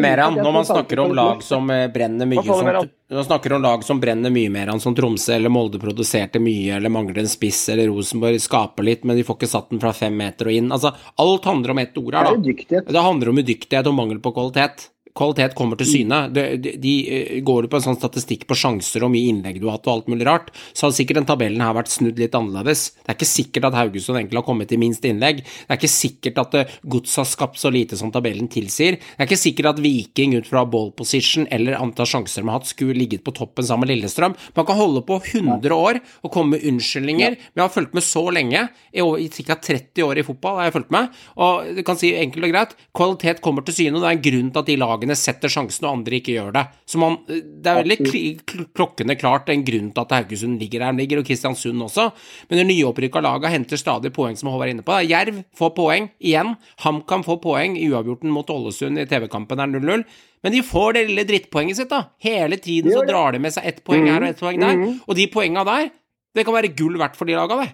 [0.00, 3.62] Meran, når man snakker om lag som eh, brenner mye som, Når man snakker om
[3.62, 7.28] lag som brenner mye mer enn som Tromsø eller Molde produserte mye, eller mangler en
[7.28, 10.52] spiss, eller Rosenborg skaper litt, men de får ikke satt den fra fem meter og
[10.56, 10.72] inn.
[10.72, 12.80] Altså, alt handler om ett ord her, er da.
[12.88, 14.88] Det handler om udyktighet og mangel på kvalitet.
[15.18, 16.20] Kvalitet kommer til syne.
[16.34, 19.60] De, de, de eh, Går du på en sånn statistikk på sjanser og mye innlegg
[19.60, 22.20] du har hatt og alt mulig rart, så hadde sikkert den tabellen her vært snudd
[22.20, 22.84] litt annerledes.
[23.02, 25.42] Det er ikke sikkert at Haugesund egentlig har kommet til minst innlegg.
[25.42, 28.98] Det er ikke sikkert at eh, Gods har skapt så lite som tabellen tilsier.
[29.00, 32.60] Det er ikke sikkert at Viking ut fra ball position eller antall sjanser de har
[32.60, 34.36] hatt, skulle ligget på toppen sammen med Lillestrøm.
[34.56, 37.36] Man kan holde på 100 år og komme med unnskyldninger.
[37.38, 39.54] Men jeg har fulgt med så lenge, i i ca.
[39.54, 42.74] 30 år i fotball har jeg fulgt med, og du kan si enkelt og greit,
[42.96, 45.86] kvalitet kommer til syne, og det er en grunn til at de lagene setter sjansen
[45.88, 46.64] og andre ikke gjør det.
[46.84, 50.92] Så man, det er veldig kl- klokkende klart en grunn til at Haugesund ligger der
[50.92, 52.10] den ligger, og Kristiansund også,
[52.50, 54.98] men det nyopprykka laget henter stadig poeng, som Håvard er inne på.
[55.08, 60.04] Jerv får poeng igjen, HamKam får poeng i uavgjorten mot Ålesund i TV-kampen er 0-0.
[60.44, 62.04] Men de får det lille drittpoenget sitt, da.
[62.22, 64.76] Hele tiden så drar de med seg ett poeng her og ett poeng der.
[64.76, 65.00] Mhm.
[65.08, 65.88] Og de poenga der,
[66.36, 67.72] det kan være gull verdt for de laga, det.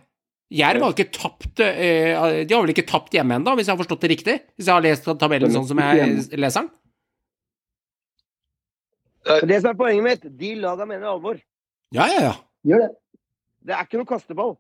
[0.55, 3.80] Jerv har ikke tapt eh, De har vel ikke tapt hjemme ennå, hvis jeg har
[3.80, 4.35] forstått det riktig?
[4.55, 6.68] Hvis jeg har lest tabellen sånn som jeg leser den?
[9.24, 11.40] Så Det som er poenget mitt, de laga mener alvor.
[11.94, 12.34] Ja, ja, ja.
[12.68, 12.92] Gjør det.
[13.64, 14.54] Det er ikke noe kasteball.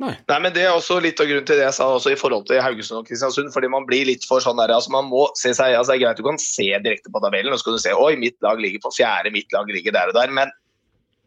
[0.00, 2.46] Nei, men Det er også litt av grunnen til det jeg sa også i forhold
[2.48, 3.52] til Haugesund og Kristiansund.
[3.52, 6.04] fordi Man blir litt for sånn der, altså man må se seg, altså det er
[6.06, 8.60] greit Du kan se direkte på tabellen og så kan du se oi, mitt lag
[8.62, 10.32] ligger på fjerde, mitt lag ligger der og der.
[10.32, 10.52] Men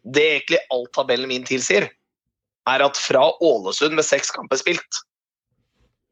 [0.04, 1.86] det egentlig alt tabellen min tilsier,
[2.68, 5.04] er at fra Ålesund med seks kamper spilt,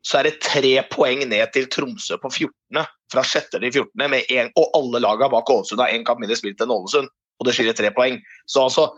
[0.05, 2.85] så er det tre poeng ned til Tromsø på 14.
[3.11, 4.07] Fra sjette til 14.
[4.11, 7.11] Med en, og alle lagene bak Ålesund har én kamp mindre spilt enn Ålesund.
[7.41, 8.19] Og det skiller tre poeng.
[8.49, 8.89] Så altså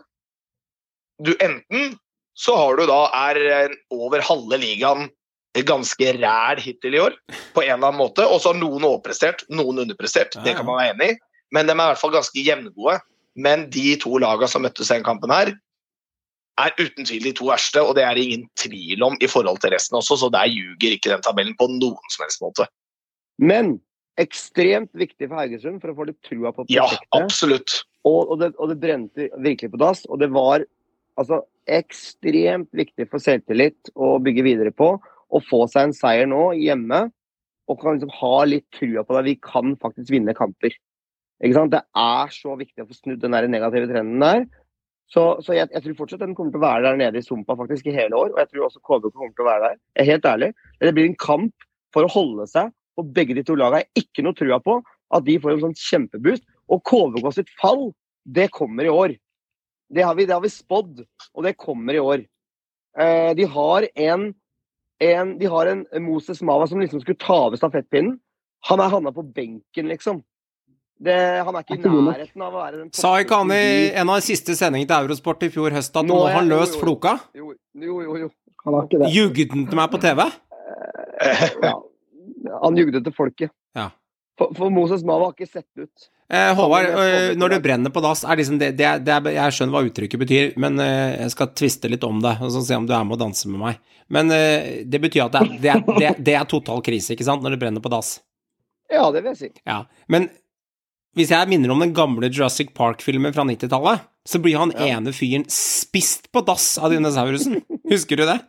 [1.22, 1.94] du Enten
[2.34, 5.06] så har du da er eh, over halve ligaen
[5.62, 7.14] ganske ræl hittil i år,
[7.54, 8.24] på en eller annen måte.
[8.26, 10.34] Og så har noen overprestert, noen underprestert.
[10.34, 11.18] Ja, Det kan man være enig i.
[11.54, 12.96] Men de er i hvert fall ganske jevngode.
[13.38, 15.52] Men de to lagene som møttes i denne kampen her,
[16.58, 19.58] er uten tvil de to verste, og det er det ingen tvil om i forhold
[19.62, 22.68] til resten også, så der ljuger ikke den tabellen på noen som helst måte.
[23.42, 23.80] Men
[24.20, 27.18] ekstremt viktig for Haugesund for å få litt trua på Ja, prosjektet.
[27.18, 27.74] absolutt.
[28.04, 30.04] Og, og, det, og det brente virkelig på dass.
[30.06, 30.64] Og det var
[31.20, 34.96] altså ekstremt viktig for selvtillit å bygge videre på.
[35.34, 37.08] å få seg en seier nå hjemme,
[37.66, 39.22] og kan liksom ha litt trua på det.
[39.26, 40.76] Vi kan faktisk vinne kamper.
[41.42, 41.72] Ikke sant?
[41.72, 44.44] Det er så viktig å få snudd den der negative trenden der.
[45.10, 47.56] Så, så jeg, jeg, tror fortsatt den kommer til å være der nede i sumpa
[47.58, 48.30] faktisk i hele år.
[48.30, 49.80] Og jeg tror også KBK kommer til å være der.
[49.96, 50.50] Jeg er helt ærlig.
[50.84, 53.82] Det blir en kamp for å holde seg på begge de to lagene.
[53.82, 54.78] Jeg har ikke noe trua på
[55.14, 56.46] at de får en sånn kjempeboost.
[56.72, 57.90] Og KVK sitt fall,
[58.24, 59.16] det kommer i år.
[59.94, 61.02] Det har vi, det har vi spådd,
[61.34, 62.24] og det kommer i år.
[62.98, 64.30] Eh, de har en,
[65.02, 68.16] en, de har en Moses Mava som liksom skulle ta over stafettpinnen.
[68.70, 70.22] Han er havna på benken, liksom.
[71.04, 71.14] Det,
[71.44, 74.20] han er ikke i nærheten av å være den Sa ikke han i en av
[74.20, 77.16] de siste sendingene til Eurosport i fjor høst at nå har han løst floka?
[77.36, 78.14] Jo, jo, jo.
[78.22, 78.28] jo.
[78.64, 79.10] Han har ikke det.
[79.12, 80.22] Jugde han til meg på TV?
[81.64, 81.74] Ja.
[82.62, 83.54] Han jugde til folket.
[83.76, 83.90] Ja.
[84.38, 86.10] For, for Moses Mava har ikke sett ut.
[86.32, 89.54] Eh, Håvard, øh, når det brenner på dass, er liksom det, det, det er, Jeg
[89.54, 92.78] skjønner hva uttrykket betyr, men øh, jeg skal tviste litt om det og så se
[92.80, 93.82] om du er med og danse med meg.
[94.10, 97.44] Men øh, det betyr at det er, det, er, det, er, total krise, ikke sant,
[97.44, 98.16] når det brenner på dass.
[98.90, 99.52] Ja, det vil jeg si.
[99.68, 100.30] Ja, Men
[101.14, 105.44] hvis jeg minner om den gamle Jurassic Park-filmen fra 90-tallet, så blir han ene fyren
[105.52, 107.60] spist på dass av dinosaurusen.
[107.92, 108.40] Husker du det?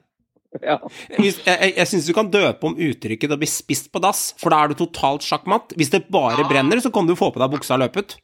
[0.64, 0.78] Ja.
[1.18, 4.34] Hvis, jeg jeg, jeg syns du kan døpe om uttrykket 'å bli spist på dass',
[4.40, 5.76] for da er du totalt sjakkmatt.
[5.76, 8.16] Hvis det bare brenner, så kan du få på deg buksa og løpe ut.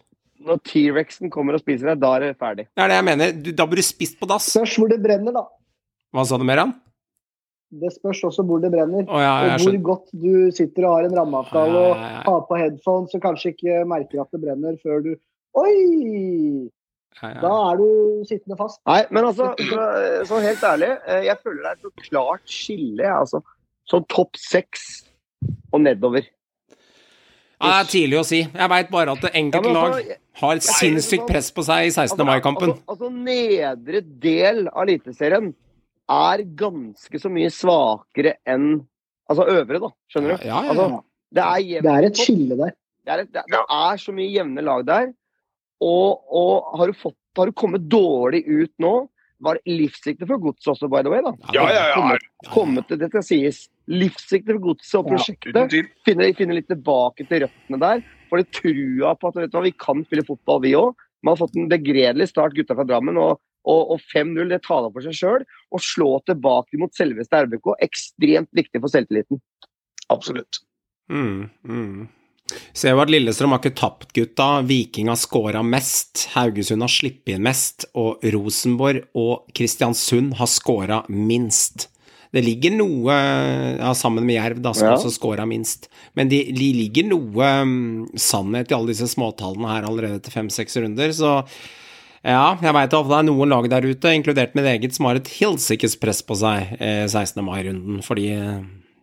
[0.42, 2.66] Når T-rexen kommer og spiser deg, da er det ferdig.
[2.74, 3.34] Det er det jeg mener.
[3.36, 4.48] Du, da blir du spist på dass.
[4.50, 5.46] Spørs hvor det brenner, da.
[6.12, 6.74] Hva sa du, Meran?
[7.72, 9.06] Det spørs også hvor det brenner.
[9.08, 12.24] Oh, ja, og hvor godt du sitter og har en rammeavtale Ja, og ja, ja.
[12.26, 15.14] har på headphones og kanskje ikke merker at det brenner før du
[15.62, 16.72] Oi!
[17.20, 17.88] Da er du
[18.26, 18.80] sittende fast.
[18.88, 19.88] Nei, men altså, så,
[20.30, 23.42] så helt ærlig, eh, jeg føler det er et så klart skille, altså.
[23.92, 24.86] Sånn topp seks
[25.74, 26.26] og nedover.
[27.62, 28.40] Ja, det er tidlig å si.
[28.42, 31.92] Jeg veit bare at enkelte Ja, lag altså, har et sinnssykt press på seg i
[31.94, 32.24] 16.
[32.26, 32.74] mai-kampen.
[32.74, 35.52] Altså, altså, nedre del av Eliteserien
[36.12, 38.82] er ganske så mye svakere enn
[39.30, 39.92] altså øvre, da.
[40.12, 40.48] Skjønner du?
[40.48, 40.74] Ja, ja, ja.
[40.74, 42.78] Altså, det er Det er et skille der.
[43.02, 45.12] Det er, et, det, det er så mye jevne lag der.
[45.82, 48.94] Og, og har, du fått, har du kommet dårlig ut nå?
[49.42, 51.24] Var det livsviktig for godset også, by the way?
[51.26, 51.34] da?
[51.56, 51.94] Ja, ja, ja.
[51.98, 53.64] Kommet, kommet til, det skal sies.
[53.90, 55.58] Livsviktig for godset og prosjektet.
[55.58, 58.04] Ja, Finne, finne litt tilbake til røttene der.
[58.30, 61.08] Får litt trua på at vet du hva, vi kan spille fotball, vi òg.
[61.26, 63.18] Man har fått en begredelig start, gutta fra Drammen.
[63.18, 65.44] og og, og 5-0 det taler for seg sjøl.
[65.46, 69.42] Å slå tilbake mot selveste RBK, ekstremt viktig for selvtilliten.
[70.14, 70.64] Absolutt.
[71.12, 72.08] Mm, mm.
[72.74, 74.50] Ser jo at Lillestrøm har ikke tapt, gutta.
[74.68, 76.28] Viking har scora mest.
[76.36, 77.88] Haugesund har sluppet inn mest.
[77.98, 81.88] Og Rosenborg og Kristiansund har scora minst.
[82.32, 84.96] Det ligger noe ja, Sammen med Jerv, da, som Ja.
[84.96, 85.90] også scora minst.
[86.16, 90.80] Men det de ligger noe um, sannhet i alle disse småtallene her allerede etter fem-seks
[90.80, 91.42] runder, så
[92.24, 95.18] ja, jeg veit at det er noen lag der ute, inkludert mitt eget, som har
[95.20, 97.42] et hilsikes press på seg eh, 16.
[97.44, 98.62] mai-runden, fordi eh,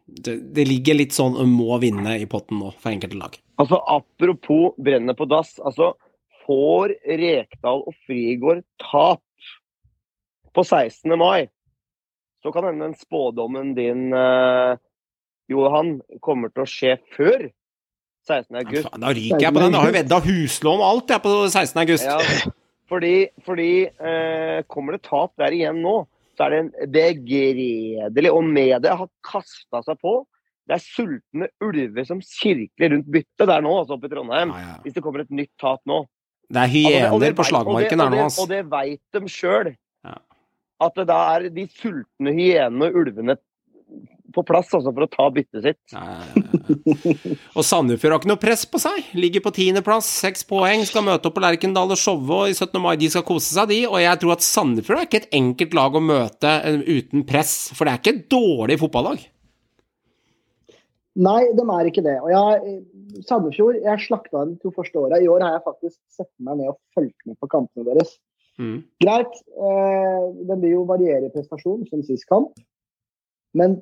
[0.08, 3.36] det, det ligger litt sånn må vinne i potten nå for enkelte lag.
[3.60, 5.58] Altså, Apropos brenner på dass.
[5.60, 5.92] altså
[6.48, 9.22] Får Rekdal og Frigård tap
[10.56, 11.12] på 16.
[11.20, 11.48] mai,
[12.42, 14.78] så kan hende den spådommen din, eh,
[15.52, 17.50] Johan, kommer til å skje før
[18.26, 18.56] 16.
[18.56, 18.88] Ja, august.
[19.00, 19.72] da ryker jeg på den.
[19.72, 21.82] Da har jo vedda huslån og alt jeg på 16.
[21.84, 22.08] august.
[22.08, 22.52] Ja,
[22.88, 26.06] fordi fordi eh, kommer det tap der igjen nå,
[26.38, 30.20] så er det en begredelig Og media har kasta seg på.
[30.68, 34.52] Det er sultne ulver som sirkler rundt byttet der nå, altså oppe i Trondheim.
[34.54, 34.76] Ja, ja.
[34.84, 36.04] Hvis det kommer et nytt tap nå.
[36.48, 39.16] Det er Altså, hyener det på slagmarken her nå, nå, og det, og det veit
[39.16, 39.72] de sjøl.
[40.06, 40.14] Ja.
[40.86, 43.36] At det da er de sultne hyenene og ulvene
[44.34, 45.80] på plass også for å ta byttet sitt.
[45.94, 47.36] Ja, ja, ja.
[47.56, 49.10] Og Sandefjord har ikke noe press på seg.
[49.18, 52.76] Ligger på tiendeplass, seks poeng, skal møte opp på Lerkendal og showe og i 17.
[52.84, 52.94] mai.
[53.00, 53.80] De skal kose seg, de.
[53.88, 57.56] Og jeg tror at Sandefjord er ikke et enkelt lag å møte eh, uten press,
[57.74, 59.26] for det er ikke et dårlig fotballag.
[61.18, 62.16] Nei, de er ikke det.
[62.22, 62.78] Og jeg,
[63.26, 65.18] Sandefjord jeg slakta dem to første åra.
[65.18, 68.18] I år har jeg faktisk sett meg ned og fulgt med på kampene deres.
[68.58, 68.82] Mm.
[69.02, 72.52] Greit, eh, den vil jo variere i prestasjon, som sist kamp.
[73.56, 73.78] Men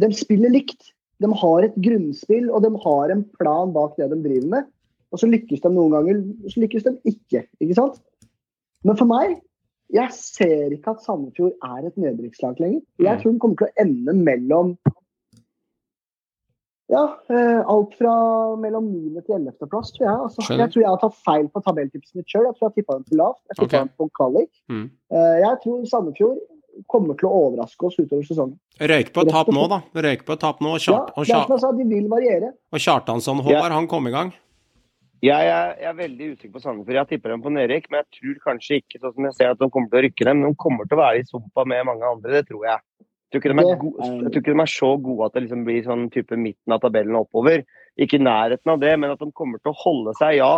[0.00, 0.92] de spiller likt.
[1.20, 4.70] De har et grunnspill, og de har en plan bak det de driver med.
[5.10, 7.44] Og så lykkes de noen ganger, så lykkes de ikke.
[7.60, 7.98] Ikke sant?
[8.86, 9.36] Men for meg,
[9.92, 12.82] jeg ser ikke at Sandefjord er et nedrykkslag lenger.
[13.02, 14.74] Jeg tror de kommer til å ende mellom
[16.90, 18.12] ja, eh, alt fra
[18.58, 19.20] mellom 9.
[19.22, 19.68] til 11.
[19.70, 20.22] plass, tror jeg.
[20.26, 22.48] Altså, jeg tror jeg har tatt feil på tabelltipset mitt sjøl.
[22.48, 23.42] Jeg tror jeg tippa dem for lavt.
[23.46, 23.82] Jeg tippa okay.
[23.84, 24.50] dem på kvalik.
[24.72, 24.88] Mm.
[25.14, 26.40] Eh, jeg tror Sandefjord
[26.90, 28.58] kommer til å overraske oss utover sesongen.
[28.80, 29.80] Røyk på et tap nå, da.
[30.06, 30.76] Røyk på et tap nå.
[30.76, 32.52] Og, Ja, Kjart, og, er Kjart, de vil variere.
[32.72, 34.32] og Kjartansson, Håvard, han kom i gang.
[35.20, 36.96] Jeg er, jeg er veldig usikker på Sandefjord.
[36.96, 39.58] Jeg tipper dem på nedrykk, men jeg tror kanskje ikke sånn som jeg ser at
[39.60, 40.38] de kommer til å rykke dem.
[40.40, 42.80] Men de kommer til å være i sumpa med mange andre, det tror jeg.
[43.30, 45.66] Jeg tror, ikke de er Det jeg tror ikke de så gode at det liksom
[45.66, 47.66] blir sånn type midten av tabellen og oppover.
[48.00, 50.54] Ikke i nærheten av det, men at de kommer til å holde seg, ja.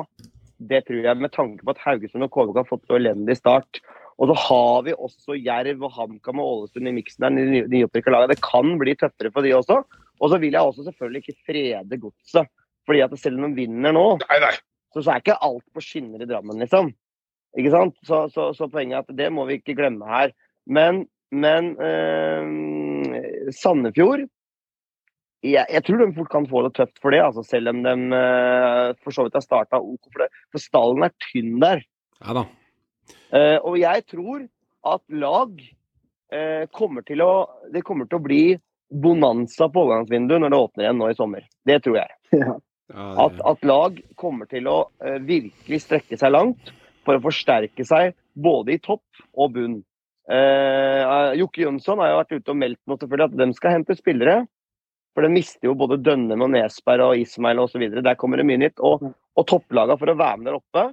[0.63, 3.83] Det tror jeg, med tanke på at Haugesund og KVK har fått så elendig start.
[4.21, 8.13] Og så har vi også Jerv og HamKam og Ålesund i miksen der, de nyopprykka
[8.13, 8.33] laga.
[8.35, 9.79] Det kan bli tøffere for de også.
[10.21, 12.51] Og så vil jeg også selvfølgelig ikke frede godset.
[12.87, 14.53] Fordi at selv om de vinner nå, Nei, nei.
[14.93, 16.93] så, så er ikke alt på skinner i Drammen, liksom.
[17.59, 17.97] Ikke sant?
[18.07, 20.33] Så, så, så poenget er at det må vi ikke glemme her.
[20.67, 21.05] Men,
[21.35, 24.27] men eh, Sandefjord
[25.43, 27.95] jeg, jeg tror de fort kan få det tøft for det, altså, selv om de
[28.15, 30.29] eh, for så vidt har starta OK for det.
[30.55, 31.83] For stallen er tynn der.
[32.23, 32.45] Ja da.
[33.33, 34.45] Eh, og jeg tror
[34.93, 35.63] at lag
[36.33, 37.33] eh, kommer til å
[37.73, 38.43] Det kommer til å bli
[38.93, 41.49] bonanza på overgangsvinduet når det åpner igjen nå i sommer.
[41.65, 42.21] Det tror jeg.
[42.93, 43.07] Ja.
[43.25, 46.73] At, at lag kommer til å eh, virkelig strekke seg langt
[47.07, 49.79] for å forsterke seg både i topp og bunn.
[50.29, 53.97] Eh, Jokke Jønsson har jo vært ute og meldt nå selvfølgelig at de skal hente
[53.97, 54.35] spillere.
[55.17, 57.87] For de mister jo både Dønnem og Nesberg og Ismail osv.
[57.97, 58.81] Der kommer det mye nytt.
[58.85, 60.87] Og, og topplagene for å være med der oppe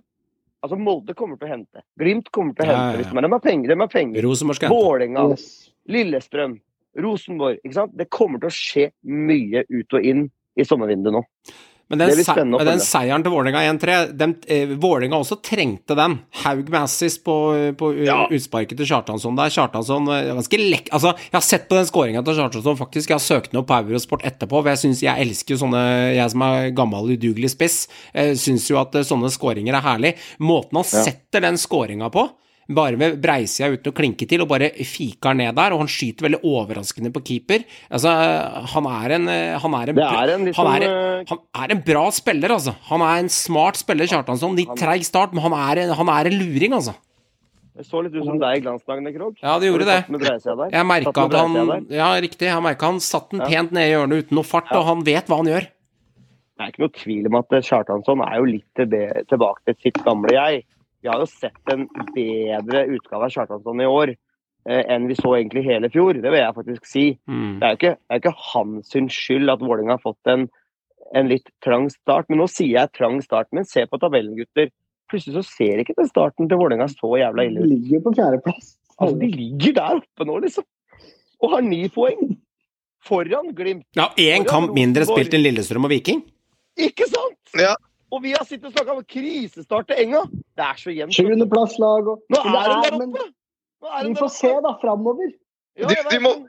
[0.66, 1.84] Altså Molde kommer til å hente.
[2.00, 2.98] Glimt kommer til å hente.
[2.98, 3.08] ja, ja.
[3.08, 3.14] ja.
[3.16, 3.72] man, de har penger.
[3.72, 4.26] De har penger.
[4.74, 5.46] Vålerenga, Yes.
[5.90, 6.58] Lillestrøm,
[7.00, 7.62] Rosenborg.
[7.64, 7.96] ikke sant?
[7.98, 10.28] Det kommer til å skje mye ut og inn
[10.60, 11.24] i sommervinduet nå.
[11.90, 16.20] Men den, se- men den seieren til Vålerenga 1-3 den, eh, Vålerenga også trengte den.
[16.44, 17.34] Haug med assis på,
[17.80, 18.28] på eh, Ja.
[18.30, 19.50] utsparket til Kjartansson der.
[19.50, 20.92] Kjartansson eh, ganske lekk...
[20.94, 23.10] Altså, jeg har sett på den skåringa til Kjartansson, faktisk.
[23.10, 24.62] Jeg har søkt den opp på Eurosport etterpå.
[24.62, 25.82] For jeg syns jeg elsker sånne
[26.14, 27.80] Jeg som er gammel, udugelig spiss,
[28.14, 30.14] eh, syns jo at eh, sånne skåringer er herlig.
[30.46, 31.04] Måten han Ja.
[31.10, 32.30] setter den skåringa på
[32.70, 35.74] bare med breisida uten å klinke til, og bare fiker ned der.
[35.74, 37.66] Og han skyter veldig overraskende på keeper.
[37.90, 38.14] Altså,
[38.76, 39.28] han er en
[39.60, 42.76] Han er en, er en liksom, han er, sånn, han er en bra spiller, altså.
[42.92, 44.56] Han er en smart spiller, Kjartansson.
[44.60, 46.96] Litt treig start, men han er, han er en luring, altså.
[47.80, 49.38] Det så litt ut som deg i glansdagene, Krog.
[49.40, 50.00] Ja, det gjorde det.
[50.74, 51.86] Jeg merka at han.
[51.88, 52.50] Ja, riktig.
[52.50, 53.48] Jeg merka han satt den Ja.
[53.48, 54.80] pent ned i hjørnet uten noe fart, Ja.
[54.82, 55.68] og han vet hva han gjør.
[56.60, 58.76] Det er ikke noe tvil om at eh, Kjartansson er jo litt
[59.32, 60.66] tilbake til sitt gamle jeg.
[61.02, 65.36] Vi har jo sett en bedre utgave av Kjartansson i år eh, enn vi så
[65.38, 66.20] egentlig hele fjor.
[66.20, 67.06] Det vil jeg faktisk si.
[67.30, 67.60] Mm.
[67.60, 70.50] Det er jo ikke, er ikke hans skyld at Vålerenga har fått en,
[71.16, 72.28] en litt trang start.
[72.30, 74.74] Men nå sier jeg trang start, men se på tabellen, gutter.
[75.10, 78.76] Plutselig så ser ikke den starten til Vålerenga så jævla ille De ligger på fjerdeplass.
[79.00, 80.68] Altså, de ligger der oppe nå, liksom.
[81.40, 82.36] Og har ni poeng.
[83.08, 83.86] Foran Glimt.
[83.96, 86.20] Ja, én kamp mindre spilt enn Lillestrøm og Viking.
[86.80, 87.40] Ikke sant?
[87.58, 87.78] Ja.
[88.12, 90.24] Og vi har sittet og snakka om krisestart til Enga.
[90.58, 91.14] Det er så jevnt.
[91.14, 93.28] Sjuendeplasslag og Nå er de der Men oppe!
[94.00, 95.30] Er Vi får se, da, framover.
[95.80, 96.48] Ja, De- de må-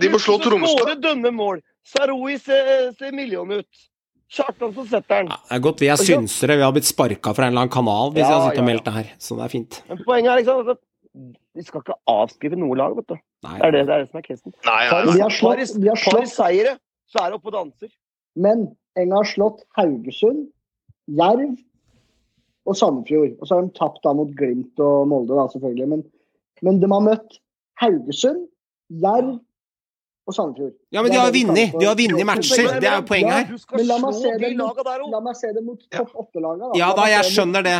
[0.00, 0.72] De må slå Tromsø.
[0.76, 1.60] Skåre Dønne mål.
[1.84, 3.66] Saroui ser, ser million ut.
[4.32, 5.28] Kjartansson setter den.
[5.30, 6.56] Ja, det er godt vi er synsere.
[6.56, 8.64] Vi har blitt sparka fra en eller annen kanal hvis Ja, jeg har sittet og
[8.64, 9.10] ja, meldt det her.
[9.18, 9.82] Så det er fint.
[9.88, 10.78] Men poenget er liksom at
[11.56, 13.14] vi skal ikke avskrive noe lag, vet du.
[13.46, 13.58] Nei.
[13.58, 14.52] Det er det, det, er det som er casen.
[14.52, 16.74] De har slått- de har slått- seire,
[17.08, 17.88] så er det oppe og danser.
[18.36, 18.66] Men
[18.98, 20.48] Enga har slått Haugesund,
[21.06, 21.56] Jerv
[22.66, 23.36] og Sandefjord.
[23.40, 25.88] Og så har de tapt da mot Glimt og Molde, da, selvfølgelig.
[25.92, 26.06] Men,
[26.66, 27.38] men de har møtt
[27.82, 28.46] Haugesund,
[29.02, 29.36] Jerv
[30.26, 30.74] og Sandefjord.
[30.90, 31.76] Ja, men de har vunnet.
[31.78, 32.72] De har vunnet matcher.
[32.80, 33.54] Det er jo poenget her.
[33.54, 34.82] Ja, Men la meg se dem det mot,
[35.12, 36.72] la meg se dem mot topp åtte-laga.
[36.80, 37.76] Ja da, jeg skjønner det.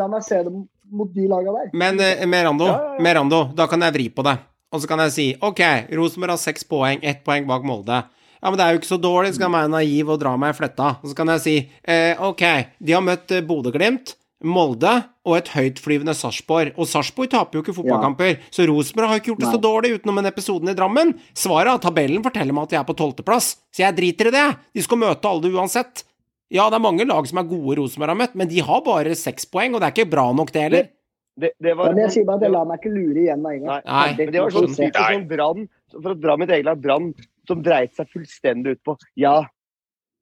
[0.00, 0.64] La meg se dem
[0.96, 1.70] mot de laga der.
[1.76, 3.02] Men eh, Merando, Ja, ja, ja.
[3.04, 4.38] Merando, da kan jeg vri på det.
[4.72, 5.60] Og så kan jeg si OK,
[5.94, 8.00] Rosenborg har seks poeng, ett poeng bak Molde.
[8.42, 10.54] Ja, men det er jo ikke så dårlig, skal jeg være naiv og dra meg
[10.54, 10.92] i fletta.
[11.02, 12.44] Og så kan jeg si eh, OK,
[12.78, 14.16] de har møtt eh, Bodø-Glimt,
[14.46, 14.92] Molde
[15.26, 16.74] og et høytflyvende Sarpsborg.
[16.76, 20.20] Og Sarpsborg taper jo ikke fotballkamper, så Rosenborg har ikke gjort det så dårlig utenom
[20.20, 21.14] den episoden i Drammen.
[21.36, 24.44] Svaret av tabellen forteller meg at de er på tolvteplass, så jeg driter i det.
[24.76, 26.04] De skal møte alle uansett.
[26.52, 29.16] Ja, det er mange lag som er gode Rosenborg har møtt, men de har bare
[29.18, 30.92] seks poeng, og det er ikke bra nok, det heller.
[31.36, 33.50] Det, det var, Men jeg sier bare at jeg lar meg ikke lure igjen av
[33.56, 33.80] en gang.
[33.84, 35.66] Nei, Nei, det, det var sånn typisk sånn brann,
[35.96, 37.10] for å dra mitt eget lag, brann,
[37.48, 39.40] som dreit seg fullstendig ut på Ja,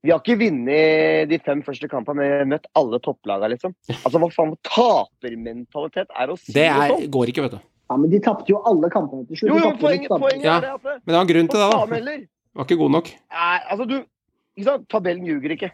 [0.04, 3.72] vi har ikke vunnet de fem første kampene, men vi har møtt alle topplagene, liksom.
[4.04, 7.10] Altså, hva faen tapermentalitet er å si Det sånn er, sånt?
[7.16, 7.60] går ikke, vet du.
[7.90, 9.50] Ja, men de tapte jo alle kampene til slutt.
[9.52, 10.56] Jo, jo, poenget, poenget Ja.
[10.56, 12.26] er det at det, Men det var en grunn til det, da.
[12.54, 13.08] Var ikke god nok.
[13.32, 13.96] Nei, altså, du
[14.56, 14.88] ikke sant?
[14.88, 15.70] Tabellen ljuger ikke.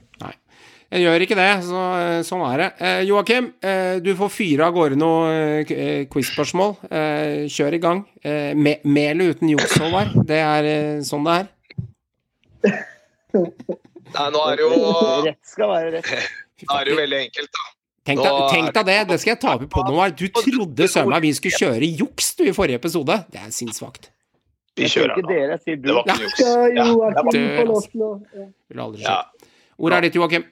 [0.90, 2.68] Jeg gjør ikke det, så eh, sånn er det.
[2.82, 6.72] Eh, Joakim, eh, du får fyre av gårde noen eh, quiz-spørsmål.
[6.90, 8.00] Eh, kjør i gang.
[8.26, 10.16] Eh, me med eller uten juks, Håvard.
[10.26, 11.46] Det er eh, sånn det er.
[14.10, 14.90] Nei, nå er det jo,
[15.28, 16.10] Rett skal være rett.
[16.66, 17.68] nå er det jo veldig enkelt, da.
[18.10, 18.98] Tenk deg, tenk deg det!
[19.12, 20.18] Det skal jeg ta opp i poden, Håvard.
[20.18, 23.20] Du trodde søren meg vi skulle kjøre juks du i forrige episode.
[23.30, 24.10] Det er sinnssvakt.
[24.74, 25.66] Vi kjører da.
[25.70, 26.40] Det var ikke juks.
[26.42, 28.00] Ja, det var- ikke lov til
[28.40, 28.48] ja.
[28.72, 29.20] Vil aldri skje.
[29.78, 30.50] Ordet er ditt, Joakim.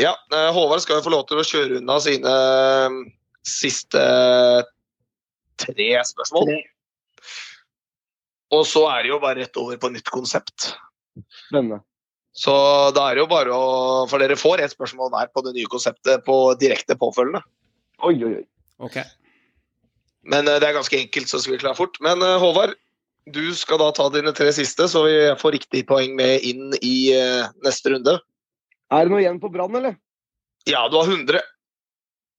[0.00, 2.96] Ja, eh, Håvard skal jo få lov til å kjøre unna sine eh,
[3.46, 4.02] siste
[5.60, 6.52] tre spørsmål.
[8.56, 10.72] Og så er det jo bare rett over på nytt konsept.
[11.48, 11.80] Spennende.
[12.36, 12.52] Så
[12.92, 13.68] da er det jo bare å
[14.10, 17.40] For dere får ett spørsmål hver på det nye konseptet på direkte påfølgende.
[18.04, 18.44] Oi, oi, oi.
[18.84, 19.06] Okay.
[20.28, 21.96] Men eh, det er ganske enkelt, så skal vi klare fort.
[22.04, 22.76] Men eh, Håvard,
[23.32, 26.96] du skal da ta dine tre siste, så vi får riktig poeng med inn i
[27.16, 28.18] eh, neste runde.
[28.94, 29.96] Er det noe igjen på Brann, eller?
[30.66, 31.42] Ja, du har 100.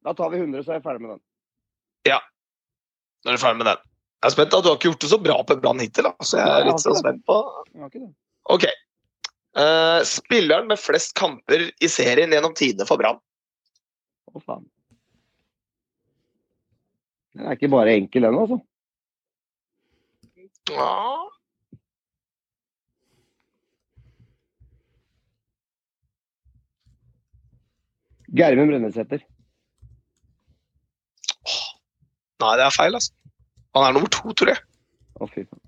[0.08, 1.22] Da tar vi 100, så er jeg ferdig med den.
[2.08, 2.22] Ja.
[3.24, 3.84] Da er du ferdig med den.
[4.18, 4.62] Jeg er spent, da.
[4.64, 6.14] Du har ikke gjort det så bra på Brann hittil, da.
[6.26, 7.38] Så jeg er litt så spent på.
[8.56, 8.66] OK.
[9.58, 13.20] Uh, spilleren med flest kamper i serien gjennom tidene for Brann.
[14.32, 14.66] Å, faen.
[17.38, 18.60] Den er ikke bare enkel, den, altså.
[20.72, 21.28] Ja.
[28.38, 29.24] Geirmund Brønnesæter.
[32.38, 33.14] Nei, det er feil, altså.
[33.76, 34.62] Han er nummer to, tror jeg.
[35.18, 35.64] Å, fy faen.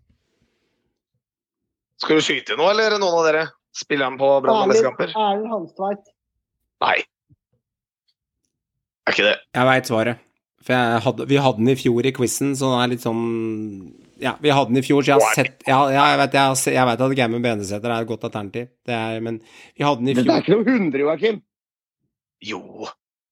[1.99, 3.45] Skal du skyte nå, eller noen av dere?
[3.75, 5.11] Spiller han på Brann med mest kamper?
[5.13, 6.11] Erlend Hanstveit.
[6.83, 6.97] Nei.
[9.05, 9.37] Er ikke det.
[9.57, 10.21] Jeg veit svaret.
[10.63, 13.21] For jeg hadde, vi hadde den i fjor i quizen, så den er litt sånn
[14.19, 16.75] Ja, vi hadde den i fjor, så jeg har sett Ja, ja jeg vet, jeg,
[16.75, 19.39] jeg vet at Gammon Benesæter er et godt alternativ, det er, men
[19.77, 20.25] vi hadde den i fjor.
[20.25, 21.39] Men det er ikke noe 100, Joakim.
[22.45, 22.87] Jo.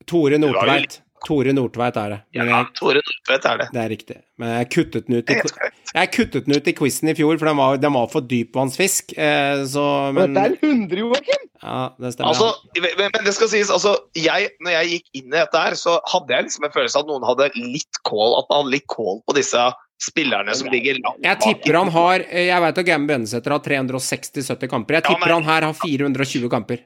[0.07, 1.01] Tore Nordtveit.
[1.25, 2.17] Tore Nordtveit er det.
[2.37, 3.65] Ja, jeg, Tore Nordtveit er det.
[3.73, 4.17] det er riktig.
[4.37, 5.37] Men jeg kuttet den ut i,
[5.97, 9.15] jeg kuttet den ut i quizen i fjor, for den var, den var for dypvannsfisk.
[9.17, 9.85] Eh, så
[10.15, 11.43] Men Dette er 100, Joakim!
[11.57, 12.29] Ja, det stemmer.
[12.35, 15.73] Altså, men men det skal sies, altså, jeg, når jeg gikk inn i dette her,
[15.79, 18.75] så hadde jeg liksom en følelse av at noen hadde litt kål, at man hadde
[18.77, 19.63] litt kål på disse
[20.05, 23.63] spillerne som ligger langt Jeg tipper han har eh, Jeg vet at Gammon Bønnesæter har
[23.65, 24.99] 360-70 kamper.
[24.99, 26.83] Jeg Ja, tipper men- han her har 420 kamper.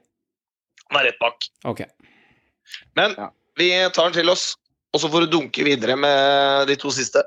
[0.87, 1.49] Han er rett bak.
[1.67, 1.83] Ok.
[2.95, 3.29] Men Ja.
[3.57, 4.55] vi tar den til oss,
[4.93, 7.23] og så får du dunke videre med de to siste.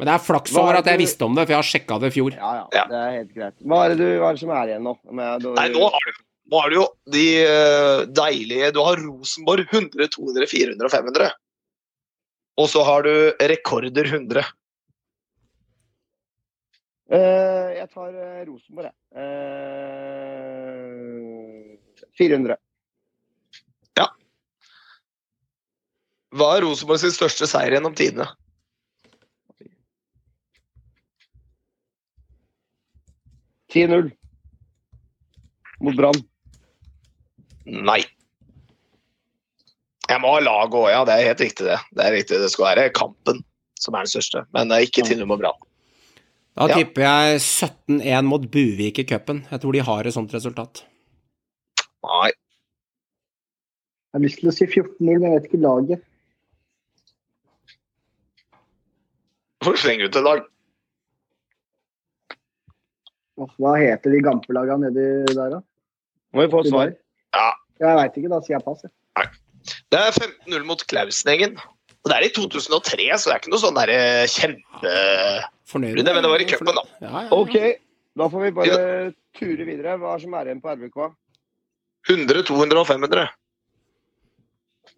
[0.00, 2.00] Men det er flaks er over at jeg visste om det, for jeg har sjekka
[2.00, 2.32] det i fjor.
[2.32, 2.84] Ja, ja, Ja.
[2.88, 3.56] Det er helt greit.
[3.60, 4.94] Hva er det, du, hva er det som er igjen nå?
[5.12, 6.12] Med, Nei, nå har du,
[6.50, 11.28] nå har du jo de eh, deilige Du har Rosenborg 100, 200, 400 og 500.
[12.60, 13.12] Og så har du
[13.52, 14.44] rekorder 100.
[17.10, 18.94] Uh, jeg tar eh, Rosenborg, jeg.
[19.18, 19.30] Uh,
[22.16, 22.54] 400.
[26.36, 28.26] Hva er Rosenborg sin største seier gjennom tidene?–
[33.70, 34.10] 10-0
[35.80, 36.18] mot Brann.
[37.70, 38.00] Nei.
[40.10, 41.04] Jeg må ha laget òg, ja.
[41.06, 41.78] Det er helt riktig, det.
[41.94, 43.36] Det er riktig, det skal være kampen
[43.80, 45.60] som er den største, men det er ikke Tindum mot Brann.
[46.58, 46.74] Da Ja.
[46.76, 49.46] tipper jeg 17-1 mot Buvik i cupen.
[49.50, 50.82] Jeg tror de har et sånt resultat.
[52.04, 52.30] Nei.
[54.10, 56.02] Jeg har lyst til å si 14-0, men jeg vet ikke laget.
[59.64, 60.46] Får slenger du til dag.
[63.60, 65.60] Hva heter de gampelaga nedi der, da?
[66.36, 66.92] Må vi få svar.
[67.36, 67.48] Ja.
[67.80, 68.84] Jeg veit ikke, da sier jeg pass.
[68.84, 69.30] jeg.
[69.92, 71.56] Det er 15-0 mot Klausenengen.
[72.00, 73.98] Og det er i 2003, så det er ikke noe sånn derre
[74.32, 74.92] kjempe
[75.70, 76.00] Fornøyd?
[76.00, 76.84] Men det var i cupen, da.
[77.00, 77.36] Ja, ja, ja.
[77.36, 77.56] OK,
[78.20, 78.78] da får vi bare
[79.36, 79.98] ture videre.
[80.00, 80.98] Hva er som er igjen på RBK?
[82.08, 83.26] 100, 200 og 500.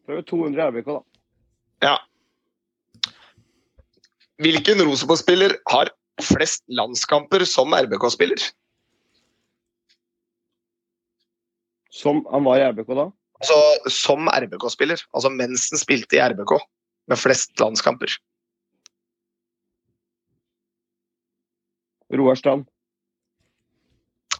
[0.07, 1.03] Prøv 200 RBK, da.
[1.89, 1.97] Ja.
[4.41, 5.91] Hvilken Rosenborg-spiller har
[6.23, 8.41] flest landskamper som RBK-spiller?
[11.93, 13.11] Som han var i RBK da?
[13.43, 15.03] Altså som RBK-spiller.
[15.13, 16.57] Altså mens han spilte i RBK.
[17.11, 18.15] Med flest landskamper.
[22.13, 22.65] Roar Strand.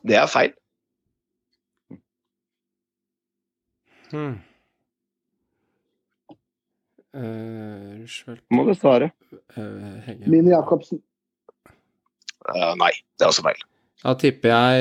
[0.03, 0.55] Det er feil.
[4.13, 4.41] Hmm.
[7.13, 9.11] Eh, Roosevelt, Må du svare.
[9.57, 10.43] eh, Hegge.
[10.49, 11.03] Jacobsen.
[12.55, 13.61] Eh, nei, det er også feil.
[14.03, 14.75] Da tipper jeg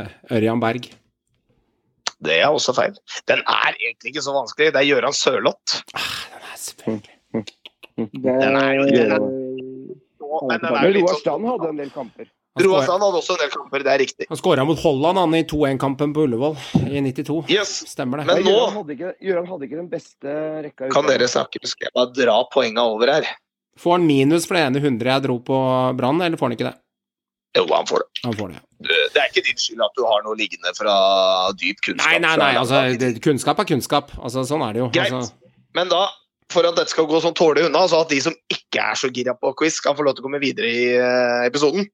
[0.00, 0.90] eh, Ørjan Berg.
[2.20, 2.98] Det er også feil.
[3.30, 4.72] Den er egentlig ikke så vanskelig.
[4.74, 5.78] Det er Gøran Sørloth.
[5.96, 7.16] Ah, Den er selvfølgelig
[7.96, 12.26] den er- Men den er jo litt Roar sånn Strand hadde en del kamper.
[12.58, 14.26] Roar hadde også en del kamper, det er riktig.
[14.28, 16.56] Han skåra mot Holland han i 2-1-kampen på Ullevål
[16.90, 17.44] i 92.
[17.48, 17.76] Yes.
[17.92, 18.26] Stemmer det.
[18.26, 20.34] Men nå- Gjøran hadde, ikke, Gjøran hadde ikke den beste
[20.66, 20.88] rekka.
[20.90, 21.62] Kan dere snakke?
[21.62, 23.28] med bare dra poenga over her?
[23.78, 25.60] Får han minus for det ene hundre jeg dro på
[25.96, 26.74] Brann, eller får han ikke det?
[27.56, 28.08] Jo, han får det.
[28.24, 28.58] Han får det.
[29.14, 30.94] Det er ikke din skyld at du har noe liggende fra
[31.58, 32.10] dyp kunnskap.
[32.10, 32.82] Nei, nei, nei, altså,
[33.22, 34.12] kunnskap er kunnskap.
[34.18, 34.90] Altså, sånn er det jo.
[34.94, 35.14] Greit.
[35.14, 35.32] Altså,
[35.74, 36.02] Men da,
[36.50, 39.10] for at dette skal gå sånn tålelig unna, så at de som ikke er så
[39.14, 41.86] gira på quiz, kan få lov til å komme videre i eh, episoden,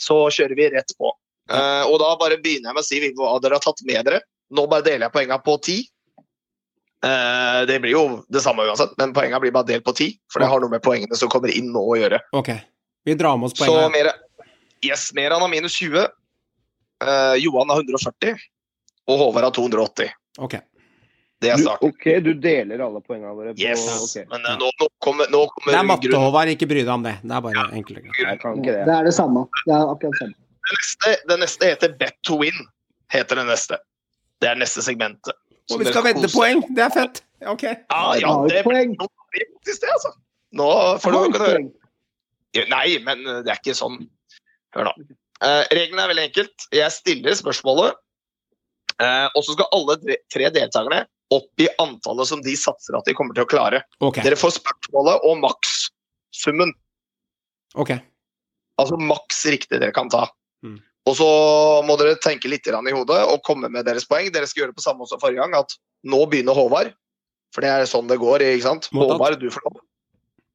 [0.00, 1.10] så kjører vi rett på.
[1.50, 4.22] Uh, og da bare begynner jeg med å si hva dere har tatt med dere.
[4.54, 5.78] Nå bare deler jeg poengene på ti.
[7.04, 10.06] Eh, det blir jo det samme uansett, men poengene blir bare delt på ti.
[10.32, 12.20] For det har noe med poengene som kommer inn nå å gjøre.
[12.32, 12.52] ok.
[13.04, 13.92] Vi drar med oss Så poenget.
[13.92, 14.46] mer,
[14.80, 16.06] yes, Meran har minus 20.
[17.04, 18.38] Uh, Johan har 140.
[19.12, 20.14] Og Håvard har 280.
[20.40, 20.54] Ok.
[21.44, 21.70] Det er Du.
[21.88, 23.84] OK, du deler alle poengene våre på Yes.
[24.00, 24.24] okay.
[24.32, 26.12] Men uh, nå, nå kommer, nå kommer Det er matte.
[26.24, 26.52] Håvard.
[26.54, 27.14] Ikke bry deg om det.
[27.22, 27.66] Det er bare.
[27.74, 28.84] Jeg kan ikke det.
[28.88, 29.44] Det er det samme.
[29.64, 30.36] Det er akkurat samme.
[30.64, 32.62] Det neste, det neste heter Bet to win.
[33.12, 33.78] Heter det neste.
[34.40, 35.36] Det er neste segmentet.
[35.72, 36.60] Og vi skal vedde poeng!
[36.76, 37.22] Det er fett.
[37.48, 37.62] Ok.
[37.64, 40.10] Ja, ja, det blir det faktisk det, altså.
[40.56, 40.68] Nå
[41.00, 41.62] får du kan høre.
[42.70, 43.96] Nei, men eh, det er ikke sånn.
[44.76, 44.92] Hør nå.
[45.42, 46.66] Uh, reglene er veldig enkelt.
[46.72, 47.96] Jeg stiller spørsmålet,
[49.00, 51.00] uh, og så skal alle tre- tre deltakerne
[51.32, 53.82] opp i antallet som de satser at de kommer til å klare.
[54.00, 54.24] Okay.
[54.26, 56.74] Dere får spørsmålet og makssummen.
[57.74, 57.96] ok.
[58.80, 60.24] Altså maks riktig dere kan ta.
[60.66, 60.80] Mm.
[61.06, 61.26] Og så
[61.86, 64.32] må dere tenke litt i hodet og komme med deres poeng.
[64.34, 66.90] Dere skal gjøre det på samme som forrige gang, at nå begynner Håvard.
[67.54, 68.42] For det er sånn det går.
[68.42, 68.88] ikke sant?
[68.90, 69.14] Mottatt.
[69.14, 69.82] Håvard, du får lov.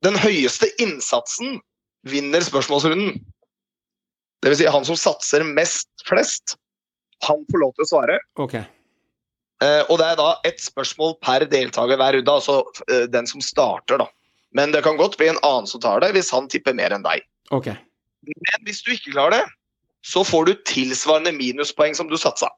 [0.04, 1.62] Den høyeste innsatsen
[2.08, 3.20] vinner spørsmålsrunden.
[4.40, 6.56] Det vil si han som satser mest flest,
[7.28, 8.20] han får lov til å svare.
[8.40, 8.56] Ok.
[9.64, 13.44] Eh, og det er da ett spørsmål per deltaker hver runde, altså eh, den som
[13.44, 14.08] starter, da.
[14.56, 17.06] Men det kan godt bli en annen som tar det, hvis han tipper mer enn
[17.06, 17.26] deg.
[17.54, 17.76] Okay.
[18.26, 19.44] Men hvis du ikke klarer det,
[20.06, 22.50] så får du tilsvarende minuspoeng som du satsa.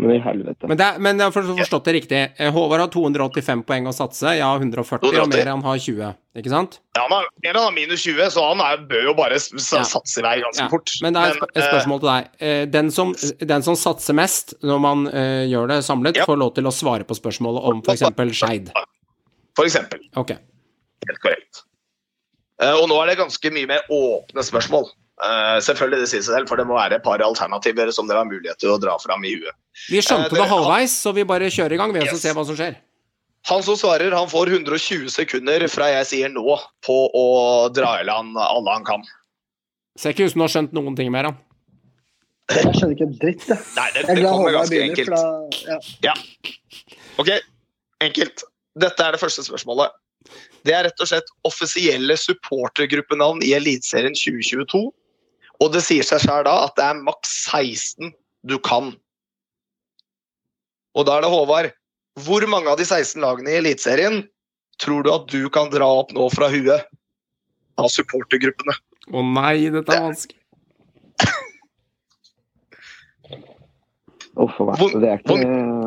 [0.00, 0.68] Men i helvete.
[0.70, 2.20] Men, det men jeg har forstått- det riktig.
[2.40, 4.32] Eh, Håvard har 285 poeng å satse.
[4.36, 6.14] Jeg har 140, og mer han har 20.
[6.40, 6.78] Ikke sant?
[6.96, 9.34] Ja, han har, mer enn han har minus 20, så han er, bør jo bare
[9.36, 9.82] s- s- Ja.
[9.82, 10.68] satse i vei ganske Ja.
[10.68, 10.90] fort.
[11.02, 12.28] Men det er et et spørsmål til deg.
[12.40, 16.24] Eh, Den som, den som satser mest når man uh, gjør det samlet, Ja.
[16.24, 18.00] får lov til å svare på spørsmålet om f.eks.
[18.40, 18.70] Skeid.
[19.56, 19.98] for eksempel.
[20.16, 20.30] Ok.
[20.30, 21.62] Helt korrekt.
[22.60, 24.90] Eh, og nå er det ganske mye mer åpne spørsmål.
[25.20, 28.22] Eh, selvfølgelig det sier seg selv, for det må være et par alternativer som dere
[28.22, 29.52] har mulighet til å dra fram i huet.
[29.90, 32.12] Vi Eh, skjønte dere- det halvveis, så vi bare kjører i gang ved yes.
[32.14, 32.76] og ser hva som skjer.
[33.48, 36.44] Han som svarer, han får 120 sekunder fra jeg sier nå
[36.84, 39.02] på å dra i land alle han kan.
[39.96, 41.38] Ser ikke ut som du har skjønt noen ting mer, han.
[42.50, 43.58] Jeg skjønner ikke en dritt, jeg.
[43.76, 45.08] Nei, det, Jeg det kommer ganske begynner, enkelt.
[45.08, 46.12] Fra, ja.
[46.12, 46.14] ja.
[47.22, 47.28] Ok,
[48.00, 48.44] enkelt.
[48.80, 49.92] Dette er det første spørsmålet.
[50.66, 54.82] Det er rett og slett offisielle supportergruppenavn i Eliteserien 2022.
[55.60, 58.12] Og det sier seg sjøl da at det er maks 16
[58.48, 58.92] du kan.
[60.96, 61.72] Og da er det Håvard.
[62.20, 64.22] Hvor mange av de 16 lagene i Eliteserien
[64.80, 66.88] tror du at du kan dra opp nå fra huet
[67.80, 68.76] av supportergruppene?
[69.10, 70.36] Å nei, dette er vanskelig.
[71.20, 71.36] Uff
[73.30, 73.56] a meg.
[74.34, 75.36] Hvor- Det er ikke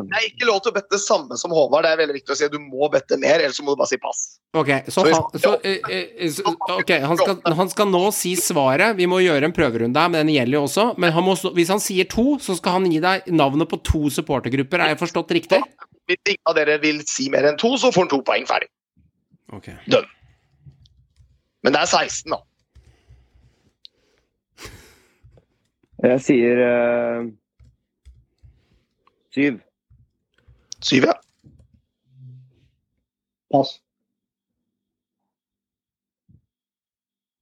[0.04, 1.82] Det er ikke lov til å bette det samme som Håvard.
[1.82, 2.48] Det er veldig viktig å si.
[2.48, 4.38] Du må bette mer, ellers må du bare si pass.
[4.54, 8.34] Ok, så, Så han, så, eh, eh, så Ok, han skal, han skal nå si
[8.36, 8.96] svaret.
[8.96, 10.98] Vi må gjøre en prøverunde her, men den gjelder jo også.
[10.98, 14.10] Men han må, hvis han sier to, så skal han gi deg navnet på to
[14.10, 14.78] supportergrupper.
[14.84, 15.62] Er jeg forstått riktig?
[16.06, 18.68] Hvis ingen av dere vil si mer enn to, så får han to poeng ferdig.
[19.52, 19.68] Ok.
[21.64, 22.42] Men det er 16, da.
[26.04, 27.26] Jeg sier eh,
[29.34, 29.60] syv.
[30.84, 31.14] Syv, ja.
[33.52, 33.76] Pass.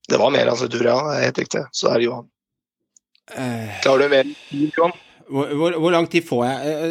[0.09, 0.99] Det var mer altså, tur, ja.
[1.09, 1.64] Det er helt riktig.
[1.72, 2.28] Så er det Johan.
[3.32, 4.34] Eh, Klarer du mer?
[4.53, 4.93] Johan?
[5.32, 6.72] hvor, hvor, hvor lang tid får jeg?
[6.72, 6.82] Eh,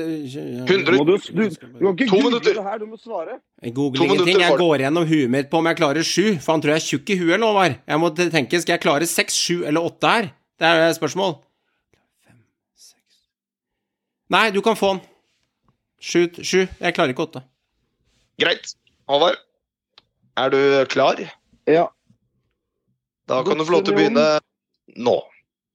[0.42, 0.98] eh, 100.
[0.98, 2.54] Må du, du, du kan ikke To google minutter.
[2.58, 3.38] det her, du må svare.
[3.62, 4.42] Jeg googler ingenting.
[4.42, 6.88] Jeg går gjennom huet mitt på om jeg klarer sju, for han tror jeg er
[6.88, 7.68] tjukk i huet, hva?
[7.94, 10.32] Jeg må tenke, skal jeg klare seks, sju eller åtte her?
[10.62, 11.38] Det er spørsmål.
[14.32, 15.02] Nei, du kan få den.
[16.02, 16.62] Sju, sju.
[16.80, 17.42] Jeg klarer ikke åtte.
[18.42, 18.74] Greit.
[19.12, 19.36] Håvard,
[20.40, 20.60] er du
[20.90, 21.20] klar?
[21.68, 21.90] Ja.
[23.28, 24.26] Da kan du få lov til å begynne
[24.96, 25.18] nå.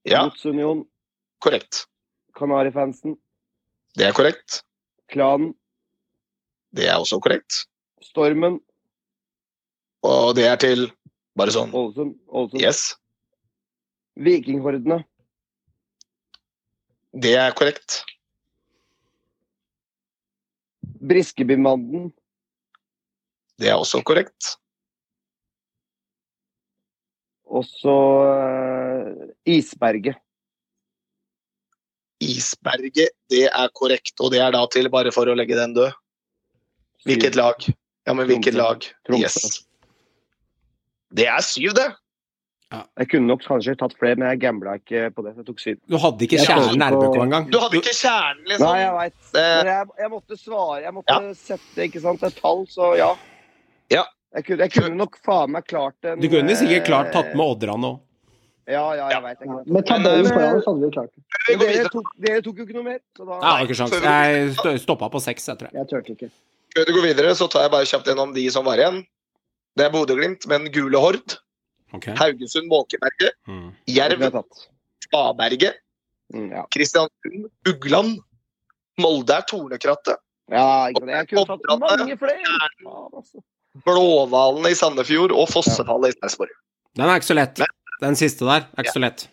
[0.09, 0.84] Ja, Godsunion,
[1.42, 1.84] korrekt.
[2.36, 3.16] Kanarifansen,
[3.96, 4.62] Det er korrekt.
[5.09, 5.54] Klanen,
[6.72, 7.66] Det er også korrekt.
[8.02, 8.61] Stormen,
[10.02, 10.90] Og det er til
[11.36, 12.61] bare sånn Ålesund, Ålesund.
[12.62, 12.96] Yes.
[14.16, 15.04] Vikinghordene,
[17.12, 18.04] Det er korrekt.
[21.01, 22.12] Briskebybanden,
[23.57, 24.57] Det er også korrekt.
[27.57, 30.18] og så uh, Isberget.
[32.20, 34.14] Isberget, det er korrekt.
[34.20, 35.92] Og det er da til, bare for å legge den død
[37.07, 37.62] Hvilket lag?
[38.07, 38.82] Ja, men hvilket lag?
[39.14, 39.62] Yes.
[41.14, 41.86] Det er syv, det.
[42.74, 45.36] Jeg kunne nok kanskje tatt flere, men jeg gambla ikke på det.
[45.38, 45.76] Jeg tok syv.
[45.86, 47.44] Du hadde ikke kjernen RBK engang.
[47.52, 48.66] Du hadde ikke kjernen, liksom.
[48.66, 49.28] Nei, jeg veit.
[49.38, 50.80] Eh, jeg, jeg måtte svare.
[50.82, 53.12] Jeg måtte sette ikke sant, et tall, så ja.
[53.94, 54.02] Ja.
[54.34, 57.30] Jeg kunne, jeg kunne nok faen meg klart en Du kunne sikkert eh, klart tatt
[57.38, 58.02] med Odran òg.
[58.66, 59.08] Ja, ja, Ja.
[59.14, 59.46] jeg veit.
[59.46, 59.60] Ja.
[59.78, 61.58] Med tabellen Men, foran hadde vi klart det.
[61.62, 62.98] Dere, tok- dere tok jo ikke noe mer.
[63.16, 63.94] Så da, Nei, ikke sjans.
[64.02, 65.78] Jeg stoppa på seks, jeg tror jeg.
[65.78, 66.30] Jeg turte ikke.
[66.74, 69.04] Før du går videre, så tar jeg bare kjapt gjennom de som var igjen.
[69.78, 71.38] Det er Bodø-Glimt, men gule Hord.
[71.97, 72.07] Ok.
[72.18, 73.72] Haugesund Måkeberget, Mm.
[73.88, 74.42] Jerv er.
[75.07, 75.74] Spaberget,
[76.34, 76.64] Mm, ja.
[76.74, 78.16] Kristiansund Ugland,
[78.99, 80.16] Molde er Tornekrattet,
[80.51, 80.88] ja.
[80.90, 82.57] Jeg kunne tatt mange flere.
[83.14, 83.42] Altså.
[83.86, 86.51] Blåhvalene i Sandefjord og Fossefallet i Sarpsborg.
[86.97, 87.61] Den er ikke så lett.
[88.03, 89.26] Den siste der er ikke så lett.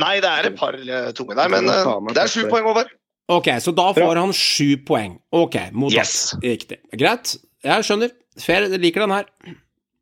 [0.00, 2.46] Nei, det er et par eh, tunge der, men Det er eh, det er sju
[2.48, 2.88] poeng over.
[3.32, 5.18] Ok, så da får han sju poeng.
[5.32, 5.98] Ok, mottatt.
[6.00, 6.34] Yes.
[6.42, 6.78] Riktig.
[6.98, 7.36] Greit.
[7.62, 8.10] Jeg skjønner.
[8.40, 8.64] Fair.
[8.72, 9.28] Jeg liker den her.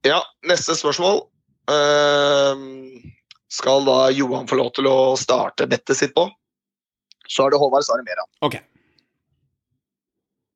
[0.06, 1.24] Ja, neste spørsmål.
[1.70, 3.12] Ehm,
[3.50, 6.26] skal da Johan få lov til å starte bettet sitt på?
[7.30, 8.30] Så er det Håvard, så er det Meran.
[8.46, 8.56] Ok.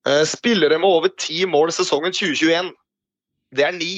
[0.07, 2.73] Eh, spillere med over ti mål sesongen 2021.
[3.55, 3.93] Det er ni.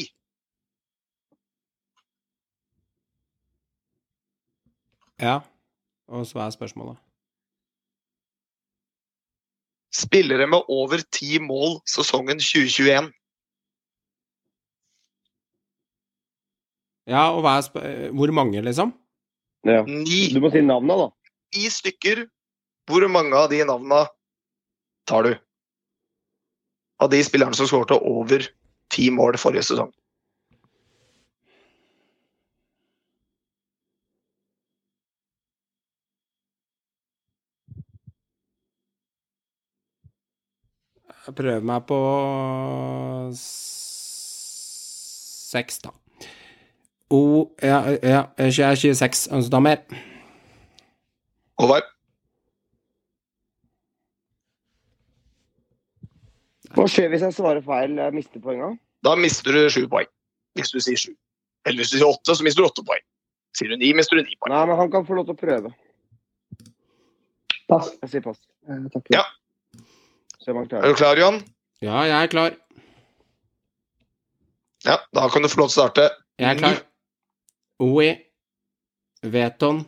[5.21, 5.41] Ja.
[6.09, 7.01] Og så er spørsmålet.
[9.97, 13.09] Spillere med over ti mål sesongen 2021.
[17.07, 17.77] Ja, og hva er sp
[18.19, 18.93] Hvor mange, liksom?
[19.67, 19.83] Ja.
[19.87, 20.27] Ni.
[20.35, 21.11] Du må si navna, da.
[21.57, 22.27] Ni stykker.
[22.87, 24.05] Hvor mange av de navna
[25.11, 25.33] tar du?
[27.03, 28.47] Av de spillerne som skårte over
[28.95, 29.91] ti mål forrige sesong.
[41.27, 41.97] Jeg prøver meg på
[45.51, 45.91] seks, da.
[47.11, 49.29] O Ja, ja jeg er 26.
[49.33, 49.83] Ønsker du mer?
[51.61, 51.93] Håvard?
[56.77, 57.95] Hva skjer hvis jeg svarer feil?
[57.97, 58.75] Jeg mister poenga?
[59.07, 60.09] Da mister du sju poeng.
[60.59, 61.15] Hvis du sier sju.
[61.65, 63.05] Eller hvis du sier åtte, så mister du åtte poeng.
[63.57, 64.53] Sier du ni, mister du ni poeng.
[64.53, 65.73] Nei, men han kan få lov til å prøve.
[67.71, 67.95] Pass.
[68.03, 68.43] Jeg sier pass.
[68.69, 69.09] Eh, takk.
[69.15, 69.25] Ja.
[70.47, 71.41] Er du klar, Johan?
[71.83, 72.59] Ja, jeg er klar.
[74.87, 76.11] Ja, da kan du få lov til å starte.
[76.39, 76.77] Jeg er klar.
[77.79, 78.27] Oi.
[79.23, 79.85] Veton.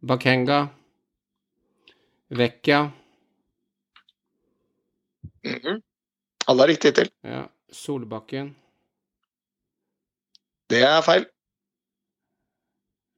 [0.00, 0.68] Bakenga,
[2.28, 2.90] Bakenga.
[5.44, 5.82] mm -hmm.
[6.46, 7.10] Alle er riktig til.
[7.24, 7.42] Ja.
[7.72, 8.56] Solbakken.
[10.70, 11.26] Det er feil.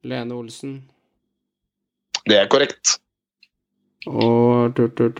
[0.02, 0.90] Lene Olsen.
[2.26, 3.00] Det er korrekt.
[4.06, 5.16] Og tut, tut,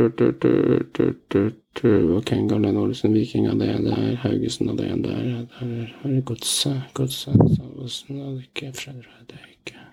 [1.30, 1.50] tu,
[1.82, 4.16] Lene Olsen, Viking av det der.
[4.22, 5.46] Haugesund av det der.
[5.60, 6.82] Der er du Godset.
[6.94, 7.38] Godset.
[7.56, 8.72] Salvesen hadde ikke.
[8.72, 9.86] Fredrik hadde ikke.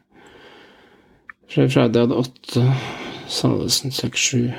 [1.47, 2.65] Fredrik hadde åtte.
[3.27, 4.51] Salvesen seks, sju.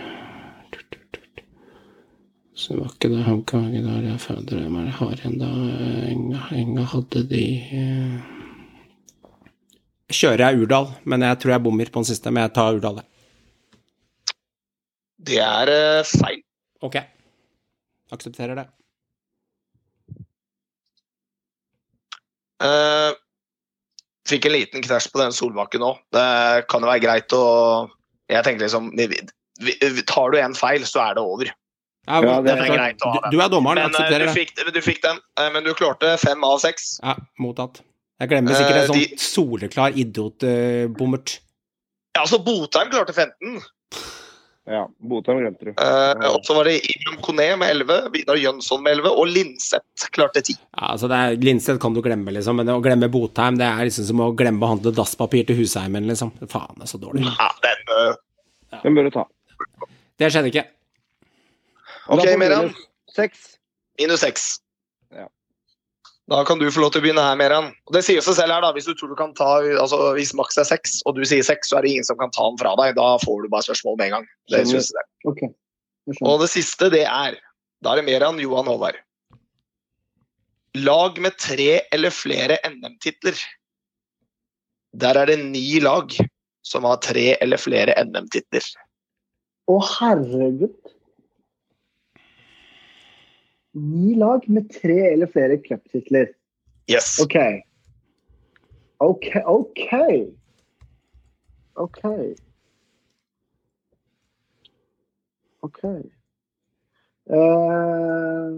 [2.60, 5.48] Så var ikke det Haukage der jeg fader hvem er har igjen da?
[6.10, 8.18] Enga, Enga hadde de eh.
[10.10, 12.32] Kjører jeg Urdal, men jeg tror jeg bommer på den siste.
[12.34, 14.34] Men jeg tar Urdal, jeg.
[15.30, 16.42] Det er eh, feil.
[16.82, 16.96] Ok.
[18.12, 18.66] Aksepterer det.
[22.60, 23.14] Uh,
[24.28, 26.00] fikk en liten krasj på den Solbakken òg.
[26.12, 26.26] Det
[26.70, 27.44] kan jo være greit å
[28.30, 29.08] Jeg tenkte liksom vi-
[29.60, 31.46] vi- Tar du en feil, så er det over.
[32.06, 34.26] Ja, Ja, det er greit å ha Du, du er dommeren, Men eh, aksepterer du
[34.26, 34.74] det.
[34.74, 35.18] du fikk den.
[35.36, 37.00] Eh, men du klarte fem av seks.
[37.02, 37.80] Ja, mottatt.
[38.20, 41.38] Jeg glemmer sikkert en sånn sånn de- soleklar idiot-bommert.
[42.14, 43.62] Ja, altså Botheim klarte 15.
[44.70, 45.70] Ja, Botheim glemte du.
[45.72, 50.10] Eh, og så var det Imram Kone med 11, Vidar Jønsson med 11 og Linseth
[50.14, 50.54] klarte 10.
[50.60, 53.88] Ja, altså det er, Linseth kan du glemme, liksom, men å glemme Botheim det er
[53.88, 56.30] liksom som å glemme å handle dasspapir til husheimen, liksom.
[56.46, 57.26] Faen, det er så dårlig.
[57.26, 59.26] Ja, den, eh, Den bør du ta.
[60.20, 60.66] Det skjedde ikke.
[62.06, 62.70] Ok, Meran.
[63.98, 64.60] minus Seks.
[66.30, 66.36] Minus 6.
[66.36, 66.36] Ja.
[66.36, 67.72] Da kan du få lov til å begynne her, Meran.
[67.88, 68.72] Og det sier seg selv her, da.
[68.76, 69.48] Hvis du tror du kan ta
[69.82, 72.30] altså Hvis maks er seks, og du sier seks, så er det ingen som kan
[72.30, 72.94] ta den fra deg.
[72.98, 74.26] Da får du bare spørsmål med en gang.
[74.54, 75.08] Det synes jeg.
[75.26, 75.42] Ok.
[75.42, 76.18] Jeg.
[76.22, 77.38] Og det siste, det er
[77.82, 78.98] Da er det Meran Johan Håvard.
[80.76, 83.38] Lag med tre eller flere NM-titler.
[85.00, 86.12] Der er det ni lag
[86.62, 88.66] som har tre eller flere NM-titler.
[89.70, 90.76] Å, herregud.
[93.72, 96.32] Ni lag med tre eller flere cuptitler.
[96.90, 97.20] Yes.
[97.22, 97.36] OK.
[98.98, 99.92] OK, OK.
[101.74, 102.04] OK.
[105.60, 105.84] OK.
[107.30, 108.50] Eh,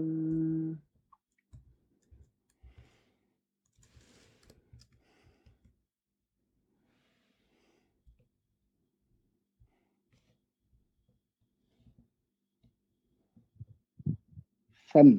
[14.93, 15.15] fem.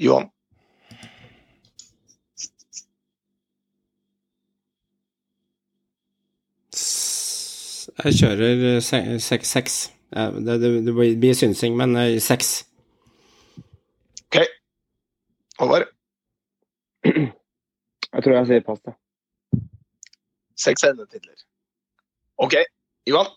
[0.00, 0.30] Johan.
[8.04, 9.48] Jeg kjører seks.
[9.48, 9.74] seks.
[10.14, 12.66] Det, det, det blir synsing, men eh, seks.
[14.26, 14.40] Ok.
[15.58, 15.86] Håvard?
[17.04, 18.94] Jeg tror jeg sier pass, jeg.
[20.64, 21.34] Seks endetitler.
[22.38, 22.54] OK.
[23.10, 23.30] Johan,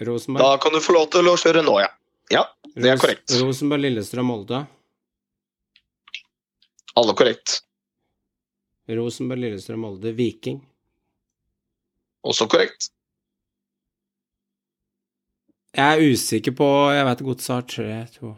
[0.00, 0.42] Rosenborg.
[0.44, 1.90] da kan du få lov til å kjøre nå, ja.
[2.32, 2.42] Ja,
[2.74, 3.30] det er korrekt.
[3.38, 4.64] Rosenborg, Lillestrøm, Molde.
[6.98, 7.60] Alle korrekt.
[8.90, 10.58] Rosenborg, Lillestrøm, Molde, Viking.
[12.24, 12.90] Også korrekt.
[15.74, 18.36] Jeg er usikker på Jeg vet Godset har tre, to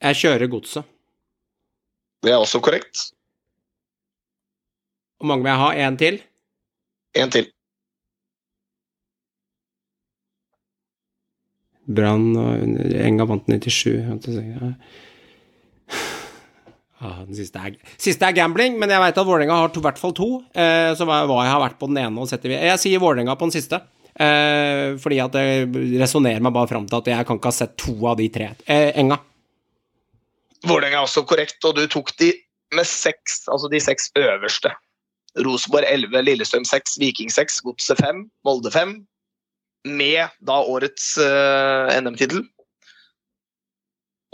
[0.00, 0.84] Jeg kjører Godset.
[2.24, 3.10] Det er også korrekt.
[5.20, 5.70] Hvor mange vil jeg ha?
[5.86, 6.20] Én til?
[7.20, 7.48] En til.
[11.90, 12.64] Brann og
[13.00, 13.96] Enga vant 97.
[14.08, 14.74] vet du, så jeg-
[17.00, 19.96] Ah, den siste er, siste er gambling, men jeg veit at Vålerenga har i hvert
[19.98, 20.26] fall to.
[20.52, 22.58] Eh, så hva jeg har vært på den ene og setter vi.
[22.60, 23.78] Jeg sier Vålerenga på den siste.
[24.20, 25.46] Eh, fordi at det
[26.02, 28.50] resonnerer meg bare fram til at jeg kan ikke ha sett to av de tre.
[28.68, 29.16] Eh, Enga.
[30.68, 32.34] Vålerenga er også korrekt, og du tok de
[32.76, 34.74] med seks, altså de seks øverste.
[35.40, 38.92] Rosenborg 11, Lillestrøm 6, Viking 6, Godset 5, Molde 5.
[39.88, 42.42] Med da årets uh, NM-tittel.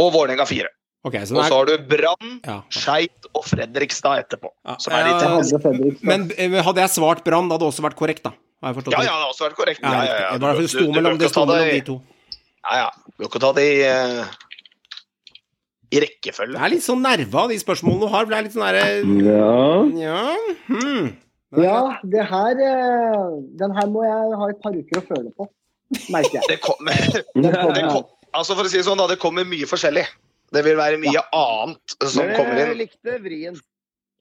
[0.02, 0.68] Og Vålerenga 4.
[1.06, 2.56] Okay, så Og så er har du Brann, ja.
[2.74, 4.50] Skeit og Fredrikstad etterpå.
[4.66, 6.08] Ja, er hadde Fredrikstad.
[6.10, 8.32] Men eh, hadde jeg svart Brann, det hadde også vært korrekt, da.
[8.60, 9.06] Har jeg forstått Ja, det?
[9.06, 9.80] ja, det har også vært korrekt.
[9.84, 10.32] Ja, Ja, ja, ja.
[10.32, 11.86] Det var derfor det Du- sto du- du mellom, bør ikke ta det de i-
[11.86, 12.02] to.
[12.66, 12.90] Ja, ja.
[13.06, 14.26] Du bør ikke ta det i, uh
[15.94, 16.56] i rekkefølge.
[16.58, 18.24] Jeg er litt sånn nerve av de spørsmålene du har.
[18.26, 18.86] For det er litt sånn derre
[19.22, 20.02] Ja.
[20.02, 20.36] Ja,
[20.66, 21.16] hmm.
[21.62, 23.22] Ja, det her eh,
[23.60, 25.48] Den her må jeg ha et par uker å føle på,
[26.12, 26.46] merker jeg.
[26.52, 26.92] Det kommer,
[27.46, 28.04] det kommer
[28.36, 30.04] altså for å si det sånn, da, det kommer mye forskjellig.
[30.54, 33.56] Det vil være mye annet som kommer jeg likte vrien.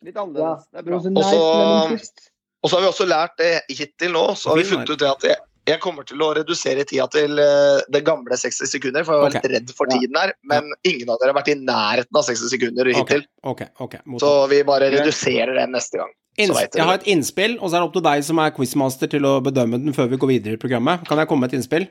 [0.06, 0.70] Litt Ja, annerledes.
[0.72, 1.00] Det er bra.
[1.00, 5.00] Frozen Og så- har vi også lært det hittil nå, så har vi funnet ut
[5.00, 9.06] det at jeg, jeg kommer til å redusere tida til eh, det gamle 60 sekunder,
[9.06, 10.34] for jeg var litt redd for tiden her.
[10.44, 13.26] Men ingen av dere har vært i nærheten av 60 sekunder hittil.
[13.44, 13.68] Okay.
[13.78, 14.00] Okay.
[14.22, 16.14] Så vi bare reduserer den neste gang.
[16.38, 19.28] Jeg har et innspill, og så er det opp til deg som er quizmaster til
[19.28, 21.06] å bedømme den før vi går videre i programmet.
[21.08, 21.88] Kan jeg komme med et innspill?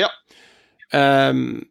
[0.00, 0.10] Ja.
[0.94, 1.62] Um,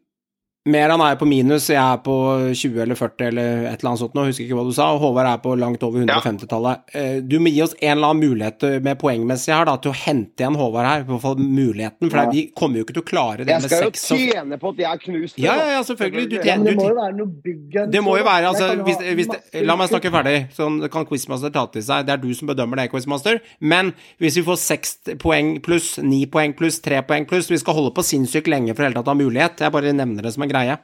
[0.64, 2.12] Meran er på minus, jeg er på
[2.56, 5.02] 20 eller 40 eller et eller annet sånt nå, husker ikke hva du sa, og
[5.02, 6.86] Håvard er på langt over 150-tallet.
[6.96, 9.98] Eh, Du må gi oss en eller annen mulighet med poengmessig her da, til å
[10.06, 12.94] hente igjen Håvard her, i hvert fall muligheten, for det er- vi kommer jo ikke
[12.96, 15.54] til å klare det Jeg skal jo tjene på at jeg har knust det, Ja,
[15.54, 16.30] ja, ja, selvfølgelig.
[16.30, 18.96] Du Ja, tjener det må jo være noe big det må jo være, altså hvis,
[19.14, 22.06] hvis, det, La meg snakke ferdig, sånn kan Quizmaster ta til seg.
[22.06, 23.40] Det er du som bedømmer det, Quizmaster.
[23.60, 27.74] Men hvis vi får seks poeng pluss, ni poeng pluss, tre poeng pluss Vi skal
[27.74, 29.58] holde på sinnssykt lenge for i hele tatt å ha mulighet.
[29.60, 30.78] Jeg bare nevner det som en greie.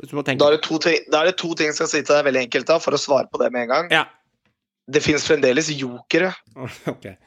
[0.00, 2.00] Så du må tenke Da er, ting, da er det to ting jeg skal si
[2.00, 3.90] til deg veldig enkelt da, for å svare på det med en gang.
[3.92, 4.06] Ja.
[4.90, 6.32] Det finnes fremdeles jokere.
[6.94, 7.18] Okay.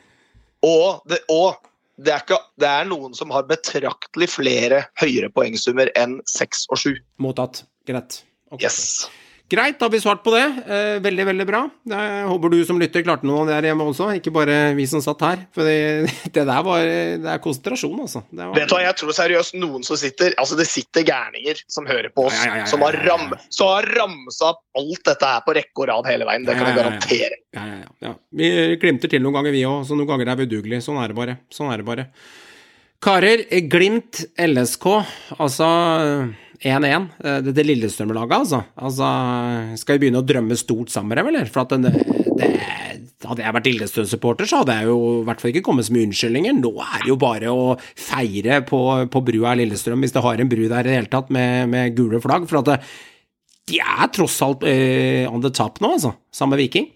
[0.63, 1.59] Og det, og
[1.99, 6.79] det, er ikke, det er noen som har betraktelig flere høyere poengsummer enn seks og
[6.79, 6.93] sju.
[7.19, 7.65] Mottatt.
[7.89, 8.21] Greit.
[8.47, 8.69] Okay.
[8.69, 9.09] Yes.
[9.53, 10.43] Greit, da har vi svart på det.
[10.65, 11.59] Eh, veldig, veldig bra.
[11.91, 15.21] Jeg håper du som lytter klarte noe der hjemme også, ikke bare vi som satt
[15.25, 15.43] her.
[15.53, 18.23] For det, det der var Det er konsentrasjon, altså.
[18.31, 21.63] Det var, Vet du hva, jeg tror seriøst noen som sitter Altså, det sitter gærninger
[21.69, 25.03] som hører på oss, Ja, ja, ja, som har, ram, som har ramsa opp alt
[25.11, 26.47] dette her på rekke og rad hele veien.
[26.47, 27.41] Det kan jeg garantere.
[28.01, 28.13] Ja.
[28.33, 29.83] Vi glimter til noen ganger, vi òg.
[29.85, 30.85] Så noen ganger er vi udugelige.
[30.85, 31.37] Sånn er det bare.
[31.53, 32.07] Sånn er det bare.
[33.03, 34.87] Karer, Glimt LSK,
[35.35, 35.67] altså
[36.63, 37.07] 1-1.
[37.19, 38.61] Dette Det, det Lillestrøm-laget, altså.
[38.75, 39.09] altså.
[39.79, 41.51] Skal vi begynne å drømme stort sammen med dem, eller?
[41.51, 41.91] For at det,
[42.39, 42.49] det,
[43.27, 46.07] hadde jeg vært Lillestrøm-supporter, så hadde jeg jo i hvert fall ikke kommet så mye
[46.09, 46.59] unnskyldninger.
[46.59, 48.81] Nå er det jo bare å feire på,
[49.11, 51.71] på brua i Lillestrøm, hvis det har en bru der i det hele tatt, med,
[51.73, 52.47] med gule flagg.
[52.51, 52.79] For at det,
[53.71, 56.15] de er tross alt uh, on the top nå, altså.
[56.35, 56.89] Samme Viking.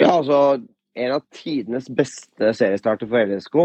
[0.00, 0.58] Ja, altså
[0.94, 3.56] en av tidenes beste seriestarter for LSK.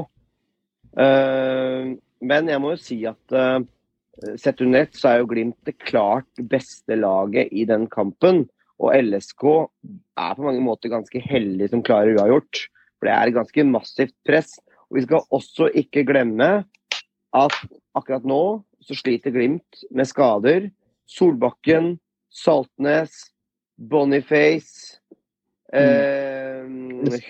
[0.98, 1.96] Uh,
[2.26, 3.62] men jeg må jo si at uh,
[4.40, 8.46] sett under ett så er jo Glimt det klart beste laget i den kampen.
[8.80, 9.46] Og LSK
[10.20, 12.66] er på mange måter ganske heldig som klarer uavgjort.
[13.00, 14.58] For det er ganske massivt press.
[14.90, 16.52] Og vi skal også ikke glemme
[17.36, 17.58] at
[17.98, 18.44] akkurat nå
[18.84, 20.70] så sliter Glimt med skader.
[21.10, 21.98] Solbakken,
[22.30, 23.30] Saltnes,
[23.80, 25.00] Boniface
[25.74, 26.66] eh,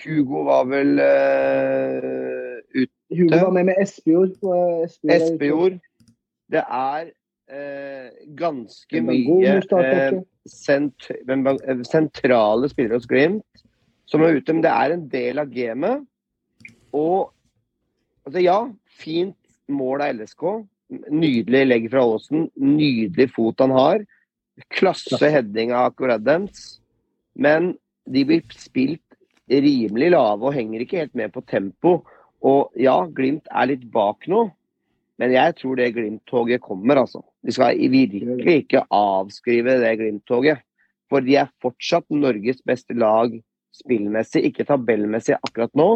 [0.04, 2.92] Hugo var vel eh, ute.
[3.10, 4.36] Hugo var med med Espejord.
[4.42, 5.14] ute.
[5.14, 5.78] Espejord.
[6.50, 7.10] Det er
[7.50, 8.08] eh,
[8.38, 10.20] ganske mye eh,
[10.50, 13.66] sent eh, sentrale spillere hos Glimt
[14.10, 14.54] som er ute.
[14.54, 16.06] Men det er en del av gamet.
[16.96, 17.30] Og
[18.26, 18.58] altså, ja,
[19.00, 19.36] fint
[19.70, 20.46] mål av LSK.
[21.14, 22.48] Nydelig legg fra Aasen.
[22.58, 24.06] Nydelig fot han har.
[24.74, 26.80] Klasse heading av Akkuradens.
[27.38, 27.74] Men
[28.10, 29.04] de blir spilt
[29.50, 32.00] rimelig lave og henger ikke helt med på tempo.
[32.46, 34.48] Og ja, Glimt er litt bak nå,
[35.20, 37.20] Men jeg tror det Glimt-toget kommer, altså.
[37.44, 40.62] Vi skal virkelig ikke avskrive det Glimt-toget.
[41.10, 43.34] For de er fortsatt Norges beste lag
[43.76, 45.90] spillmessig, ikke tabellmessig akkurat nå.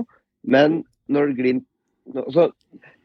[0.45, 1.69] Men når Glimt
[2.05, 2.51] så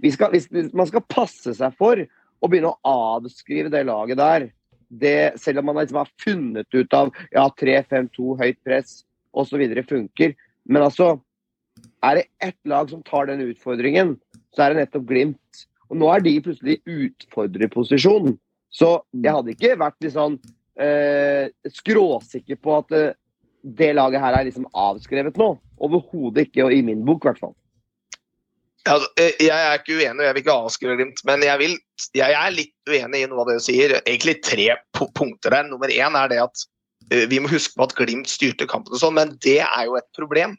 [0.04, 2.02] vi skal, hvis, Man skal passe seg for
[2.40, 4.50] å begynne å avskrive det laget der.
[4.90, 9.04] Det, selv om man liksom har funnet ut av ja, 3-5-2, høyt press
[9.38, 9.62] osv.
[9.88, 10.34] funker.
[10.66, 11.20] Men altså,
[12.04, 14.16] er det ett lag som tar den utfordringen,
[14.56, 15.66] så er det nettopp Glimt.
[15.90, 18.36] Og nå er de plutselig i utfordrerposisjon.
[18.70, 20.38] Så jeg hadde ikke vært litt sånn
[20.80, 23.16] eh, skråsikker på at eh,
[23.64, 25.56] det laget her er liksom avskrevet nå.
[25.84, 27.56] Overhodet ikke, og i min bok i hvert fall.
[28.88, 31.24] Ja, eh, jeg er ikke uenig, jeg vil ikke avskrive Glimt.
[31.28, 31.76] Men jeg, vil,
[32.16, 33.96] jeg, er litt uenig i noe av det du sier.
[34.02, 35.68] Egentlig tre punkter der.
[35.68, 36.66] Nummer én er det at
[37.12, 39.98] uh, vi må huske på at Glimt styrte kampen og sånn, men det er jo
[40.00, 40.56] et problem.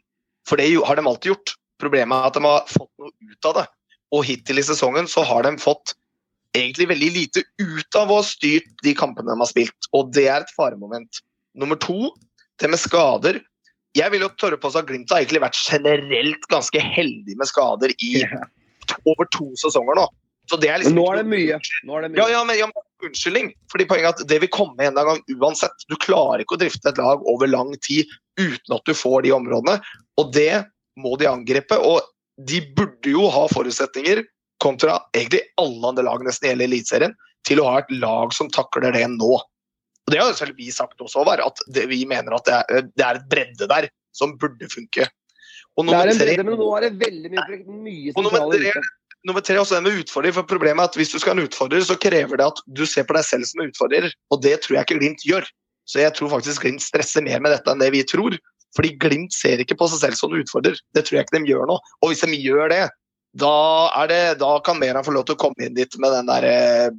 [0.47, 1.55] For det har de alltid gjort.
[1.81, 3.67] Problemet er at de har fått noe ut av det.
[4.11, 5.95] Og hittil i sesongen så har de fått
[6.57, 10.27] egentlig veldig lite ut av å ha styrt de kampene de har spilt, og det
[10.27, 11.21] er et faremoment.
[11.55, 12.11] Nummer to,
[12.59, 13.39] det med skader.
[13.95, 17.95] Jeg vil jo tørre på at Glimt har egentlig vært generelt ganske heldig med skader
[17.99, 18.11] i
[19.07, 20.05] over to sesonger nå.
[20.51, 21.57] Så det er liksom nå er det mye.
[21.59, 22.19] Er det mye.
[22.19, 23.51] Ja, ja, men, ja, men unnskyldning.
[23.71, 25.85] Fordi poenget er at det vil komme en gang uansett.
[25.87, 28.09] Du klarer ikke å drifte et lag over lang tid
[28.39, 29.77] uten at du får de områdene.
[30.19, 30.65] Og det
[30.99, 31.77] må de angripe.
[31.79, 32.01] Og
[32.47, 34.23] de burde jo ha forutsetninger,
[34.61, 37.15] kontra egentlig alle andre lag nesten i hele Eliteserien,
[37.47, 39.31] til å ha et lag som takler det nå.
[39.31, 42.57] Og Det har jo selv vi sagt også, Håvard, at det, vi mener at det
[42.57, 45.07] er, det er, et bredde der som burde funke.
[45.79, 48.81] Og det er en bredde, men nå er det veldig mye, mye sentrale.
[49.29, 51.45] Nummer tre også det med utfordring, for problemet er at Hvis du skal ha en
[51.45, 54.09] utfordrer, så krever det at du ser på deg selv som en utfordrer.
[54.33, 55.45] Og det tror jeg ikke Glimt gjør.
[55.85, 58.37] Så jeg tror faktisk Glimt stresser mer med dette enn det vi tror.
[58.77, 60.79] Fordi Glimt ser ikke på seg selv som utfordrer.
[60.95, 61.77] Det tror jeg ikke de gjør nå.
[62.01, 62.83] Og hvis de gjør det,
[63.39, 63.55] da,
[64.11, 66.95] det, da kan Meran få lov til å komme inn dit med den der eh,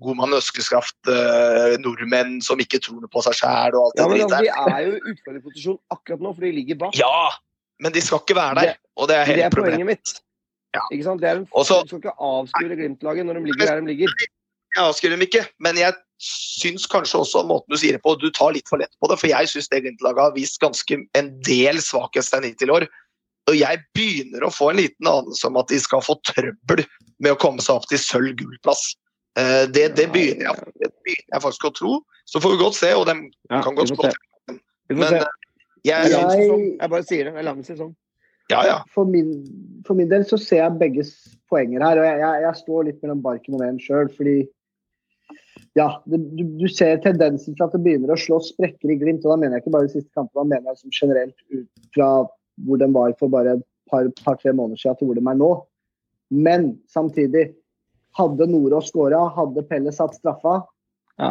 [0.00, 4.32] god mann ønskekraft, eh, nordmenn som ikke tror på seg sjæl og alt ja, det
[4.32, 4.48] der.
[4.48, 6.98] De er jo i utfordrerposisjon akkurat nå, for de ligger bak.
[7.00, 7.30] Ja,
[7.84, 8.74] men de skal ikke være der.
[8.74, 9.80] Det, og det er hele det er problemet.
[9.80, 10.20] poenget mitt.
[10.76, 10.84] Ja.
[10.94, 11.24] Ikke sant?
[11.24, 14.14] Det er en, Også, du skal ikke avskrive Glimt-laget når de ligger der de ligger.
[14.76, 18.28] Jeg avskriver dem ikke, men jeg syns kanskje også måten du sier det på, du
[18.36, 19.18] tar litt for lett på det.
[19.20, 22.88] For jeg syns det Glimt-laget har vist ganske en del svakheter hittil i år.
[23.48, 26.84] Og jeg begynner å få en liten anelse om at de skal få trøbbel
[27.24, 28.84] med å komme seg opp til sølv-gull-plass.
[29.40, 31.96] Eh, det, det, begynner jeg, det, begynner jeg, faktisk å tro.
[32.28, 34.12] Så får vi godt se, og de ja, kan godt spå.
[34.92, 35.26] Men eh,
[35.88, 37.34] jeg, jeg, jeg bare sier det.
[37.34, 37.96] Det er lang sesong.
[38.50, 38.78] Ja, ja.
[38.92, 39.32] For, min,
[39.86, 41.14] for min del så ser jeg begges
[41.50, 44.10] poenger her, og jeg, jeg, jeg står litt mellom barken og veden sjøl.
[44.14, 44.36] Fordi
[45.78, 49.24] ja, det, du, du, ser tendensen til at det begynner å slå sprekker i Glimt.
[49.24, 51.90] og Da mener jeg ikke bare de siste kampene, da mener jeg som generelt ut
[51.94, 52.10] fra
[52.66, 55.52] hvor den var for bare et par-tre par, måneder siden til hvor de er nå.
[56.30, 57.46] Men samtidig,
[58.18, 60.56] hadde Nordås skåra, hadde Pelle satt straffa
[61.22, 61.30] ja.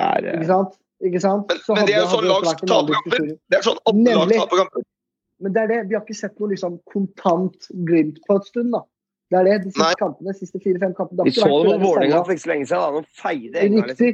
[0.00, 0.76] er, Ikke sant?
[1.04, 1.52] Ikke sant?
[1.52, 3.26] Men, men det er jo sånn lag taper kamper.
[3.52, 4.86] Det er sånn åtte lag taper kamper.
[5.44, 5.80] Men det er det.
[5.90, 8.80] Vi har ikke sett noe liksom kontant Glimt på et stund, da.
[9.30, 9.56] Det er det.
[9.64, 9.94] De siste Nei.
[9.98, 11.24] kampene, de siste fire-fem kampene.
[11.26, 12.82] Vi så det mot Vålerenga for ikke så lenge siden.
[12.96, 13.00] Da.
[13.00, 13.86] De feide enga.
[13.90, 14.10] Riktig.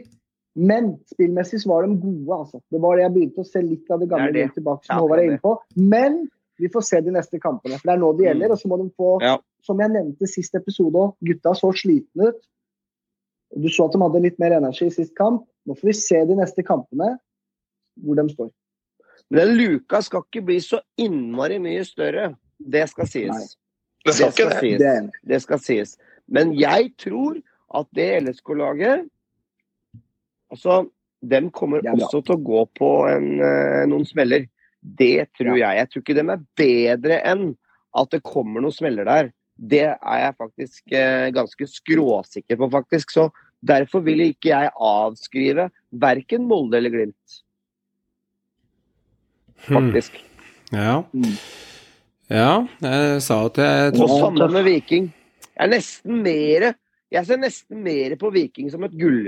[0.55, 2.61] Men spillmessig så var de gode, altså.
[2.73, 4.55] Det var det jeg begynte å se litt av det gamle det det.
[4.59, 5.53] tilbake, som Ja, Håvard er inne på.
[5.77, 6.19] Men
[6.61, 7.79] vi får se de neste kampene.
[7.81, 8.47] For det er nå det gjelder.
[8.49, 8.53] Mm.
[8.53, 9.37] Og så må de få, Ja.
[9.65, 12.41] som jeg nevnte sist episode òg, gutta så slitne ut.
[13.57, 15.47] Du så at de hadde litt mer energi i sist kamp.
[15.67, 17.19] Nå får vi se de neste kampene
[18.01, 18.51] hvor de står.
[19.31, 22.35] Men den luka skal ikke bli så innmari mye større.
[22.59, 23.29] Det skal sies.
[23.29, 23.47] Nei.
[24.05, 24.61] Det skal ikke det.
[24.61, 24.79] sies.
[24.83, 25.27] Det.
[25.33, 25.97] Det skal sies.
[26.29, 27.39] Men jeg tror
[27.75, 29.09] at det LSK-laget
[30.53, 30.83] Altså,
[31.25, 34.43] dem kommer Det er også til å gå på en, eh, noen smeller.
[34.83, 35.79] Det tror jeg.
[35.79, 37.47] Jeg tror ikke dem er bedre enn
[37.97, 39.31] at det kommer noen smeller der.
[39.57, 43.15] Det er jeg faktisk eh, ganske skråsikker på, faktisk.
[43.15, 43.31] Så
[43.65, 47.41] derfor vil ikke jeg avskrive verken Molde eller Glimt,
[49.63, 49.93] Hmm.
[49.95, 50.03] ja,
[50.73, 51.03] Ja.
[52.33, 52.39] Mm.
[52.39, 52.53] ja,
[52.89, 55.11] jeg sa at jeg Og samme med Viking.
[55.53, 56.73] Jeg er nesten mere
[57.13, 59.27] Jeg ser nesten mer på Viking som et gull,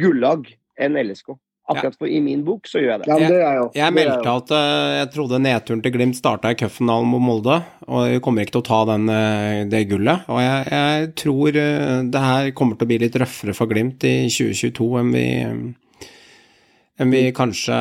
[0.00, 0.48] gullag
[0.82, 1.36] enn LSK.
[1.70, 3.06] Akkurat for i min bok så gjør jeg det.
[3.08, 3.68] Ja, det er jeg jo.
[3.72, 4.32] Jeg Det er meldte jo.
[4.42, 7.54] at eh, jeg trodde nedturen til Glimt starta i cupfinalen mot Molde,
[7.88, 10.26] og vi kommer ikke til å ta den, eh, det gullet.
[10.28, 14.04] Og jeg, jeg tror eh, det her kommer til å bli litt røffere for Glimt
[14.04, 15.24] i 2022 enn vi,
[17.00, 17.78] enn vi kanskje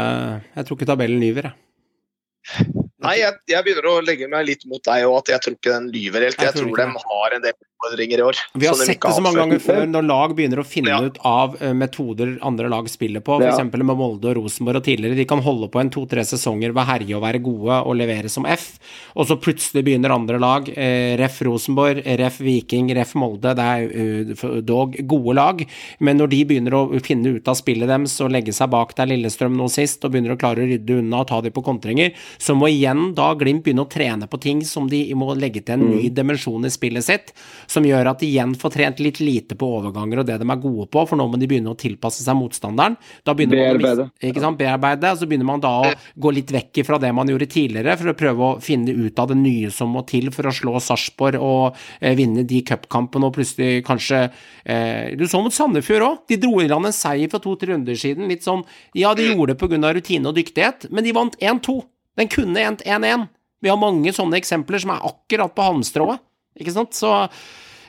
[0.55, 2.82] Jeg tror ikke tabellen lyver, jeg.
[3.03, 5.73] Nei, jeg, jeg begynner å legge meg litt mot deg, og at jeg tror ikke
[5.73, 6.39] den lyver helt.
[6.39, 8.33] Jeg Jeg tror tror de har en del utfordringer i år.
[8.53, 11.01] Vi har sett det så mange ganger før, når lag begynner å finne Ja.
[11.01, 13.55] ut av eh, metoder andre lag spiller på, Ja.
[13.57, 13.71] f.eks.
[13.73, 15.15] med Molde og Rosenborg og tidligere.
[15.15, 18.45] De kan holde på en to-tre sesonger ved herje og være gode og levere som
[18.45, 18.79] F,
[19.15, 23.83] og så plutselig begynner andre lag, eh, ref Rosenborg, ref Viking, ref Molde, det er
[23.93, 25.65] eh, dog gode lag,
[25.99, 29.07] men når de begynner å finne ut av spillet deres og legge seg bak der
[29.07, 32.13] Lillestrøm nå sist, og begynner å klare å rydde unna og ta dem på kontringer,
[32.37, 35.73] så må igjen da Glimt begynne å trene på ting som de må legge til
[35.73, 37.33] en ny dimensjon i spillet sitt,
[37.73, 40.61] som gjør at de igjen får trent litt lite på overganger og det de er
[40.61, 42.97] gode på, for nå må de begynne å tilpasse seg motstanderen.
[43.25, 45.91] Da begynner man å ikke sant, bearbeide, og så begynner man da å
[46.25, 49.31] gå litt vekk fra det man gjorde tidligere, for å prøve å finne ut av
[49.31, 53.37] det nye som må til for å slå Sarpsborg og eh, vinne de cupkampene, og
[53.37, 57.43] plutselig kanskje eh, Du så mot Sandefjord òg, de dro i land en seier for
[57.43, 58.65] to-tre runder siden, litt sånn
[58.97, 59.93] Ja, de gjorde det pga.
[59.93, 61.79] rutine og dyktighet, men de vant 1-2.
[62.19, 63.27] Den kunne endt 1-1.
[63.63, 66.21] Vi har mange sånne eksempler som er akkurat på halmstrået,
[66.59, 67.23] ikke sant, så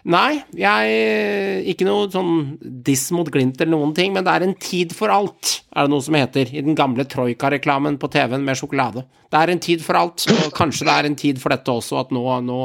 [0.05, 4.57] Nei, jeg Ikke noe sånn diss mot Glimt eller noen ting, men det er en
[4.61, 8.61] tid for alt, er det noe som heter i den gamle Troika-reklamen på TV-en med
[8.61, 9.07] sjokolade.
[9.33, 12.03] Det er en tid for alt, og kanskje det er en tid for dette også,
[12.03, 12.61] at nå, nå,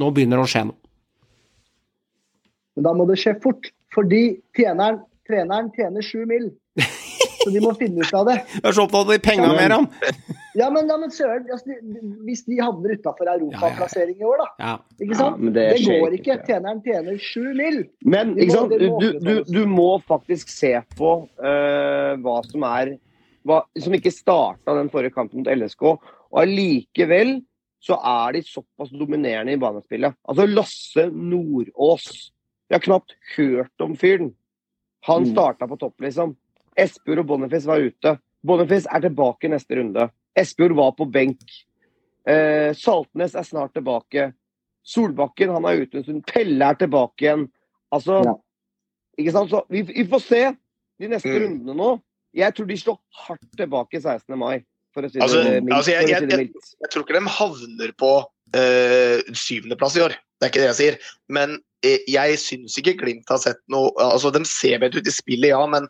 [0.00, 0.78] nå begynner det å skje noe.
[2.78, 3.68] Men da må det skje fort.
[3.90, 4.22] Fordi
[4.56, 6.52] tjeneren, treneren tjener sju mil.
[7.40, 8.36] Så de må finne ut av det.
[8.52, 9.86] Jeg er så opptatt av de penga mer, han.
[10.58, 11.76] Ja, men, ja, men søren, altså,
[12.26, 14.48] hvis de havner utafor europaplassering i år, da.
[14.60, 14.72] Ja.
[15.00, 15.38] Ikke sant?
[15.40, 16.34] Ja, det det, skjer går ikke.
[16.36, 16.46] ikke.
[16.50, 17.78] Tjeneren tjener sju mil.
[18.04, 18.74] Men Vi ikke må- sant?
[18.82, 22.96] Du, må du, du må faktisk se på uh, hva som er
[23.48, 25.82] hva, Som ikke starta den forrige kampen mot LSK.
[25.94, 27.38] Og allikevel
[27.80, 30.12] så er de såpass dominerende i banespillet.
[30.28, 32.10] Altså Lasse Nordås.
[32.68, 34.34] Jeg har knapt hørt om fyren.
[35.08, 35.30] Han Mm.
[35.32, 36.36] starta på topp, liksom.
[36.78, 38.18] Espejord og Boniface var ute.
[38.46, 40.08] Boniface er tilbake i neste runde.
[40.38, 41.40] Espejord var på benk.
[42.28, 44.32] Eh, Saltnes er snart tilbake.
[44.86, 46.22] Solbakken han er ute en stund.
[46.26, 47.48] Pelle er tilbake igjen.
[47.92, 48.34] Altså, Ja.
[49.18, 49.50] ikke sant?
[49.50, 50.42] Så vi, vi får se
[51.00, 51.42] de neste Mm.
[51.42, 52.00] rundene nå.
[52.34, 54.38] Jeg tror de slår hardt tilbake 16.
[54.38, 54.64] mai,
[54.94, 55.72] for å si det Altså, mildt.
[55.74, 58.24] altså, jeg- jeg, jeg- Jeg tror ikke de havner på
[58.54, 60.08] øh, syvendeplass i år.
[60.10, 60.98] Det er ikke det jeg sier.
[61.28, 65.10] Men eh, jeg syns ikke Glimt har sett noe altså De ser bedre ut i
[65.10, 65.86] spillet, ja, men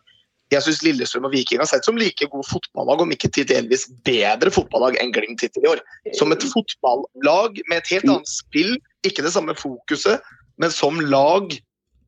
[0.51, 3.85] jeg syns Lillestrøm og Viking har sett som like gode fotballag, om ikke til delvis
[4.07, 5.81] bedre fotballag enn Glimt hittil i år.
[6.17, 8.75] Som et fotballag med et helt annet spill,
[9.07, 10.19] ikke det samme fokuset,
[10.61, 11.53] men som lag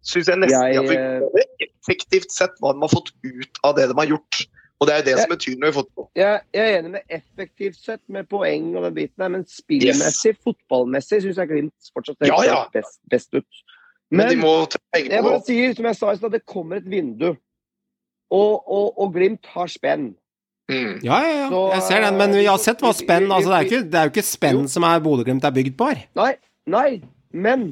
[0.04, 3.78] syns jeg nesten Jeg, de har fått effektivt sett hva de har fått ut av
[3.78, 4.44] det de har gjort.
[4.82, 6.08] Og det er jo det som betyr noe i fotball.
[6.20, 10.34] Jeg, jeg er enig med effektivt sett med poeng og den biten her, men spillmessig,
[10.44, 12.60] fotballmessig, syns jeg Glimt fortsatt ser Ja, ja.
[12.74, 13.64] best, best ut.
[14.12, 15.00] Men, Men de må ta på.
[15.08, 17.32] jeg bare sier, som jeg sa i stad, det kommer et vindu.
[18.34, 20.12] Og, og, og Glimt har spenn.
[20.72, 21.04] mm.
[21.06, 23.58] Ja, ja, ja, Så, jeg ser den, men vi har sett hva spenn altså, det,
[23.60, 24.68] er ikke, det er jo ikke spenn Jo.
[24.74, 26.06] som er Bodø-Glimt er bygd på her.
[26.18, 26.32] Nei,
[26.66, 26.90] nei,
[27.34, 27.66] men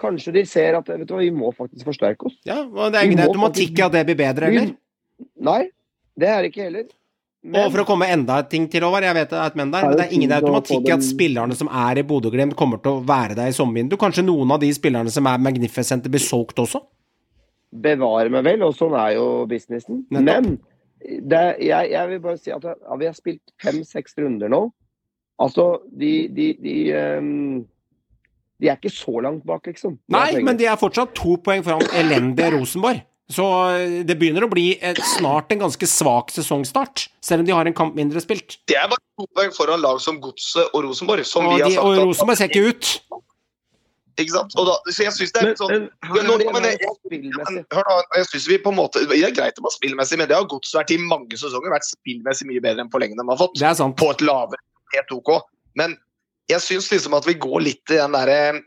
[0.00, 2.36] kanskje de ser at vet du hva, vi må faktisk forsterke oss.
[2.48, 4.72] Ja, og Det er ingen automatikk i at det blir bedre, heller.
[5.50, 5.60] Nei,
[6.18, 6.86] det er det ikke heller.
[7.48, 9.70] Og for å komme enda et ting til, Håvard, jeg vet det er et men
[9.72, 12.96] der, men det er ingen automatikk i at spillerne som er i Bodø-Glimt, kommer til
[12.98, 14.00] å være der i sommervinduet.
[14.00, 16.82] Kanskje noen av de spillerne som er Magnificente, blir solgt også?
[17.72, 20.04] Bevare meg vel, og sånn er jo businessen.
[20.14, 20.46] Nettopp.
[20.48, 20.58] Men
[21.30, 24.62] det, jeg, jeg vil bare si at ja, vi har spilt fem-seks runder nå.
[25.38, 27.60] Altså, de, de, de, um,
[28.58, 29.98] de er ikke så langt bak, liksom.
[30.10, 33.04] Nei, men de er fortsatt to poeng foran elendige Rosenborg.
[33.28, 33.44] Så
[33.76, 37.68] eh, det begynner å bli et, snart en ganske svak sesongstart, selv om de har
[37.68, 38.56] en kamp mindre spilt.
[38.66, 41.26] Det er bare to poeng foran lag som Godset og Rosenborg.
[41.28, 42.92] Som Og, vi har de, sagt og at- Rosenborg ser ikke ut.
[44.18, 44.54] Ikke sant?
[44.58, 45.84] Og da, så jeg synes det er litt sånn men,
[46.14, 46.80] Men nå- men jeg-
[47.10, 50.18] men, Hør da, jeg synes vi på en måte Det er greit det var spillmessig,
[50.18, 51.70] men det har Godset vært i mange sesonger.
[51.70, 53.54] Vært spillmessig mye bedre enn på lenge de har fått.
[53.54, 53.96] Det er sant.
[53.96, 54.58] På et lavere
[54.94, 55.30] helt OK.
[55.76, 55.96] Men
[56.50, 58.62] jeg syns liksom at vi går litt i den derre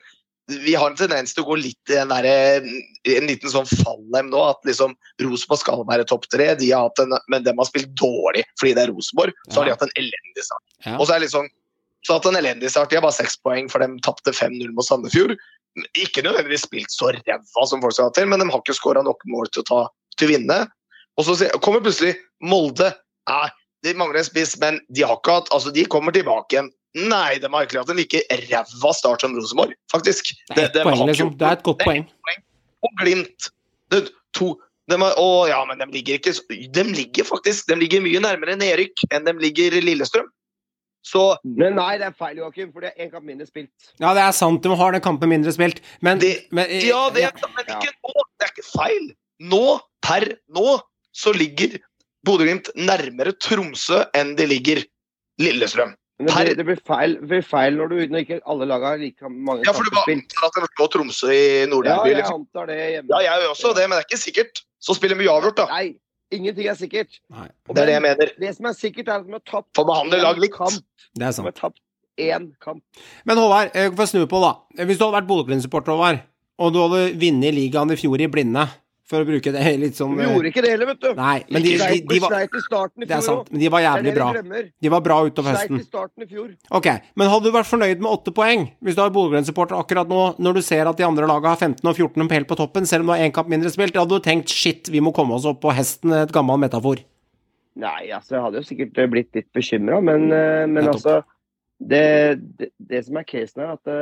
[0.51, 4.31] vi har en tendens til å gå litt i den der, en liten sånn fallem
[4.33, 4.41] nå.
[4.51, 7.93] At liksom Rosenborg skal være topp tre, de har hatt en, men de har spilt
[7.95, 9.31] dårlig fordi det er Rosenborg.
[9.49, 10.63] Så har de hatt en elendig start.
[10.85, 10.97] Ja.
[10.97, 11.47] Og så er det litt sånn
[12.05, 12.89] så hatt en elendig start.
[12.89, 15.35] De har bare seks poeng, for de tapte 5-0 mot Sandefjord.
[15.95, 19.03] Ikke nødvendigvis spilt så ræva som folk skal ha til, men de har ikke skåra
[19.05, 19.81] nok mål til å, ta,
[20.19, 20.65] til vinne.
[21.19, 22.89] Og så kommer plutselig Molde.
[23.29, 23.47] Nei,
[23.85, 26.71] de mangler en spiss, men de har ikke hatt Altså, de kommer tilbake igjen.
[26.97, 28.19] Nei, de har ikke hatt en like
[28.49, 30.33] ræva start som Rosenborg, faktisk.
[30.55, 31.37] Det er De- de poeng, liksom.
[31.37, 31.85] Det er et godt det.
[31.87, 32.05] poeng.
[32.83, 33.49] Og Glimt.
[33.93, 34.55] Det, to
[34.89, 38.19] de har, å ja, men de ligger ikke så- De ligger faktisk De ligger mye
[38.19, 40.27] nærmere nedrykk enn de ligger Lillestrøm.
[41.03, 43.71] Så Men nei, det er feil, Joakim, for det er én kamp mindre spilt.
[43.99, 47.09] Ja, det er sant, de har den kampen mindre spilt, men, Det- men eh, Ja,
[47.09, 48.13] det er, men ikke nå.
[48.37, 49.07] Det er ikke feil.
[49.41, 50.79] Nå, per nå,
[51.13, 51.79] så ligger
[52.25, 54.83] Bodø-Glimt nærmere Tromsø enn de ligger
[55.41, 55.95] Lillestrøm.
[56.21, 58.65] Men det Per- blir, det blir, feil, det blir feil når, du, når ikke alle
[58.69, 61.65] lag har like mange Ja, for du bare antar at det slår Tromsø i Ja,
[61.71, 62.09] Nord-Derby.
[62.11, 62.43] jeg liksom.
[62.45, 63.09] antar det hjemme.
[63.09, 64.61] Ja, jeg gjør også det, men det er ikke sikkert.
[64.81, 65.65] Så spiller vi uavgjort, da.
[65.73, 65.95] Nei,
[66.31, 67.19] ingenting er sikkert.
[67.29, 68.31] Nei, Det er det jeg mener.
[68.39, 70.55] det som er sikkert, er at de har tapt Får behandle én lag likt.
[70.55, 70.71] kamp.
[70.71, 71.55] det er De har sant.
[71.55, 71.79] tapt
[72.19, 72.83] én kamp.
[73.25, 74.83] Men Håvard, jeg får snu på, da.
[74.85, 76.19] Hvis du hadde vært Bodø-Glimt-supporter, Håvard,
[76.59, 78.67] og du hadde vunnet ligaen i fjor i blinde,
[79.11, 81.09] for å bruke det litt sånn De gjorde ikke det heller, vet du.
[81.17, 84.29] Nei, men de, de, de var Det er sant, men de var jævlig bra.
[84.85, 85.83] De var bra utover høsten.
[85.85, 86.49] starten i fjor.
[86.79, 86.89] Ok,
[87.19, 90.59] men hadde du vært fornøyd med åtte poeng hvis du har Bodø-Glimt-supporter akkurat nå, når
[90.59, 93.11] du ser at de andre lagene har 15 og 14 helt på toppen, selv om
[93.11, 93.99] du har én kamp mindre spilt?
[93.99, 97.03] Hadde du tenkt shit, vi må komme oss opp på hesten, et gammel metafor?
[97.81, 101.21] Nei, altså, jeg hadde jo sikkert eh, blitt litt bekymra, men, eh, men altså
[101.79, 103.93] det, det, det som er casen, er at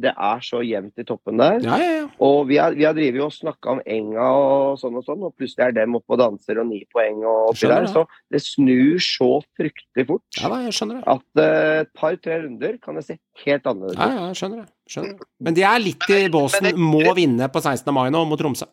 [0.00, 1.60] det, er så jevnt i toppen der.
[1.64, 2.06] Ja, ja, ja.
[2.20, 5.34] Og vi har, vi har drevet og snakka om Enga og sånn og sånn, og
[5.38, 7.86] plutselig er dem oppe og danser og ni poeng og oppi der.
[7.90, 11.16] Så det snur så fryktelig fort ja da, jeg skjønner det.
[11.16, 14.14] at et et par-tre runder kan det se helt annerledes Ja, ut.
[14.18, 14.68] ja, jeg skjønner det.
[14.90, 15.28] Skjønner det.
[15.40, 17.94] Men de er litt i båsen må vinne på 16.
[17.94, 18.68] mai nå, mot Tromsø.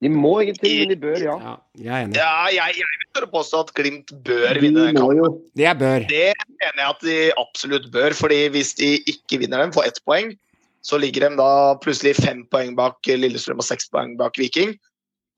[0.00, 1.34] De må ingenting, men de bør, ja.
[1.36, 2.16] Ja, jeg er enig.
[2.16, 5.18] Ja, jeg, jeg vil tørre påstå at Glimt bør De vinne den må kampen.
[5.18, 5.26] jo
[5.60, 6.06] Det er bør.
[6.08, 6.30] Det
[6.62, 10.32] mener jeg at de absolutt bør, fordi hvis de ikke vinner dem, får ett poeng,
[10.80, 11.50] så ligger de da
[11.84, 14.72] plutselig fem poeng bak Lillestrøm og seks poeng bak Viking.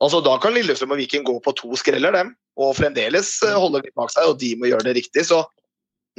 [0.02, 3.98] Altså Da kan Lillestrøm og Viking gå på to skreller, dem, og fremdeles holde litt
[3.98, 5.26] bak seg, og de må gjøre det riktig.
[5.26, 5.42] Så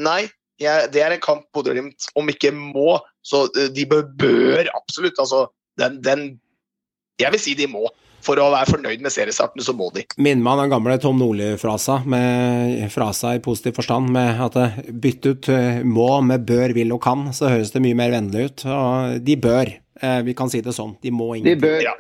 [0.04, 0.28] nei,
[0.60, 5.20] jeg, det er en kamp Bodø-Glimt, om ikke må, så eh, de bør, bør absolutt.
[5.22, 5.46] Altså,
[5.80, 6.34] den, den
[7.22, 7.88] Jeg vil si de må.
[8.24, 10.06] For å være fornøyd med seriestarten, så må de.
[10.16, 14.78] Minner meg om den gamle Tom Nordli-frasa, med frasa i positiv forstand, med at eh,
[15.04, 18.48] bytte ut eh, må med bør, vil og kan, så høres det mye mer vennlig
[18.48, 18.66] ut.
[18.72, 19.74] Og de bør.
[20.00, 20.96] Eh, Vi kan si det sånn.
[21.04, 21.60] De må ingenting.
[21.60, 21.82] De bør.
[21.90, 21.96] Ja.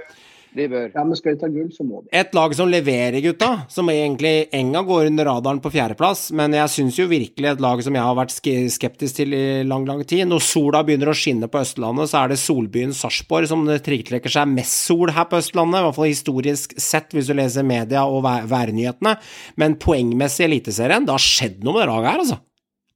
[0.53, 0.89] De bør.
[0.93, 2.11] Ja, men skal de ta gull, så må de.
[2.13, 6.71] Et lag som leverer, gutta, som egentlig Enga går under radaren på fjerdeplass, men jeg
[6.75, 10.27] syns jo virkelig et lag som jeg har vært skeptisk til i lang, lang tid
[10.29, 14.53] Når sola begynner å skinne på Østlandet, så er det solbyen Sarpsborg som tiltrekker seg
[14.53, 18.23] mest sol her på Østlandet, i hvert fall historisk sett, hvis du leser media og
[18.27, 19.17] vær værnyhetene.
[19.57, 22.41] Men poengmessig i Eliteserien, det har skjedd noe med det laget her, altså.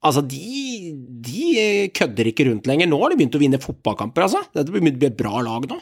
[0.07, 0.93] Altså, de,
[1.25, 2.89] de kødder ikke rundt lenger.
[2.89, 4.43] Nå har de begynt å vinne fotballkamper, altså.
[4.53, 5.79] Dette blir et bra lag nå.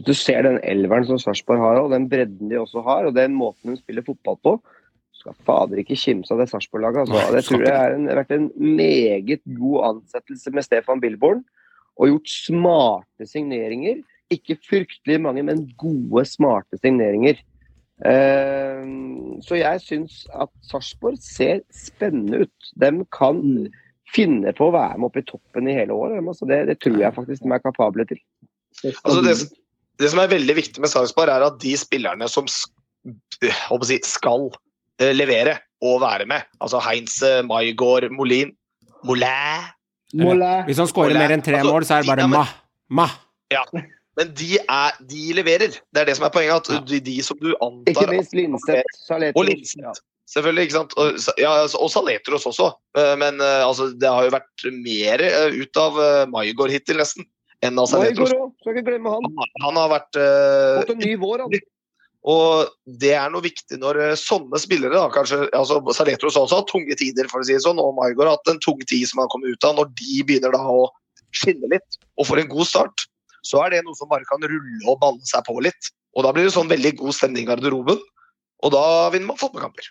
[0.00, 3.16] Hvis du ser den elveren som Sarpsborg har, og den bredden de også har, og
[3.16, 4.54] den måten de spiller fotball på,
[5.20, 7.02] skal fader ikke kimse av det Sarpsborg-laget.
[7.02, 7.18] Altså.
[7.18, 11.44] Nei, Det tror jeg er har vært en meget god ansettelse med Stefan Billborn,
[12.00, 14.00] og gjort smarte signeringer.
[14.32, 17.42] Ikke fryktelig mange, men gode, smarte signeringer.
[18.08, 18.88] Eh,
[19.44, 22.72] så jeg syns at Sarpsborg ser spennende ut.
[22.80, 23.68] De kan
[24.14, 26.16] finne på å være med opp i toppen i hele år.
[26.22, 28.24] Altså det, det tror jeg faktisk de er kapable til.
[28.88, 29.60] Altså, det, de.
[30.00, 34.48] Det som er veldig viktig med Sarpsborg, er at de spillerne som å si, skal
[35.00, 38.52] eh, levere og være med, altså Heinz, eh, Maigård, Molin
[39.08, 39.62] Molin
[40.20, 40.66] Mollet.
[40.66, 42.40] Hvis han skårer mer enn tre Altså, mål, så er det bare ja, men-
[42.90, 43.06] ma.
[43.06, 43.82] Ma.
[44.18, 45.76] Men de, er, de leverer.
[45.94, 46.66] Det er det som er poenget.
[46.66, 46.80] At Ja.
[46.84, 47.52] de, de som du
[47.88, 50.00] Ikke minst Linseth, Og Linseth.
[50.28, 50.92] Selvfølgelig, ikke sant.
[50.98, 52.72] Og, ja, altså, og Saletros også.
[52.98, 55.96] Eh, Men eh, altså, det har jo vært mer eh, ut av
[56.28, 57.24] Maigård hittil, nesten,
[58.62, 59.28] skal ikke glemme han.
[59.36, 61.60] Han, han har vært uh, Fått en ny vår, han.
[62.30, 62.68] Og
[63.00, 66.96] det er noe viktig når eh, sånne spillere, da, kanskje altså Saletros også har tunge
[67.00, 69.30] tider, for å si det sånn, og Maigård har hatt en tung tid som han
[69.32, 69.78] kom ut av.
[69.78, 70.82] Når de begynner da å
[71.32, 73.06] skinne litt og får en god start,
[73.48, 75.88] så er det noe som bare kan rulle og banne seg på litt.
[76.12, 78.04] Og da blir det sånn veldig god stemning i garderoben,
[78.60, 78.84] og da
[79.14, 79.88] vinner man fotballkamper.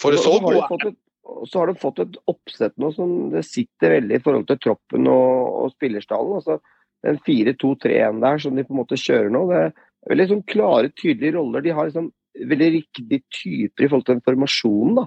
[0.00, 0.92] For så så er har
[1.28, 4.60] og så har de fått et oppsett nå som det sitter veldig i forhold til
[4.64, 6.40] troppen og, og spillerstallen.
[6.40, 6.58] Altså,
[7.04, 9.72] den 4-2-3-1 der som de på en måte kjører nå, det er
[10.10, 11.64] veldig sånn klare, tydelige roller.
[11.64, 12.10] De har liksom
[12.48, 15.00] veldig riktige typer i forhold til den formasjonen.
[15.02, 15.06] da.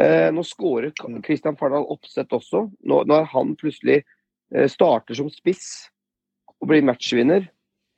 [0.00, 0.92] Eh, nå skårer
[1.24, 2.66] Kristian Fardal Oppsett også.
[2.88, 5.66] Nå, nå er han plutselig eh, starter som spiss
[6.62, 7.50] og blir matchvinner.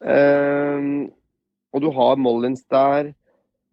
[0.05, 0.89] Eh,
[1.75, 3.15] og du har Mollins der.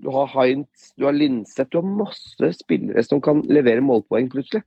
[0.01, 4.63] Du har Heinz, du har Linseth, du har masse spillere som kan levere målpoeng plutselig.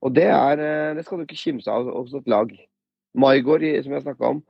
[0.00, 2.52] Og det, er, eh, det skal du ikke kimse av hos et lag.
[3.20, 4.40] Maigård, som jeg snakka om,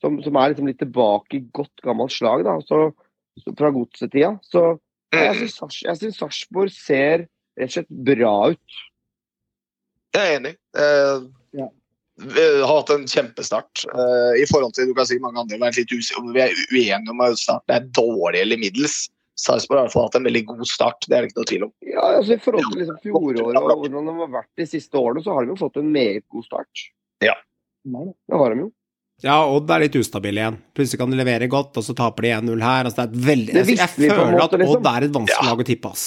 [0.00, 2.90] som, som er liksom litt tilbake i godt gammelt slag da, så,
[3.40, 4.36] så fra godsetida.
[4.46, 4.64] Så
[5.16, 7.26] jeg syns Sarpsborg ser
[7.58, 8.80] rett og slett bra ut.
[10.14, 10.56] Jeg er enig.
[10.78, 11.66] Eh, Ja.
[12.20, 13.80] Vi har hatt en kjempestart.
[13.88, 16.52] Eh, I forhold til du kan si mange andre har vært litt usikre vi er
[16.68, 19.08] uenige om at Det er dårlig eller middels.
[19.40, 21.48] Sarpsborg har i hvert fall hatt en veldig god start, det er det ikke noe
[21.50, 21.72] tvil om.
[21.88, 25.22] Ja, altså I forhold til liksom fjoråret og hvordan de har vært de siste årene,
[25.24, 26.84] så har de jo fått en meget god start.
[27.24, 27.36] Ja.
[27.88, 28.70] Det har de jo.
[29.24, 30.56] Ja, Odd er litt ustabil igjen.
[30.76, 32.88] Plutselig kan de levere godt, og så taper de 1-0 her.
[32.88, 34.76] Altså, det er veldig, Det jeg, føler måte, at liksom.
[34.78, 35.48] Odd er et vanskelig Ja.
[35.50, 36.04] lag å tippe, ass.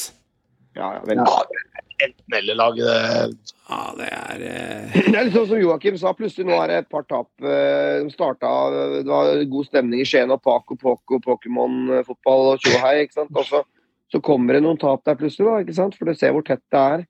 [0.73, 1.27] Ja, ja, veldig.
[1.27, 1.82] Ja.
[2.07, 2.79] Enten-eller-lag.
[2.83, 6.81] Ja, det er eh, Det er litt sånn som Joakim sa, plutselig nå er det
[6.83, 7.29] et par tap.
[7.41, 8.51] eh, De starta,
[8.99, 12.97] Det var god stemning i Skien og Paco, Poco, Pokémon-fotball og tjohei.
[12.99, 13.33] og ikke sant?
[13.39, 13.63] Og så,
[14.11, 15.97] så kommer det noen tap der plutselig, da, ikke sant?
[15.97, 17.05] for du ser hvor tett det er.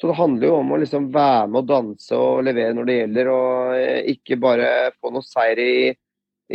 [0.00, 2.94] Så det handler jo om å liksom være med og danse og levere når det
[3.02, 5.72] gjelder, og eh, ikke bare få noe seier i,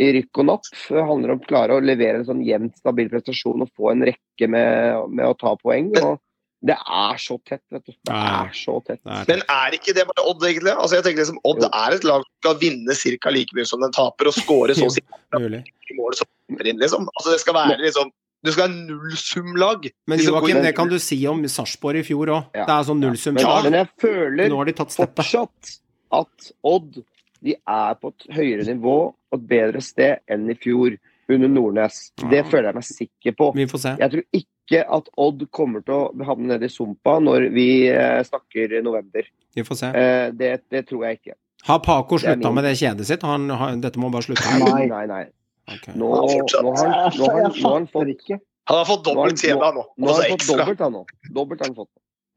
[0.02, 0.70] i rykk og napp.
[0.88, 4.06] Det handler om å klare å levere en sånn jevnt, stabil prestasjon og få en
[4.08, 5.92] rekke med, med å ta poeng.
[6.02, 6.18] og
[6.64, 7.92] det er så tett, vet du.
[8.08, 9.00] Det er så tett.
[9.04, 10.72] Men er ikke det bare Odd, egentlig?
[10.72, 11.68] Altså, jeg tenker liksom, Odd Jo.
[11.68, 13.32] er et lag som skal vinne ca.
[13.34, 15.02] like mye som den taper, og skåre så å si
[15.98, 17.08] mål som kommer inn, liksom.
[17.12, 18.12] Altså, det skal være liksom
[18.44, 19.90] Du skal ha nullsumlag.
[20.06, 22.50] Men De som Joakim, det kan du si om Sarpsborg i fjor òg.
[22.52, 22.66] Ja.
[22.68, 23.36] Det er sånn nullsum.
[23.36, 23.64] Men, lag.
[23.64, 25.74] men jeg føler Nå har de tatt fortsatt
[26.12, 27.02] at Odd
[27.44, 30.96] de er på et høyere nivå og et bedre sted enn i fjor
[31.28, 32.06] under Nordnes.
[32.30, 33.50] Det føler jeg meg sikker på.
[33.56, 33.92] Vi får se.
[34.00, 38.22] Jeg tror ikke at Odd kommer til å havne nede i sumpa når vi eh,
[38.24, 39.22] snakker november.
[39.54, 39.86] Vi får se.
[39.86, 41.34] Eh, det, det tror jeg ikke.
[41.64, 43.22] Har Paco slutta min- med det kjedet sitt?
[43.22, 44.42] Han, han, dette må bare slutte.
[44.64, 44.86] Nei.
[44.88, 45.24] Nei, nei.
[45.68, 45.94] Okay.
[45.96, 48.30] Nå, nå har han, nå har han, nå har han fått.
[48.68, 49.84] Han har fått dobbelt Nå TV nå.
[49.96, 51.04] nå har Altså han fått dobbelt, han nå.
[51.36, 51.92] Dobbelt har han fått.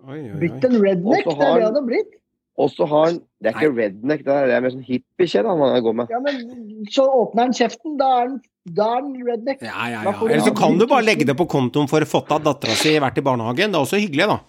[0.07, 2.11] Oi, oi, Blitt en redneck, det er det han- han har blitt.
[2.57, 5.51] Og så har han Det er ikke redneck, det er, det er mer sånn hippiekjede
[5.53, 6.09] han går med.
[6.09, 9.61] Ja, men så åpner han kjeften, da er han, da er han redneck.
[9.61, 10.13] Ja, ja, ja.
[10.25, 12.95] Eller så kan du bare legge det på kontoen for å fått av dattera si
[13.03, 13.75] vært i barnehagen.
[13.75, 14.39] Det er også hyggelig, da.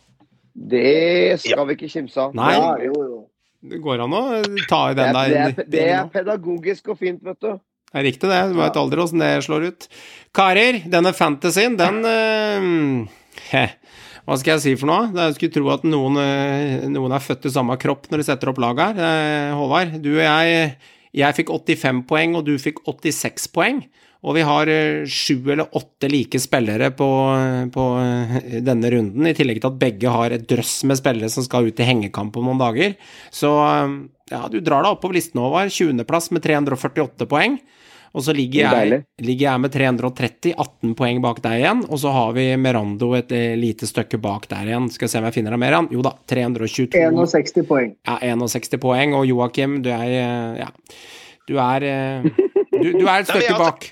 [0.73, 2.33] Det skal vi ikke kimse av.
[2.39, 2.55] Nei.
[2.57, 3.21] Ja, jo, jo.
[3.69, 4.23] Det går an å
[4.71, 5.69] ta i Det den er, det, er, der.
[5.75, 7.59] det er pedagogisk og fint, vet du.
[7.89, 8.41] Det er riktig, det.
[8.53, 9.87] Du veit aldri åssen det slår ut.
[10.37, 13.77] Karer, denne fantasyen, den eh,
[14.29, 15.07] Hva skal jeg si for noe?
[15.17, 18.51] Jeg skulle tro at noen, eh, noen er født i samme kropp når de setter
[18.51, 18.99] opp lag her.
[19.01, 20.77] Eh, Håvard, du og jeg
[21.17, 23.79] Jeg fikk 85 poeng, og du fikk 86 poeng.
[24.21, 27.09] Og vi har eh, sju eller åtte like spillere på,
[27.73, 27.85] på
[28.61, 31.81] denne runden, i tillegg til at begge har et drøss med spillere som skal ut
[31.81, 32.99] i hengekamp om noen dager.
[33.33, 33.49] Så
[34.29, 35.73] ja, du drar deg oppover listen, Håvard.
[35.73, 37.57] 20.-plass med 348 poeng.
[38.17, 41.83] Og så ligger jeg, ligger jeg med 330, 18 poeng bak deg igjen.
[41.89, 44.89] Og så har vi Merando et eh, lite stykke bak der igjen.
[44.95, 45.77] Skal jeg se om jeg finner deg mer.
[45.77, 45.91] igjen.
[45.99, 46.89] Jo da, 322.
[46.95, 47.93] 61 poeng.
[48.09, 49.15] Ja, 61 poeng.
[49.19, 50.71] Og Joakim, du er eh, Ja.
[51.49, 52.27] Du er eh,
[52.79, 53.91] Du, du er et stykke bak.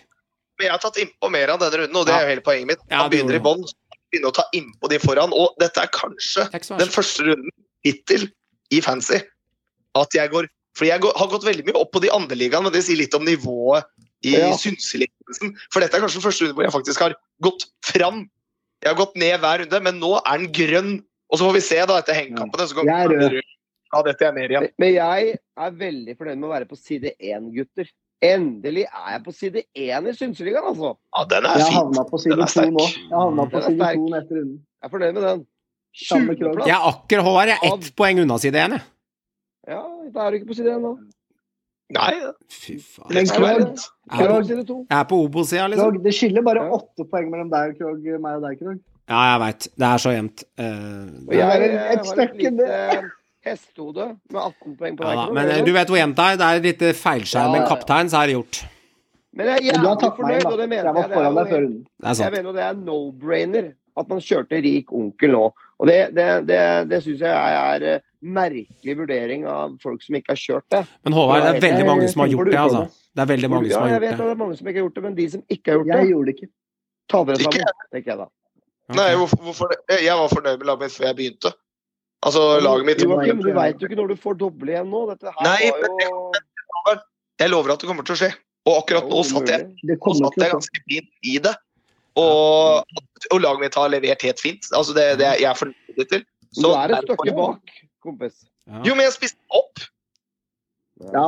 [0.56, 2.70] Men jeg har tatt innpå mer av denne runden, og det er jo hele poenget
[2.70, 2.82] mitt.
[2.88, 3.64] Ja, du begynner i bånn,
[4.08, 5.34] begynner å ta innpå de foran.
[5.36, 7.52] Og dette er kanskje den første runden
[7.84, 8.24] hittil
[8.72, 9.20] i fancy
[9.96, 12.66] at jeg går For jeg går, har gått veldig mye opp på de andre ligaene,
[12.68, 13.86] men det sier litt om nivået
[14.24, 14.52] i Ja.
[14.56, 15.56] synseligheten.
[15.72, 18.28] For dette er kanskje den første runde hvor jeg faktisk har gått fram.
[18.82, 21.04] Jeg har gått ned hver runde, men nå er den grønn.
[21.30, 22.66] Og så får vi se da etter hengekampene.
[22.68, 23.42] Så Jeg er rød.
[23.94, 24.60] ja, dette er ned igjen.
[24.60, 27.88] Men- Men jeg er veldig fornøyd med å være på side én, gutter.
[28.22, 30.96] Endelig er jeg på side én i Synseligaen, altså.
[31.16, 31.74] Ja, den er Jeg fin.
[31.76, 32.86] havna på side Den er to nå.
[32.86, 34.56] Jeg havna på Den side to neste runde.
[34.56, 35.46] Jeg er fornøyd med den.
[35.96, 38.82] Jeg er akkurat Håvard, jeg er ett poeng unna side én, jeg.
[39.68, 39.82] Ja,
[40.14, 40.98] da er du ikke på side én nå.
[41.94, 42.14] Nei,
[42.50, 43.12] Fy faen.
[43.14, 43.82] Men Krog.
[44.10, 44.76] Krog, på, to.
[44.90, 45.92] Jeg er på Obo-sida, liksom.
[45.92, 46.70] Krog, det skiller bare Ja.
[46.80, 48.80] åtte poeng mellom deg, Krog, meg og deg, Krog.
[49.06, 49.68] Ja, jeg veit.
[49.78, 50.42] Det er så jevnt.
[50.58, 53.10] Uh, jeg eh, har et stykke lite
[53.46, 55.20] hestehode med 18 poeng på ja, deg.
[55.20, 55.36] da.
[55.36, 56.40] Men eh, du vet hvor jevnt det er.
[56.40, 57.68] Det er et lite feilskjær med en Ja, ja, ja.
[57.70, 58.64] kaptein, så er det gjort.
[59.36, 60.94] Men jeg er Men du har jævlig fornøyd, og det mener Jeg.
[60.96, 61.70] Det foran er deg før jo.
[62.02, 65.44] Det er jeg mener jo det er no-brainer at man kjørte rik onkel nå.
[65.78, 66.60] Og det, det, det,
[66.90, 70.82] det syns jeg er merkelig vurdering av folk som ikke har kjørt det.
[71.06, 72.86] Men Håvard, det er veldig mange som har gjort det, altså.
[73.16, 74.26] Det er veldig mange som har jeg vet gjort at det.
[74.26, 76.00] det er mange som ikke har gjort det, men de som ikke har gjort det
[76.00, 76.50] Jeg gjorde det ikke.
[77.12, 78.26] ta dere sammen, tenker jeg da.
[78.96, 80.00] Nei, hvorfor, hvorfor det?
[80.04, 81.52] Jeg var fornøyd med laget mitt før jeg begynte.
[82.26, 85.02] Altså, laget mitt Joakim, du veit jo ikke når du får doble igjen nå.
[85.10, 86.96] Dette her Nei, var jo
[87.42, 88.30] Jeg lover at det kommer til å skje.
[88.66, 91.52] Og akkurat nå satt jeg, satt jeg ganske fint i det.
[92.16, 92.96] Og,
[93.28, 94.70] og laget mitt har levert helt fint.
[94.74, 96.24] Altså, det, det jeg er fornøyd til.
[96.56, 97.74] Du er et stykke bak,
[98.06, 98.40] kompis.
[98.66, 98.80] Ja.
[98.86, 99.84] Jo, men jeg spiste opp.
[101.12, 101.22] Ja,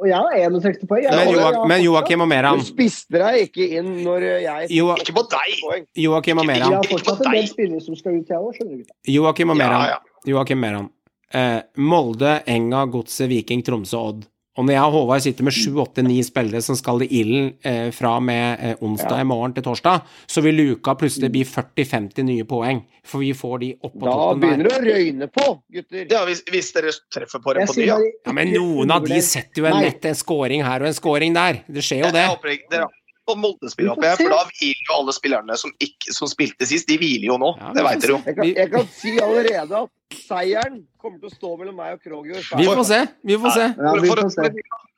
[0.00, 1.02] og jeg har 61 poeng.
[1.04, 5.02] Jeg Men, Joak jeg men Joakim og Du spiste deg ikke inn når jeg Joak
[5.04, 5.84] Ikke på deg.
[6.00, 6.72] Joakim og Jeg Meran.
[6.78, 8.82] har fortsatt en del spillere som skal ut, jeg òg, skjønner du.
[8.86, 8.96] ikke.
[9.12, 9.98] Joakim og Ja, ja.
[10.26, 10.88] Joakim Meran.
[11.34, 14.24] Eh, Molde, Enga, Godset, Viking, Tromsø, Odd.
[14.56, 17.48] Og når jeg og Håvard sitter med sju, åtte, ni spillere som skal i ilden
[17.66, 19.24] eh, fra med eh, onsdag Ja.
[19.24, 22.84] i morgen til torsdag, så vil luka plutselig bli 40-50 nye poeng.
[23.04, 24.80] For vi får de oppå Da toppen begynner der.
[24.86, 26.06] det å røyne på, gutter.
[26.10, 27.98] Ja, hvis, hvis dere treffer på det på ny, ja.
[28.26, 31.34] Ja, men noen av de setter jo en nett en scoring her og en scoring
[31.34, 31.64] der.
[31.66, 32.22] Det skjer jo det.
[32.22, 32.88] Jeg håper ikke dere
[33.26, 34.16] på se.
[34.20, 37.50] for da hviler jo alle spillerne som, ikke, som spilte sist, de hviler jo nå.
[37.60, 38.20] Ja, det veit dere jo.
[38.26, 42.02] Jeg kan, jeg kan si allerede at seieren kommer til å stå mellom meg og
[42.04, 42.28] Krog.
[42.28, 43.00] Vi får se.
[43.24, 43.66] Vi får se.
[43.78, 44.52] Ja, vi For- får se.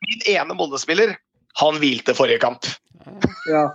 [0.07, 1.17] Min ene Molde-spiller,
[1.63, 2.67] han hvilte forrige kamp.
[3.51, 3.69] Ja.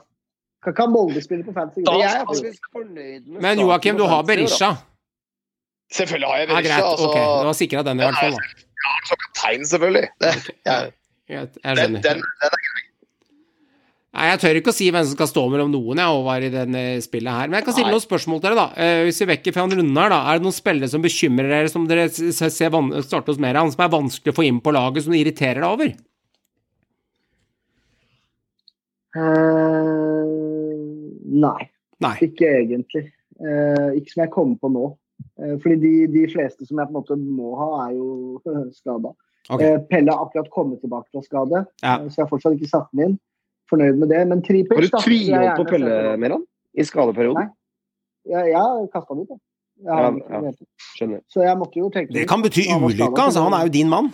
[0.62, 1.82] Kan ikke ha Molde spille på fancy.
[1.88, 4.22] Da- jeg er faktisk fornøyd med Men Joakim, du har.
[4.24, 4.76] Berisha.
[5.92, 6.70] Selvfølgelig har jeg Berisha.
[6.70, 7.16] Ja, greit, altså, ok.
[7.42, 8.68] Du har sikra den i hvert fall, da.
[9.08, 10.08] Som kaptein, selvfølgelig.
[10.22, 10.34] Det,
[10.66, 10.92] jeg,
[11.30, 12.88] jeg den, den, den er grei.
[14.12, 16.50] Nei, Jeg tør ikke å si hvem som skal stå mellom noen jeg, over i
[16.52, 17.48] denne spillet her.
[17.48, 18.66] Men jeg kan stille noen spørsmål til dere, da.
[18.84, 20.20] Eh, hvis vi vekker fra en runde her, da.
[20.34, 22.52] Er det noen spillere som bekymrer dere, som dere ser
[23.08, 25.70] starte hos mer av, som er vanskelig å få inn på laget, som irriterer deg
[25.70, 25.94] over?
[29.16, 30.28] Uh,
[31.32, 31.64] nei,
[32.04, 32.14] Nei.
[32.28, 33.06] ikke egentlig.
[33.42, 34.86] Uh, ikke som jeg kommer på nå.
[35.40, 38.40] Uh, fordi de, de fleste som jeg på en måte må ha, er jo
[38.80, 39.16] skada.
[39.52, 39.80] Okay.
[39.90, 41.96] Pelle har akkurat kommet tilbake fra skade, Ja.
[42.08, 43.20] så jeg har fortsatt ikke satt den inn.
[43.72, 44.22] Fornøyd med det.
[44.28, 46.44] Men Tripic Har du tviholdt på Pelle, Meran?
[46.76, 47.48] I skadeperioden?
[47.48, 47.56] Nei.
[48.32, 49.42] Jeg, jeg kasta den ut, jeg.
[49.88, 49.98] jeg
[50.30, 50.52] Ja, ja.
[50.94, 51.22] Skjønner.
[51.32, 53.48] Så jeg måtte jo tenke Det kan bety ulykke, altså.
[53.48, 54.12] Han er jo din mann.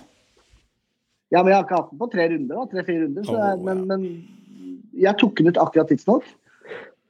[1.34, 2.68] Ja, men jeg har ikke hatt den på tre runder, da.
[2.72, 3.26] Tre-fire runder.
[3.28, 3.88] Så jeg, men, ja.
[3.92, 6.30] men jeg tok den ut akkurat tidsnok.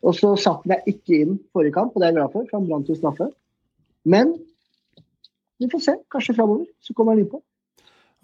[0.07, 2.47] Og så satte den jeg ikke inn forrige kamp, og det er jeg glad for,
[2.49, 3.29] for han brant jo straffe.
[4.07, 4.33] Men
[5.61, 5.95] vi får se.
[6.13, 7.41] Kanskje framover så kommer han innpå.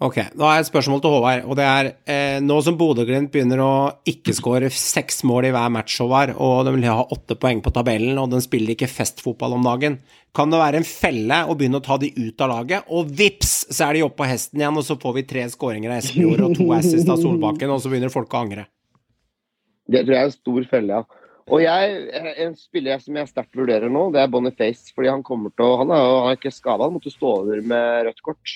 [0.02, 3.30] Ok, da har jeg et spørsmål til Håvard, og det er eh, nå som Bodø-Glimt
[3.30, 3.74] begynner å
[4.10, 7.70] ikke skåre seks mål i hver match, Håvard, og de vil ha åtte poeng på
[7.76, 10.00] tabellen, og de spiller ikke festfotball om dagen,
[10.34, 13.54] kan det være en felle å begynne å ta de ut av laget, og vips,
[13.70, 16.42] så er de oppe på hesten igjen, og så får vi tre skåringer av Espejord
[16.48, 18.66] og to assist av Solbakken, og så begynner folk å angre.
[19.86, 21.22] Det tror jeg er en stor felle, ja.
[21.54, 21.96] Og jeg,
[22.40, 24.88] en spiller som jeg sterkt vurderer nå, det er Boniface.
[24.96, 28.06] Fordi han kommer til å Han er han ikke skada, han måtte stå over med
[28.08, 28.54] rødt kort.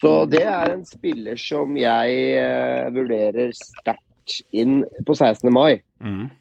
[0.00, 5.50] Så det er en spiller som jeg eh, vurderer sterkt inn på 16.
[5.52, 5.80] mai.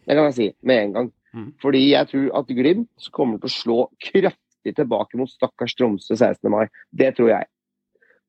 [0.07, 1.10] Det kan jeg si med en gang.
[1.36, 1.48] Mm.
[1.61, 6.48] Fordi jeg tror at Glimt kommer til å slå kraftig tilbake mot stakkars Tromsø 16.
[6.53, 6.69] mai.
[6.95, 7.49] Det tror jeg.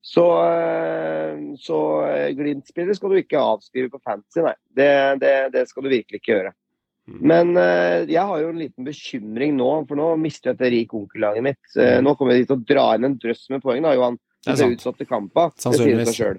[0.02, 1.78] Så, eh, så
[2.08, 4.56] eh, Glimt-spillere skal du ikke avskrive på fantasy, nei.
[4.66, 4.90] Det,
[5.22, 6.52] det, det skal du virkelig ikke gjøre.
[7.10, 7.20] Mm.
[7.26, 7.48] Men
[8.10, 11.78] jeg har jo en liten bekymring nå, for nå mister jeg dette rik onkel-laget mitt.
[12.04, 14.18] Nå kommer jeg til å dra inn en drøss med poeng, da, Johan.
[14.40, 15.50] Det er utsatte kamper.
[15.52, 16.10] Det sier Sannsynligvis.
[16.10, 16.38] seg sjøl.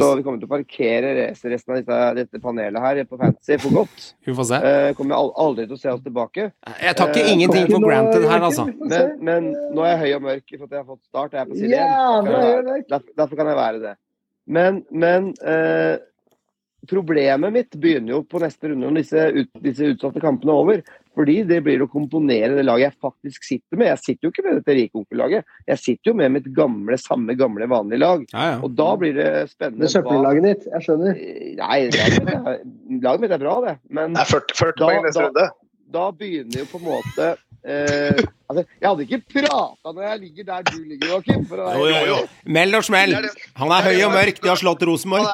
[0.00, 3.82] Så vi kommer til å parkere resten av dette, dette panelet her på fantasy for
[3.82, 4.06] godt.
[4.24, 4.60] Vi får se.
[4.64, 6.46] Uh, kommer aldri til å se oss tilbake.
[6.80, 8.64] Jeg tar ikke uh, ingenting for granted her, altså.
[8.94, 11.36] Men, men nå er jeg høy og mørk for at jeg har fått start.
[11.36, 12.72] Jeg er på side yeah, én.
[12.88, 13.94] Derfor, derfor kan jeg være det.
[14.56, 15.94] Men, men uh,
[16.88, 20.84] problemet mitt begynner jo på neste runde når disse, ut, disse utsatte kampene er over.
[21.14, 23.86] Fordi det blir å komponere det laget jeg faktisk sitter med.
[23.92, 25.44] Jeg sitter jo ikke med dette rike-onkel-laget.
[25.70, 28.24] Jeg sitter jo med mitt gamle, samme gamle, vanlige lag.
[28.32, 28.56] Ja, ja.
[28.66, 29.84] Og da blir det spennende.
[29.86, 31.20] Det søppellaget ditt, jeg skjønner.
[31.60, 32.58] Nei, laget mitt, er,
[33.06, 33.76] laget mitt er bra, det.
[33.94, 35.46] Men Det er 40, 40 Da- poeng neste da- runde.
[35.94, 37.28] da begynner jo på en måte
[37.64, 38.18] eh,
[38.50, 41.46] altså, Jeg hadde ikke prata når jeg ligger der du ligger, Joakim.
[41.48, 42.18] Jo, jo, jo.
[42.58, 43.14] Meld og smell.
[43.14, 43.30] Er.
[43.62, 45.30] Han er høy og mørk, de har slått Rosenborg.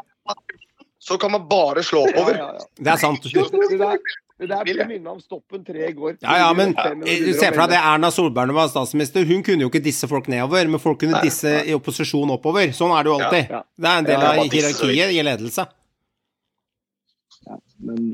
[1.01, 2.37] Så kan man bare slå oppover.
[2.37, 2.67] ja, ja.
[2.77, 3.23] Det er sant.
[3.25, 3.89] Det
[4.41, 6.15] det der blir minnet om stoppen tre i går.
[6.23, 9.27] Ja, ja, men du ser for deg det Erna Solberg var statsminister.
[9.29, 12.73] Hun kunne jo ikke disse folk nedover, men folk kunne disse i opposisjon oppover.
[12.77, 13.53] Sånn er det jo alltid.
[13.53, 13.63] Ja, ja.
[13.77, 15.67] Det er en del av hierarkiet i ledelse.
[17.51, 18.11] Ja, Men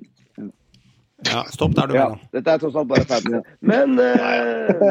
[1.26, 3.38] Ja, stopp der, du, Ja, dette er tross alt bare ferdig.
[3.64, 4.82] Men eh,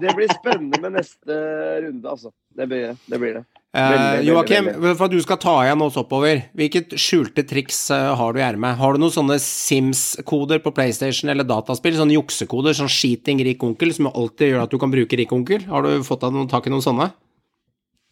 [0.00, 1.36] det blir spennende med neste
[1.84, 2.32] runde, altså.
[2.56, 2.96] Det blir det.
[3.06, 3.44] det, blir det.
[3.76, 8.32] Veldig, Joakim, for at du skal ta igjen oss oppover, hvilket skjulte triks uh, har
[8.32, 8.78] du i ermet?
[8.80, 11.98] Har du noen sånne Sims-koder på PlayStation eller dataspill?
[11.98, 15.66] Sånne juksekoder, sånn cheating rik onkel, som alltid gjør at du kan bruke rik onkel?
[15.68, 17.10] Har du fått deg noen tak i noen sånne?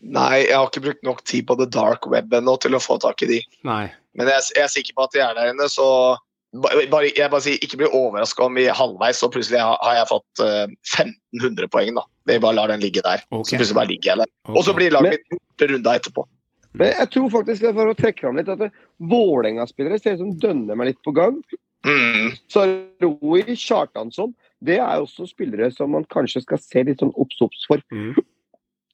[0.04, 2.98] Nei, jeg har ikke brukt nok tid på the dark web ennå til å få
[3.00, 3.40] tak i de.
[3.66, 3.86] Nei.
[4.16, 5.88] Men jeg, jeg er sikker på at de er der inne, så
[6.62, 10.08] bare, jeg bare sier, ikke bli overraska om i halvveis så plutselig har, har jeg
[10.12, 10.64] fått uh,
[10.94, 11.98] 1500 poeng.
[11.98, 12.06] da.
[12.30, 13.22] Vi bare lar den ligge der.
[13.30, 13.52] Okay.
[13.52, 14.32] Så plutselig bare ligger jeg der.
[14.46, 14.56] Okay.
[14.56, 16.26] Og så blir laget mitt borte runda etterpå.
[16.76, 18.80] Men jeg tror faktisk, for å trekke fram litt, at
[19.10, 21.38] Vålerenga-spillere ser ut som dønner meg litt på gang.
[21.86, 22.34] Mm.
[22.52, 24.34] Saroui, Kjartansson,
[24.64, 27.80] det er også spillere som man kanskje skal se litt sånn obs-obs for.
[27.94, 28.18] Mm.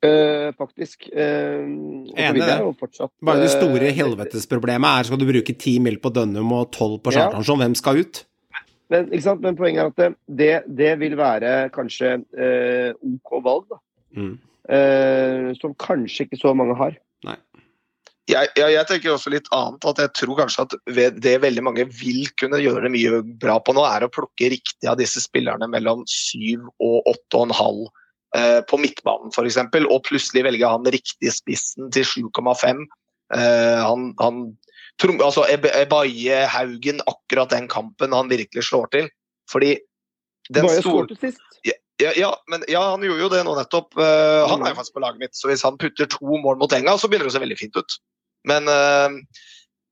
[0.02, 1.06] Eh, faktisk.
[1.14, 1.62] Uh,
[2.18, 2.56] Enig i det.
[2.80, 6.72] fortsatt, Bare det store eh, helvetesproblemet er skal du bruke 10 mil på Dønnum og
[6.72, 7.28] 12 på Ja.
[7.30, 8.24] Hvem skal ut?
[8.90, 9.44] Men, ikke sant?
[9.44, 13.78] Men poenget er at det, det, det vil være kanskje eh, OK valg, da.
[14.18, 14.34] Mm.
[14.74, 16.98] Eh, som kanskje ikke så mange har.
[18.30, 20.76] Jeg, jeg, jeg tenker også litt annet, at jeg tror kanskje at
[21.18, 25.00] det veldig mange vil kunne gjøre mye bra på nå, er å plukke riktig av
[25.00, 27.90] disse spillerne mellom 7 og 8,5 eh,
[28.68, 29.58] på midtbanen f.eks.
[29.84, 32.84] Og plutselig velger han riktig spissen til 7,5.
[33.36, 34.42] Eh, han, han
[35.24, 39.08] altså Ebaye Haugen, akkurat den kampen han virkelig slår til.
[39.50, 39.76] Fordi
[40.52, 41.06] den store
[42.02, 43.94] ja, ja, men, ja, han gjorde jo det nå nettopp.
[44.00, 46.72] Eh, han er jo faktisk på laget mitt, så hvis han putter to mål mot
[46.74, 47.98] Enga, så begynner det å se veldig fint ut.
[48.48, 49.18] Men eh,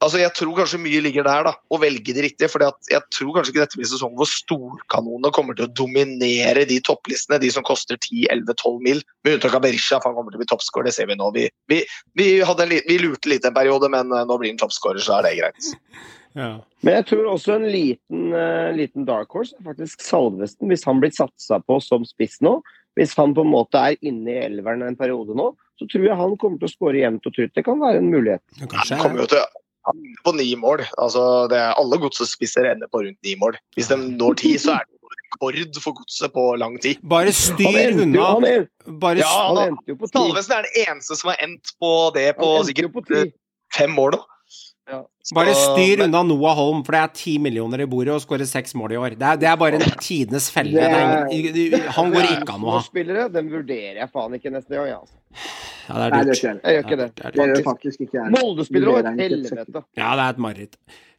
[0.00, 2.48] Altså, Jeg tror kanskje mye ligger der, da, å velge de riktige.
[2.48, 6.78] For jeg tror kanskje ikke dette blir sesongen hvor storkanonene kommer til å dominere de
[6.86, 9.02] topplistene, de som koster 10-11-12 mil.
[9.26, 11.28] Med unntak av Berisha, for han kommer til å bli toppscorer, det ser vi nå.
[11.36, 11.82] Vi, vi,
[12.16, 15.18] vi, hadde en, vi lurte litt en periode, men eh, nå blir han toppscorer, så
[15.18, 15.70] er det greit.
[16.38, 16.50] Ja.
[16.86, 20.70] Men jeg tror også en liten, uh, liten dark horse er faktisk Salvesten.
[20.70, 22.60] Hvis han blir satsa på som spiss nå,
[22.96, 26.16] hvis han på en måte er inne i elveren en periode nå, så tror jeg
[26.16, 27.52] han kommer til å skåre jevnt og trutt.
[27.56, 28.42] Det kan være en mulighet.
[28.62, 30.84] Kanskje Han kommer jo til han ender på ni mål.
[30.98, 33.56] Altså, det er Alle godsespisser ender på rundt ni mål.
[33.76, 34.96] Hvis de når ti, så er det
[35.30, 36.98] rekord for godset på lang tid.
[37.02, 38.48] Bare styr endte han unna.
[38.56, 40.18] endte, Bare Ja, han endte jo på ti.
[40.18, 43.24] Salvesen er den eneste som har endt på det på sikkert på
[43.72, 44.22] fem år nå.
[44.90, 45.04] Ja.
[45.22, 48.20] Så- Bare styr men- unna Noah Holm, for det er ti millioner i bordet og
[48.20, 49.10] skårer seks mål i år.
[49.16, 50.72] Det er, det er bare en tidenes felle.
[50.72, 52.80] Det er han går ikke an å ha.
[52.82, 54.88] Spillere, den vurderer jeg faen ikke neste gang.
[54.88, 54.98] Ja.
[54.98, 55.14] altså.
[55.90, 56.60] Ja, det Nei, er det gjør ikke jeg.
[56.62, 57.06] Jeg gjør ikke det.
[57.18, 58.00] Det Det gjør Faktisk.
[58.04, 58.32] ikke jeg.
[58.36, 59.82] Molde-spillere òg, Det er ikke et helvete.
[59.98, 60.76] Ja, det er et mareritt.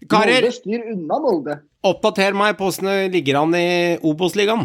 [0.09, 1.55] Karer, Molde styr unna Molde.
[1.83, 3.65] oppdater meg på åssen det ligger an i
[3.99, 4.63] Obos-ligaen.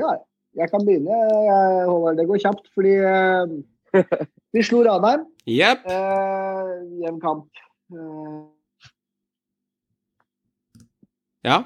[0.00, 0.14] Ja,
[0.56, 1.18] jeg kan begynne,
[1.50, 2.16] jeg, Håvard.
[2.16, 4.00] Det går kjapt, fordi uh,
[4.56, 5.26] vi slo Ranheim.
[5.46, 5.84] Jepp.
[5.84, 6.72] Uh,
[7.04, 7.46] Jevn kamp.
[7.92, 8.48] Uh,
[11.44, 11.62] Ja.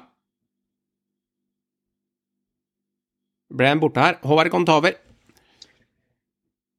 [3.51, 4.15] Ble en borte her.
[4.23, 4.95] Håvard kan ta over.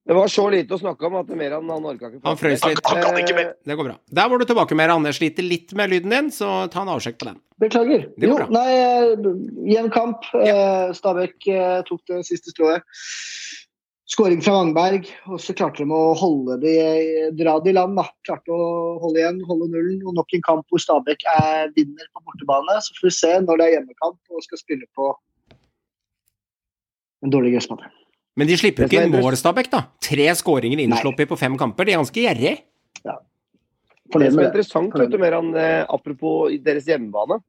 [0.06, 2.20] Det var så lite å snakke om at Meran han orka ikke.
[2.22, 2.78] Han frøs litt.
[2.86, 3.48] Han kan ikke mer.
[3.66, 3.96] Det går bra.
[4.20, 5.06] Der var du tilbake Meran.
[5.10, 7.40] Jeg Sliter litt med lyden din, så ta en avsjekk på den.
[7.58, 8.04] beklager.
[8.14, 8.46] Det går Jo, bra.
[8.54, 9.16] nei, eh,
[9.74, 10.28] jevn kamp.
[10.38, 12.86] Eh, Stabæk eh, tok det siste strået.
[14.06, 16.76] Skåring fra Wangberg, og så klarte de å holde de,
[17.34, 17.96] dra det i land.
[17.98, 18.04] da.
[18.28, 19.98] Klarte å holde igjen, holde nullen.
[20.06, 22.78] Og nok en kamp hvor Stabæk er vinner på bortebane.
[22.78, 25.10] Så får vi se når det er hjemmekamp og skal spille på
[27.24, 27.90] en dårlig gressmatte.
[28.36, 29.82] Men de slipper jo ikke inn mål, Stabæk, da.
[30.04, 31.88] Tre skåringer innsluppet på fem kamper.
[31.88, 32.56] De er ganske gjerrige.
[33.02, 37.40] Det som er interessant, vet du, Meran, eh, apropos deres hjemmebane.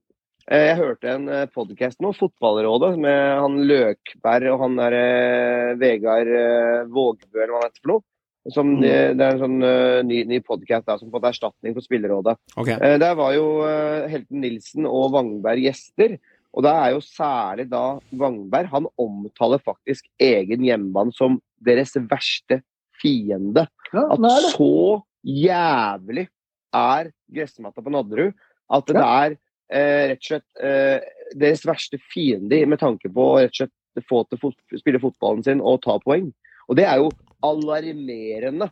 [0.50, 5.74] Eh, jeg hørte en podkast podcast nå, Fotballrådet, med han Løkberg og han der eh,
[5.78, 8.06] Vegard eh, Vågbø, eller hva han heter for noe.
[8.48, 8.84] Som, Mm.
[8.88, 11.74] eh, det er en sånn uh, ny, ny podcast da, som har fått er erstatning
[11.76, 12.38] for Spillerådet.
[12.56, 12.78] Okay.
[12.80, 16.16] Uh, Der var jo uh, Helten Nilsen og Wangberg gjester.
[16.58, 22.64] Og da er jo særlig da Wangberg Han omtaler faktisk egen hjemmebane som deres verste
[22.98, 23.68] fiende.
[23.94, 26.28] Ja, At så jævlig
[26.76, 28.34] er gressmatta på Nadderud
[28.74, 29.36] at det er
[29.72, 31.06] eh, rett og slett eh,
[31.38, 35.46] deres verste fiende med tanke på å rett og slett få til fot spille fotballen
[35.46, 36.28] sin og ta poeng.
[36.68, 37.10] Og det er jo
[37.46, 38.68] alarmerende.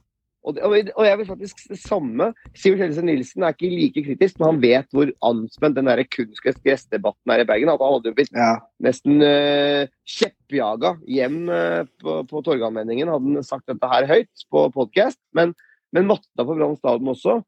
[0.46, 2.28] Og, og jeg vil faktisk det samme.
[2.54, 7.42] Sivert Helsen Nilsen er ikke like kritisk, men han vet hvor anspent den kunstgressdebatten er
[7.42, 7.72] i Bergen.
[7.74, 8.52] At han hadde blitt Ja.
[8.86, 13.10] nesten uh, kjeppjaga hjem uh, på, på Torgallmenningen.
[13.10, 15.20] Hadde han sagt dette her høyt på podkast.
[15.34, 15.56] Men,
[15.96, 17.40] men matta på Brann stadion også.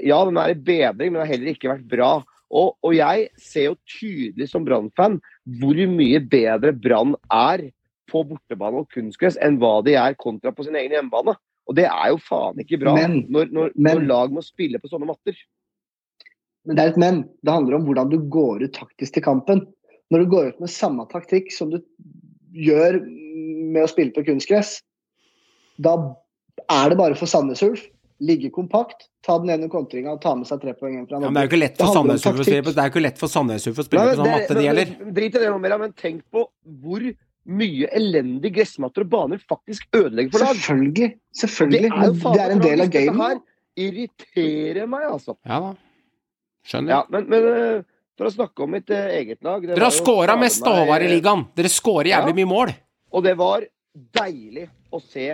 [0.00, 2.12] Ja, den er i bedring, men det har heller ikke vært bra.
[2.56, 5.18] Og, og jeg ser jo tydelig som Brann-fan
[5.60, 7.68] hvor mye bedre Brann er
[8.06, 11.34] på bortebane og kunstgress enn hva de er kontra på sin egen hjemmebane.
[11.66, 14.78] Og det er jo faen ikke bra Men- når, når, men- når lag må spille
[14.78, 15.34] på sånne matter.
[16.66, 17.22] Men det er et men.
[17.42, 19.66] Det handler om hvordan du går ut taktisk til kampen.
[20.10, 21.80] Når du går ut med samme taktikk som du
[22.54, 24.80] gjør med å spille på kunstgress,
[25.82, 25.96] da
[26.70, 27.84] er det bare for Sandnes Ulf.
[28.18, 31.28] Ligge kompakt, ta den ene kontringa og ta med seg tre poeng hjem fra Ja,
[31.28, 34.64] men det er jo ikke lett for Sandnes Ulf å spille på sånn matte det
[34.64, 34.94] gjelder.
[35.18, 36.46] Drit i det men tenk på
[36.80, 37.04] hvor
[37.46, 40.56] mye elendige gressmatter og baner faktisk ødelegger for lag.
[40.58, 41.10] Selvfølgelig.
[41.34, 41.82] selvfølgelig.
[41.82, 42.88] Det er jo det er en del av.
[42.90, 43.26] Dette gamet.
[43.26, 45.36] her irriterer meg, altså.
[45.46, 45.74] Ja da.
[46.66, 46.90] Skjønner.
[46.96, 47.84] Ja, men, men eh,
[48.18, 51.04] for å snakke om mitt eh, eget lag det Dere har scora mest, av Håvard,
[51.06, 51.44] i ligaen.
[51.54, 52.38] Dere scorer jævlig Ja.
[52.40, 52.72] mye mål.
[53.14, 53.66] Og det var
[54.16, 55.28] deilig å se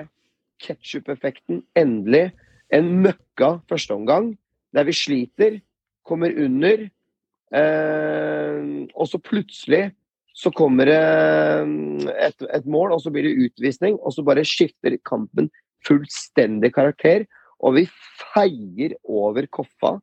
[0.63, 2.33] ketsjup-effekten endelig.
[2.73, 4.35] En møkka førsteomgang
[4.73, 5.59] der vi sliter,
[6.05, 6.89] kommer under,
[7.55, 8.61] eh,
[8.95, 9.93] og så plutselig
[10.33, 14.47] så kommer det eh, et, et mål, og så blir det utvisning, og så bare
[14.49, 15.51] skifter kampen
[15.87, 17.27] fullstendig karakter.
[17.63, 17.87] Og vi
[18.33, 19.97] feier over Koffa,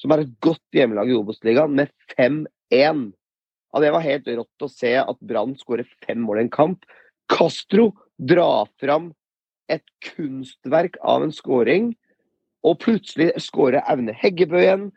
[0.00, 3.10] som er et godt hjemmelag i Obos-ligaen, med 5-1.
[3.72, 6.86] Ja, det var helt rått å se at Brann skårer fem mål i en kamp.
[7.32, 7.90] Castro
[8.20, 9.10] drar fram
[9.72, 11.92] et kunstverk av en skåring,
[12.62, 14.90] og plutselig skårer Aune Heggebø igjen.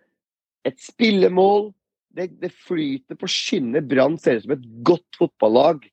[0.68, 1.72] Et spillemål.
[2.16, 3.84] Det, det flyter på skinner.
[3.84, 5.84] Brann ser ut som et godt fotballag.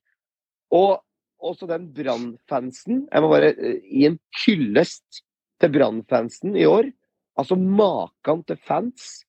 [0.72, 1.00] Og
[1.42, 5.22] også den Brann-fansen Jeg må bare eh, gi en hyllest
[5.60, 6.84] til Brann-fansen i år.
[7.38, 9.24] Altså maken til fans.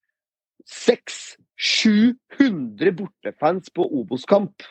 [0.69, 4.63] 600-700 bortefans på Obos-kamp.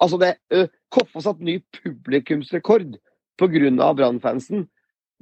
[0.00, 2.98] Altså det, ø, Koffa satt ny publikumsrekord
[3.40, 3.92] pga.
[3.96, 4.68] Brann-fansen.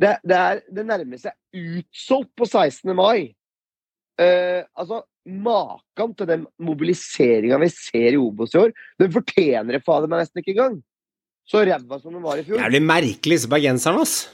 [0.00, 2.96] det, det, det nærmer seg utsolgt på 16.
[2.96, 3.34] mai.
[4.20, 9.80] Eh, altså, Maken til den mobiliseringa vi ser i Obos i år, den fortjener det
[9.86, 10.74] fader meg nesten ikke engang.
[11.48, 12.60] Så ræva som den var i fjor.
[12.60, 14.26] Jævlig merkelig, disse bergenserne, ass.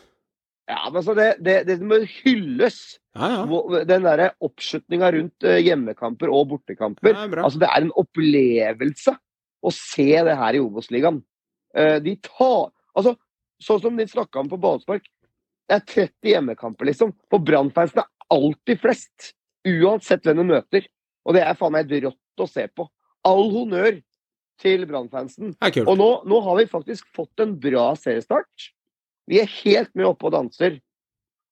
[0.70, 2.81] Ja, men altså, det, det, det må hylles.
[3.15, 3.81] Ja, ja.
[3.89, 7.15] Den derre oppslutninga rundt eh, hjemmekamper og bortekamper.
[7.15, 7.31] Ja.
[7.43, 9.16] Altså, det er en opplevelse
[9.62, 11.23] å se det her i Obos-ligaen.
[11.77, 13.15] Uh, De tar Altså,
[13.62, 15.05] sånn som de snakka om på ballspark.
[15.70, 17.12] Det er 30 hjemmekamper, liksom.
[17.31, 19.31] På Brann-fansen er alltid flest.
[19.68, 20.86] Uansett hvem de møter.
[21.26, 22.86] Og det er faen meg helt rått å se på.
[23.28, 23.98] All honnør
[24.60, 25.54] til Brann-fansen.
[25.86, 28.70] Og nå, nå har vi faktisk fått en bra seriestart.
[29.30, 30.80] Vi er helt med oppe og danser.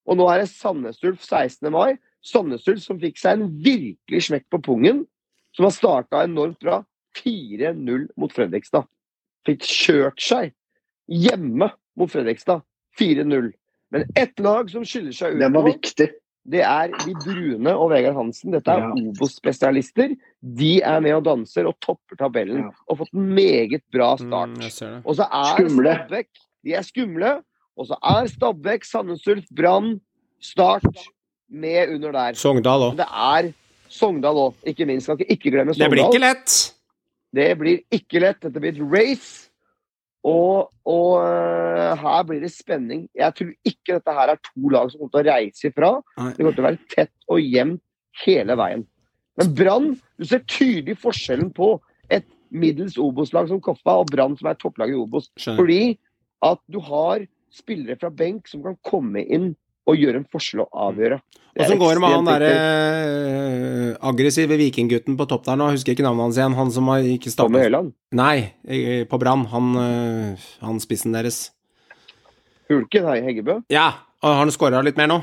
[0.09, 1.68] Og nå er det Sandnes Ulf 16.
[1.72, 1.98] mai.
[2.24, 5.05] Sandnes Ulf som fikk seg en virkelig smekk på pungen.
[5.56, 6.82] Som har starta enormt bra.
[7.18, 8.89] 4-0 mot Fredrikstad.
[9.48, 10.52] Fikk kjørt seg
[11.09, 12.64] hjemme mot Fredrikstad.
[13.01, 13.52] 4-0.
[13.94, 16.10] Men ett lag som skiller seg ut Den var viktig.
[16.49, 18.53] Det er de brune og Vegard Hansen.
[18.55, 18.91] Dette er Ja.
[19.11, 20.15] Obos-spesialister.
[20.43, 22.62] De er med og danser og topper tabellen.
[22.65, 22.70] Ja.
[22.89, 24.57] Og fått en meget bra start.
[24.57, 25.03] Mm, ser det.
[25.05, 25.95] Og så er Skumle.
[25.95, 26.29] Stabæk
[26.65, 27.33] De er skumle.
[27.79, 30.01] Og så er Stabæk, Sandnes Ulf, Brann,
[30.41, 30.85] Start
[31.51, 32.33] med under der.
[32.39, 32.97] Sogndal òg.
[32.97, 33.53] Det er
[33.89, 35.05] Sogndal òg, ikke minst.
[35.07, 35.91] Skal ikke, glemme Sogndal.
[35.91, 36.75] Det blir ikke lett.
[37.35, 38.43] Det blir ikke lett.
[38.43, 39.48] Dette blir et race.
[40.29, 43.07] Og, og øh, her blir det spenning.
[43.17, 45.91] Jeg tror ikke dette her er to lag som kommer til å reise ifra.
[46.19, 47.85] Det kommer til å være tett og jevnt
[48.25, 48.85] hele veien.
[49.39, 49.89] Men Brann,
[50.19, 51.77] du ser tydelig forskjellen på
[52.11, 55.31] et middels Obos-lag som Koffa og Brann som er topplaget i Obos.
[55.39, 55.61] Skjønner.
[55.61, 55.83] Fordi
[56.49, 57.25] at du har
[57.55, 59.53] spillere fra benk som kan komme inn
[59.89, 61.19] og gjøre en forskjell og avgjøre.
[61.59, 65.70] Åssen går det med han derre eh, aggressive vikinggutten på topp der nå?
[65.70, 66.56] Jeg husker ikke navnet hans igjen.
[66.59, 67.89] Han som har ikke Tommy starta Høiland.
[68.20, 68.36] Nei,
[68.69, 69.47] eh, på Brann.
[69.51, 71.48] Han, eh, han spissen deres.
[72.70, 73.59] Hulken her i Heggebø.
[73.73, 73.89] Ja,
[74.23, 75.19] og har han skåra litt mer nå?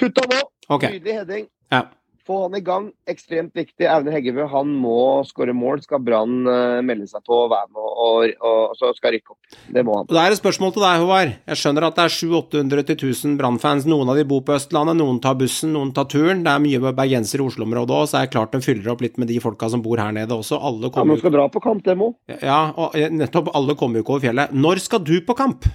[0.00, 0.40] Putta nå!
[0.72, 0.86] Ok.
[0.94, 1.46] Nydelig heading.
[1.72, 1.82] Ja.
[2.26, 2.88] Få han i gang.
[3.06, 3.86] Ekstremt viktig.
[3.86, 5.78] Aune Heggebø han må skåre mål.
[5.84, 9.34] Skal Brann eh, melde seg på og være med og, og, og så skal rykke
[9.36, 9.58] opp.
[9.76, 10.08] Det må han.
[10.08, 11.30] Og Det er et spørsmål til deg, Håvard.
[11.52, 13.86] Jeg skjønner at det er 700-800-1000 Brann-fans.
[13.86, 16.42] Noen av de bor på Østlandet, noen tar bussen, noen tar turen.
[16.42, 19.22] Det er mye bergensere i Oslo-området òg, så er det klart de fyller opp litt
[19.22, 20.58] med de folka som bor her nede også.
[20.58, 22.10] Alle kommer Ja, men skal dra på kamp, det må.
[22.42, 23.54] Ja, og eh, nettopp.
[23.54, 24.56] Alle kommer jo ikke over fjellet.
[24.66, 25.70] Når skal du på kamp?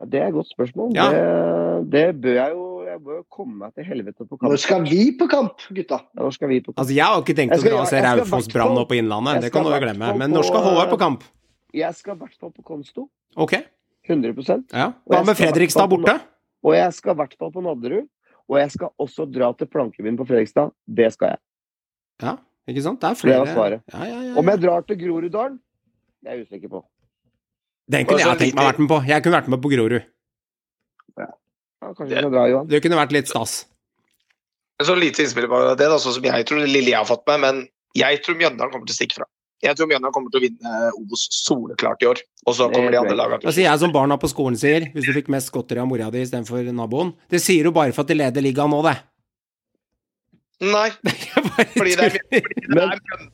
[0.00, 0.96] Ja, det er et godt spørsmål.
[0.96, 1.10] Ja.
[1.12, 4.44] Det, det bør jeg jo Jeg bør jo komme meg til helvete på kamp.
[4.50, 5.98] Når skal vi på kamp, gutta?
[6.12, 6.80] Ja, Når skal vi på kamp?
[6.82, 9.40] Altså, jeg har ikke tenkt å dra og se Raufoss Brann fall- på Innlandet.
[9.46, 10.10] Det kan du jo glemme.
[10.20, 11.24] Men når skal HV på kamp?
[11.72, 13.08] Jeg skal i hvert fall på Konsto.
[13.36, 13.54] Ok.
[14.08, 14.86] 100% Ja.
[15.06, 16.20] Og Hva med Fredrikstad borte?
[16.62, 18.08] Og jeg skal i hvert fall på Nadderud.
[18.50, 20.72] Og jeg skal også dra til Plankebyen på Fredrikstad.
[20.86, 21.38] Det skal jeg.
[22.22, 22.36] Ja,
[22.68, 23.00] ikke sant?
[23.00, 23.82] Det er Det er svaret.
[23.92, 24.34] Ja, ja, ja.
[24.36, 25.58] Om jeg drar til Groruddalen,
[26.22, 26.84] det er jeg usikker på.
[27.88, 29.06] Den kunne jeg tenkt meg å vært med på.
[29.06, 30.02] Jeg kunne vært med på Grorud.
[31.82, 32.12] Ja, skal
[32.52, 32.70] Johan.
[32.70, 33.62] Det kunne vært litt stas.
[34.82, 37.22] Så lite innspill på det, da, sånn som jeg tror det lille jeg har fått
[37.30, 37.60] med, men
[37.98, 39.26] jeg tror Mjøndalen kommer til å stikke fra.
[39.62, 42.98] Jeg tror Mjøndalen kommer til å vinne Obos soleklart i år, og så kommer de
[42.98, 43.54] andre lagene Da til.
[43.60, 46.24] sier jeg som barna på skolen sier, hvis du fikk mest godteri av mora di
[46.24, 47.12] istedenfor naboen.
[47.30, 48.96] Det sier du bare for at de leder ligaen nå, det.
[50.66, 50.88] Nei,
[51.78, 53.32] fordi det er, fordi det er Mjøndalen.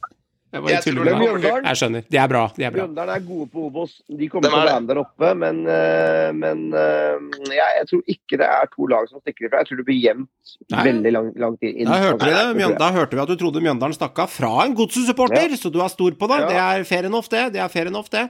[0.48, 1.56] Jeg tuller med deg.
[1.68, 2.04] Jeg skjønner.
[2.08, 2.42] De er bra.
[2.56, 2.84] De er bra.
[2.86, 3.98] Mjøndalen er gode på Obos.
[4.08, 8.38] De kommer til å være der oppe, men, eh, men eh, jeg, jeg tror ikke
[8.40, 9.60] det er to lag som stikker ifra.
[9.60, 11.90] Jeg tror det blir jevnt veldig lang, lang tid inn.
[11.92, 12.46] Da hørte vi det.
[12.62, 15.80] Mjøn- Da hørte vi at du trodde Mjøndalen stakk av fra en godset-supporter, så du
[15.84, 16.40] er stor på det.
[16.40, 16.48] Ja.
[16.48, 17.44] Det er fair enough, det.
[17.52, 18.24] Det er fair enough, det.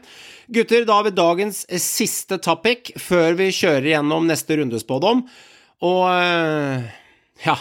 [0.50, 5.22] Gutter, da har vi dagens siste topic før vi kjører gjennom neste rundespådom.
[5.86, 6.88] Og eh,
[7.46, 7.54] ja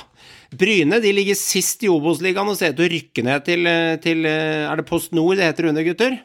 [0.56, 3.98] Bryne de ligger sist i Obos-ligaen og ser ut til å rykke ned til, eh,
[4.04, 6.18] til eh, Er det Post Nord det heter under, gutter?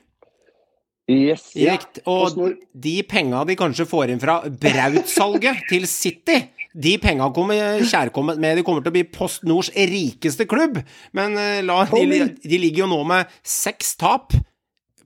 [1.10, 1.50] Yes.
[1.58, 2.02] Rikt.
[2.08, 2.38] Og
[2.72, 6.38] de penga de kanskje får inn fra Braut-salget til City,
[6.72, 8.56] de penga kommer kjærkomment med.
[8.56, 10.78] De kommer til å bli Post Nords rikeste klubb.
[11.16, 14.32] Men eh, la, de, de ligger jo nå med seks tap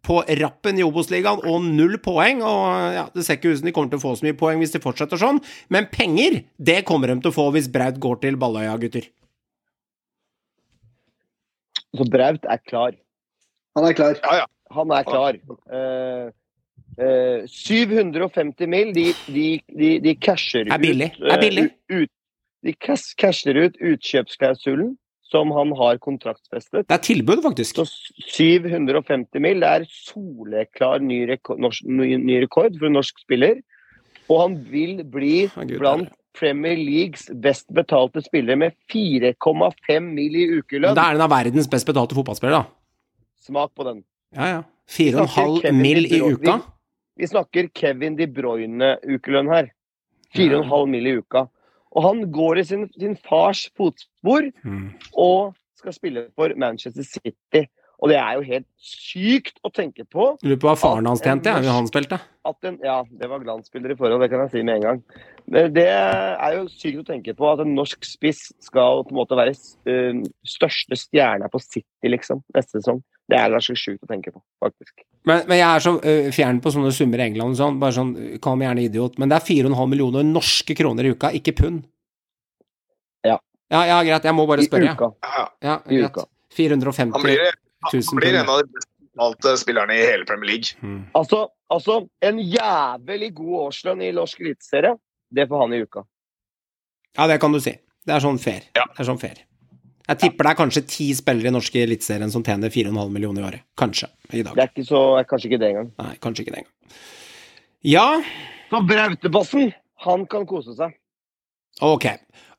[0.07, 2.41] på rappen i Obos-ligaen og null poeng.
[2.47, 4.62] Og ja, Det ser ikke ut som de kommer til å få så mye poeng
[4.62, 5.41] hvis de fortsetter sånn.
[5.74, 9.09] Men penger, det kommer de til å få hvis Braut går til Balløya, gutter.
[11.97, 12.97] Så Braut er klar.
[13.77, 14.19] Han er klar.
[14.23, 14.47] Ja, ja.
[14.77, 15.37] Han er klar.
[15.70, 16.28] Uh,
[17.01, 19.47] uh, 750 mil, de, de,
[19.78, 21.12] de, de casher Er billig.
[21.20, 21.66] ut Er billig.
[21.89, 22.11] eh, Ut,
[22.66, 24.97] de casher ut utkjøpsklausulen
[25.31, 26.86] som han har kontraktsfestet.
[26.86, 27.81] Det er tilbud, faktisk.
[27.81, 33.61] Så 750 mil, det er soleklar ny rekord, norsk, ny, rekord for en norsk spiller.
[34.27, 40.36] Og han vil bli oh, Gud, blant Premier Leagues best betalte spillere med 4,5 mil
[40.36, 40.97] i ukelønn.
[40.98, 43.27] Da er den av verdens best betalte fotballspillere, da.
[43.47, 44.03] Smak på den.
[44.36, 44.62] Ja, ja.
[44.86, 46.61] Fire og en snakker halv Kevin mill i uka.
[47.16, 49.70] Vi snakker Kevin De Bruyne-ukelønn her.
[50.36, 51.47] 4,5 mil i uka.
[51.97, 54.93] Og han går i sin, sin fars fotspor Mm.
[55.16, 57.66] og skal spille for Manchester City.
[58.02, 61.48] Og det er jo helt sykt å tenke på Lurer på hva faren hans tjente,
[61.48, 62.18] ja, han spilte.
[62.44, 65.02] en Ja, det var glansbilder i forhold, det kan jeg si med en gang.
[65.48, 69.20] Men det er jo sykt å tenke på at en norsk spiss skal på en
[69.23, 69.56] måte være
[69.89, 73.01] eh, største stjerne på City, liksom, neste sesong.
[73.27, 75.03] Det er ganske sjukt å tenke på, faktisk.
[75.27, 77.97] Men, men jeg er så uh, fjern på sånne summer i England og sånn, bare
[77.97, 78.12] sånn,
[78.43, 81.81] kall meg gjerne idiot, men det er 4,5 millioner norske kroner i uka, ikke pund.
[83.27, 83.40] Ja.
[83.74, 84.93] Ja, ja, greit, jeg må bare spørre.
[84.93, 85.11] I uka.
[85.27, 86.12] Ja, Ja, I greit.
[86.15, 86.28] uka.
[86.57, 87.43] 450 han blir,
[87.93, 88.53] 000 han blir en pund.
[88.55, 90.77] av de beste betalte spillerne i hele Premier League.
[90.82, 91.03] Mm.
[91.19, 94.94] Altså, altså, en jævlig god årslønn i norsk eliteserie,
[95.35, 96.05] det får han i uka.
[97.16, 97.74] Ja, det kan du si.
[98.07, 98.69] Det er sånn fair.
[98.77, 98.85] Ja.
[98.93, 99.43] Det er sånn fair.
[100.07, 103.47] Jeg tipper det er kanskje ti spillere i norske eliteserien som tjener 4,5 millioner i
[103.49, 103.65] året.
[103.78, 104.09] Kanskje.
[104.33, 104.55] I dag.
[104.55, 105.01] Det er ikke så,
[105.31, 105.89] kanskje ikke det engang.
[106.03, 107.01] Nei, kanskje ikke det engang.
[107.87, 108.07] Ja,
[108.70, 109.73] Så Brautebassen,
[110.07, 110.95] han kan kose seg.
[111.83, 112.07] ok.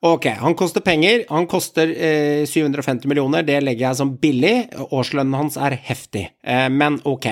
[0.00, 1.24] Ok, han koster penger.
[1.28, 3.42] Han koster eh, 750 millioner.
[3.42, 4.68] Det legger jeg som billig.
[4.94, 6.28] Årslønnen hans er heftig.
[6.46, 7.26] Eh, men ok.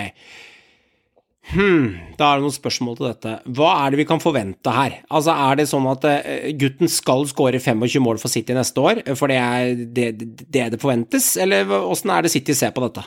[1.46, 3.32] Hmm, da er det noen spørsmål til dette.
[3.54, 4.96] Hva er det vi kan forvente her?
[5.06, 9.02] Altså, Er det sånn at eh, gutten skal skåre 25 mål for City neste år,
[9.14, 13.06] for det er det det, det forventes, eller åssen er det City ser på dette?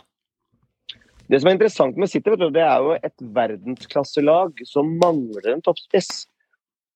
[1.30, 5.66] Det som er interessant med City, du, det er jo et verdensklasselag som mangler en
[5.66, 6.24] toppspiss.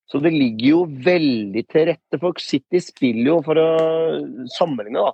[0.10, 3.68] Så det ligger jo veldig til rette for City spiller jo, for å
[4.56, 5.14] sammenligne, da.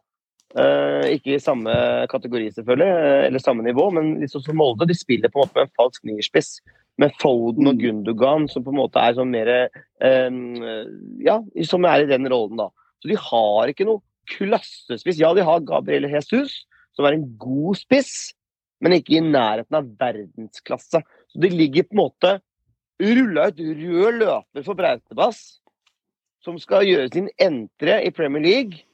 [0.58, 1.74] Eh, ikke i samme
[2.10, 4.88] kategori, selvfølgelig, eh, eller samme nivå, men sånn som Molde.
[4.90, 6.58] De spiller på en måte med en falsk nierspiss.
[7.00, 9.70] Med Foden og Gundogan, som på en måte er sånn mer eh,
[11.22, 11.38] Ja,
[11.70, 12.70] som er i den rollen, da.
[13.00, 14.02] Så de har ikke noe
[14.34, 15.22] klassespiss.
[15.22, 16.66] Ja, de har Gabriel Jesus,
[16.98, 18.34] som er en god spiss,
[18.82, 21.04] men ikke i nærheten av verdensklasse.
[21.30, 22.36] Så de ligger på en måte
[23.00, 25.60] rulla ut rød løper for Brautebass,
[26.44, 28.89] som skal gjøre sin entre i Premier League,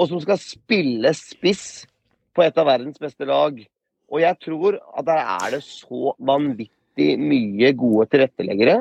[0.00, 1.84] og som skal spille spiss
[2.36, 3.58] på et av verdens beste lag.
[4.10, 8.80] Og jeg tror at der er det så vanvittig mye gode tilretteleggere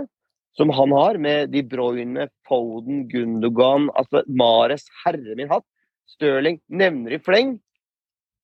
[0.58, 5.64] som han har, med De Bruyne, Foden, Gundogan, altså Mares, herre min hatt,
[6.10, 7.54] Stirling, nevner i fleng.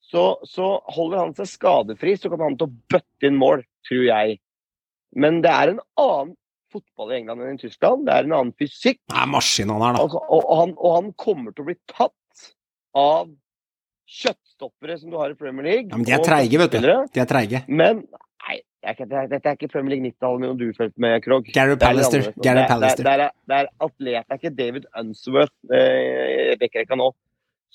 [0.05, 4.03] Så, så holder han seg skadefri, så kommer han til å bøtte inn mål, tror
[4.05, 4.37] jeg.
[5.17, 6.35] Men det er en annen
[6.71, 8.05] fotball i England enn i Tyskland.
[8.05, 9.01] Det er en annen fysikk.
[9.09, 10.05] Det er maskin han er, da.
[10.05, 12.15] Altså, og, og, han, og han kommer til å bli tatt
[12.95, 13.31] av
[14.05, 15.89] kjøttstoppere som du har i Premier League.
[15.89, 16.79] Ja, men de er treige, vet du.
[17.13, 17.61] De er treige.
[17.67, 18.03] Men
[18.45, 21.49] nei, det er er, dette er ikke Premier League 90-tallet du fulgte med, Krog.
[21.53, 22.27] Gary er er- Pallister.
[22.37, 27.11] Det er, det er, det er atlet, det er ikke David Unsworth eh, Bekkerekka nå.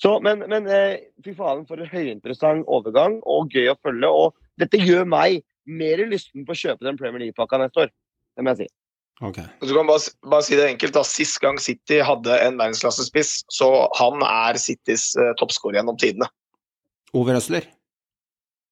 [0.01, 4.09] Så, men men eh, fy faen, for en høyinteressant overgang og gøy å følge.
[4.09, 7.91] Og dette gjør meg mer lysten på å kjøpe den Premier League-pakka neste år.
[8.35, 8.73] Det må jeg si.
[9.21, 9.37] Ok.
[9.61, 10.95] Du kan bare, bare si det enkelt.
[10.97, 11.03] da.
[11.05, 13.67] Sist gang City hadde en verdensklasse-spiss, så
[13.99, 16.25] han er Citys uh, toppskårer gjennom tidene.
[17.13, 17.67] Ove Røsler.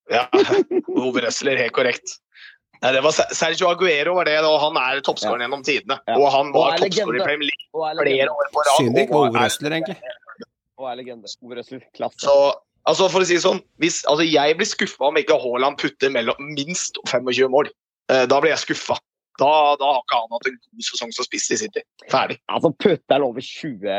[0.10, 0.24] Ja,
[1.06, 2.16] Ove Røsler, helt korrekt.
[2.80, 6.00] Nei, det var Sergio Aguero var det, og han er toppskåreren gjennom tidene.
[6.08, 6.16] Ja.
[6.16, 7.26] Og han var er toppskårer i.
[7.28, 8.78] Premier League er flere år på rad.
[8.80, 9.98] Synd det ikke var Ove er- Røsler, egentlig.
[10.80, 11.34] Og er legende.
[11.44, 12.24] Ove Røsler, klasse.
[12.24, 12.36] Så,
[12.90, 16.14] altså for å si det sånn, hvis, altså jeg blir skuffa om ikke Haaland putter
[16.16, 17.70] mellom minst 25 mål.
[18.10, 18.98] Eh, da blir jeg skuffa.
[19.40, 21.84] Da, da har ikke han hatt en god sesong som spiss i City.
[22.12, 22.38] Ferdig.
[22.52, 23.96] Altså, putter han over 20,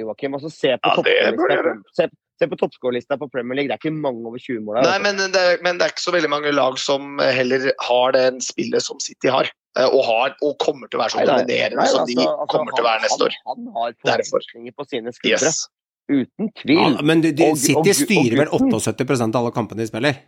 [0.00, 0.34] Joakim.
[0.38, 2.08] Altså, se på Ja, toppskårerlista se,
[2.38, 3.68] se på toppskårerlista på Premier League.
[3.68, 4.78] Det er ikke mange over 20 mål.
[4.80, 8.12] her, Nei, men det, men det er ikke så veldig mange lag som heller har
[8.16, 9.50] den spillet som City har.
[9.78, 12.72] Eh, Og, har, og kommer til å være så dominerende som altså, de altså, kommer
[12.78, 13.36] til å være neste år.
[13.50, 13.82] Han, han
[14.14, 15.50] har forventninger på sine skuldre.
[15.52, 15.66] Yes.
[16.08, 16.78] Uten tvil.
[16.96, 19.82] Ja, men de, de, Og- og- City og styrer vel gutten- 78 av alle kampene
[19.84, 20.22] de spiller.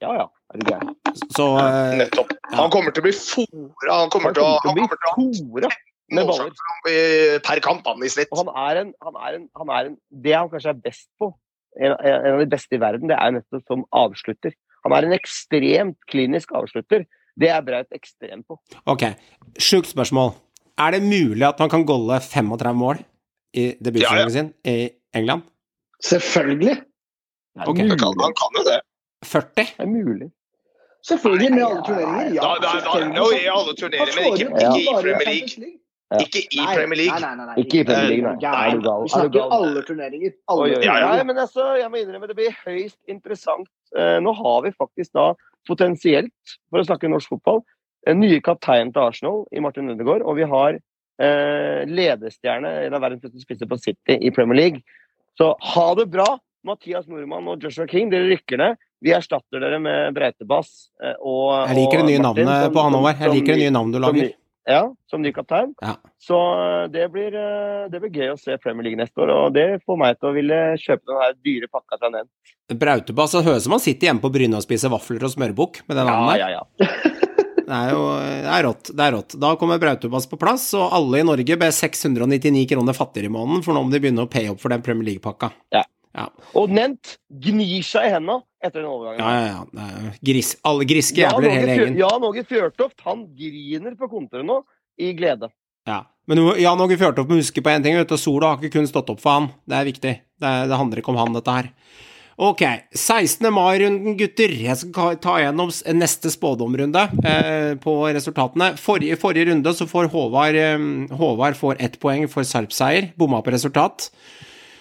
[0.00, 0.26] Ja, ja.
[0.50, 0.94] Er du gæren?
[1.36, 2.32] Så eh, Nettopp.
[2.56, 3.96] Han kommer til å bli fora.
[4.02, 5.70] Han kommer Han til å, kommer han til kommer å til å fora
[6.10, 7.42] med baller.
[7.46, 8.32] per kamp han i snitt.
[8.34, 11.06] Og han er en, han er en, han er en Det han kanskje er best
[11.20, 11.28] på,
[11.78, 14.56] en, en av de beste i verden, det er nettopp som avslutter.
[14.86, 17.04] Han er en ekstremt klinisk avslutter.
[17.40, 18.56] Det er Braut ekstremt på.
[18.90, 19.04] ok,
[19.60, 20.32] sjukt spørsmål.
[20.80, 22.98] Er det mulig at man kan golle 35 mål
[23.54, 24.34] i debutsesongen Ja, ja.
[24.34, 25.44] sin i England?
[26.02, 26.80] Selvfølgelig.
[26.80, 27.78] Det Ok.
[27.78, 28.24] Han kan, mulig.
[28.24, 28.80] han kan jo det.
[29.24, 29.54] 40?
[29.54, 30.30] Det er mulig.
[31.06, 32.34] Selvfølgelig med alle turneringer.
[32.34, 35.76] Ja, Da, da, da, I alle turneringer, men ikke, ikke i Premier League.
[36.10, 36.18] Ja.
[36.24, 37.20] Ikke i Nei, Premier League.
[37.22, 38.38] Nei, nei, nei, Ikke i Premier League, nei.
[38.42, 38.66] Gæren.
[38.66, 39.02] Er du gal?
[39.04, 39.52] Vi Er snakker gal?
[39.56, 40.32] alle turneringer.
[40.50, 43.68] Nei, men altså, jeg må innrømme det blir høyst interessant.
[43.96, 45.28] Eh, nå har vi faktisk da
[45.68, 47.62] potensielt, for å snakke norsk fotball,
[48.10, 50.80] en nye kaptein til Arsenal i Martin Ødegaard, og vi har
[51.20, 54.82] eh, ledestjerne, en av verdens beste spisser på City i Premier League.
[55.38, 56.26] Så ha det bra,
[56.66, 58.10] Mathias Nordmann og Joshua King.
[58.10, 58.80] Dere rykker ned.
[59.00, 62.82] Vi erstatter dere med Breitebass eh, og Jeg liker det nye Martin navnet som- på
[62.84, 63.20] han, Håvard.
[63.24, 64.30] Jeg liker det nye navnet du lager.
[64.68, 65.70] Ja, som ny kaptein.
[65.82, 65.94] Ja.
[66.20, 69.54] Så eh, det blir, eh, det blir gøy å se Premier League neste år, og
[69.56, 72.28] det får meg til å ville kjøpe den her dyre pakka fra Nent.
[72.70, 73.32] Brautebass.
[73.32, 75.96] Det høres ut som han sitter hjemme på Bryne og spiser vafler og smørbukk med
[75.96, 76.44] Ja, navnet der.
[76.44, 76.86] ja, ja.
[77.70, 78.88] Det er jo det er rått.
[78.98, 79.34] det er rått.
[79.38, 83.62] Da kommer Brautebass på plass, og alle i Norge ber 699 kroner fattigere i måneden,
[83.62, 85.52] for nå om de begynner å paye opp for den Premier League-pakka.
[85.70, 85.84] Ja.
[86.16, 86.26] Ja.
[86.58, 89.22] Og Nent gnir seg i henda etter den overgangen.
[89.22, 90.12] Ja, ja, ja.
[90.26, 91.98] Gris, alle griske jævler, Ja, hele gjengen.
[92.00, 94.60] Jan Åge Fjørtoft han griner på kontoret nå,
[95.00, 95.52] i glede.
[95.88, 96.02] Ja.
[96.30, 98.18] Men Jan Åge Fjørtoft må huske på én ting, vet du.
[98.20, 99.50] Sola har ikke kun stått opp for han.
[99.66, 100.14] Det er viktig.
[100.42, 101.70] Det, det handler ikke om han, dette her.
[102.40, 102.62] Ok,
[102.96, 103.50] 16.
[103.52, 104.52] mai-runden, gutter.
[104.64, 108.70] Jeg skal ta gjennom neste spådomrunde eh, på resultatene.
[108.80, 110.86] Forrige, forrige runde så får Håvard eh,
[111.20, 113.10] Håvard får ett poeng for Sarp-seier.
[113.20, 114.08] Bomma på resultat.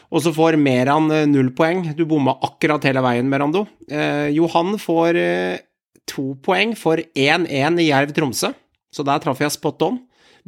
[0.09, 1.83] Og så får Meran eh, null poeng.
[1.97, 3.65] Du bomma akkurat hele veien, Merando.
[3.89, 5.59] Eh, Johan får eh,
[6.09, 8.53] to poeng for 1-1 i Jerv-Tromsø.
[8.89, 9.99] Så der traff jeg spot on.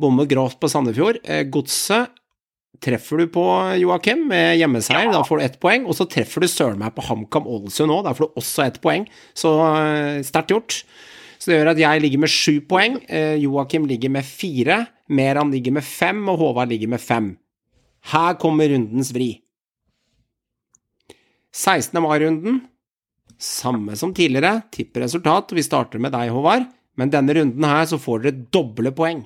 [0.02, 1.22] Bommer grovt på Sandefjord.
[1.24, 2.10] Eh, Godset
[2.82, 3.44] treffer du på,
[3.78, 5.12] Joakim, med hjemmeseier.
[5.14, 5.86] Da får du ett poeng.
[5.86, 8.06] Og så treffer du søren meg på HamKam Ålesund òg.
[8.08, 9.06] Der får du også ett poeng.
[9.38, 10.80] Så eh, sterkt gjort.
[11.42, 12.98] Så det gjør at jeg ligger med sju poeng.
[13.06, 14.84] Eh, Joakim ligger med fire.
[15.12, 17.32] Meran ligger med fem, og Håvard ligger med fem.
[18.10, 19.36] Her kommer rundens vri.
[21.54, 22.00] 16.
[22.04, 22.62] mai-runden.
[23.42, 24.62] Samme som tidligere.
[24.72, 25.52] tipper resultat.
[25.52, 26.68] Vi starter med deg, Håvard.
[26.98, 29.24] Men denne runden her så får dere doble poeng.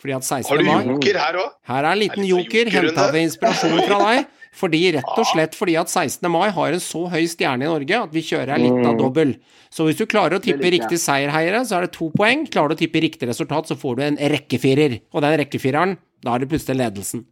[0.00, 0.50] Fordi at 16.
[0.50, 1.52] Har du joker her òg?
[1.70, 4.26] her er en liten Er joker, henta ved inspirasjon fra deg.
[4.56, 6.30] Fordi, rett og slett fordi at 16.
[6.32, 8.96] mai har en så høy stjerne i Norge at vi kjører ei lita Mm.
[9.02, 9.34] dobbel.
[9.68, 12.46] Så hvis du klarer å tippe riktig seierheiere, så er det to poeng.
[12.48, 15.02] Klarer du å tippe riktig resultat, så får du en rekkefirer.
[15.12, 17.26] Og den rekkefireren, da er det plutselig ledelsen.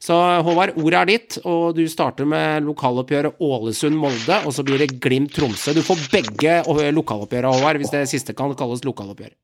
[0.00, 0.14] Så
[0.46, 5.74] Håvard, ordet er ditt, og du starter med lokaloppgjøret Ålesund-Molde, og så blir det Glimt-Tromsø.
[5.74, 6.58] Du får begge
[6.94, 9.34] lokaloppgjøret, Håvard, hvis det siste kan kalles lokaloppgjør.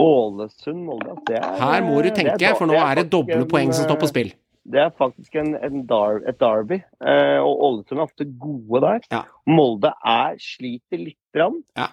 [0.00, 1.16] Ålesund-Molde.
[1.26, 3.84] det er- Her må du er tenke, for nå er det doble en, poeng som
[3.84, 4.32] står på eh, spill.
[4.70, 9.00] Det er faktisk en, en dar, et derby, eh, og Ålesund er ofte gode der.
[9.10, 9.22] Ja.
[9.46, 11.16] Molde er sliter litt.
[11.34, 11.62] Grann.
[11.76, 11.86] Ja.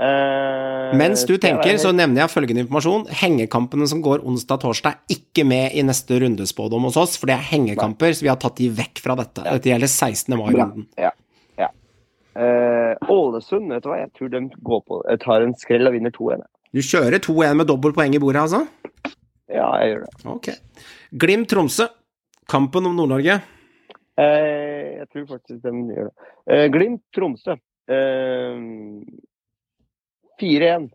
[0.00, 3.02] Eh, Mens du er tenker, så nevner jeg følgende informasjon.
[3.20, 7.48] Hengekampene som går onsdag-torsdag, er ikke med i neste rundespådom hos oss, for det er
[7.50, 9.44] hengekamper, så vi har tatt de vekk fra dette.
[9.44, 10.38] Dette gjelder 16.
[10.40, 10.86] mai-runden.
[12.40, 16.12] Eh, Ålesund, vet du hva, jeg tror de går på, tar en skrell og vinner
[16.14, 16.44] 2-1.
[16.70, 18.62] Du kjører 2-1 med dobbelt poeng i bordet, altså?
[19.50, 20.12] Ja, jeg gjør det.
[20.30, 20.48] Ok.
[21.24, 21.88] Glimt-Tromsø.
[22.50, 23.40] Kampen om Nord-Norge.
[24.20, 26.30] Eh, jeg tror faktisk de gjør det.
[26.54, 27.58] Eh, Glimt Tromsø.
[30.40, 30.90] Eh, 4-1.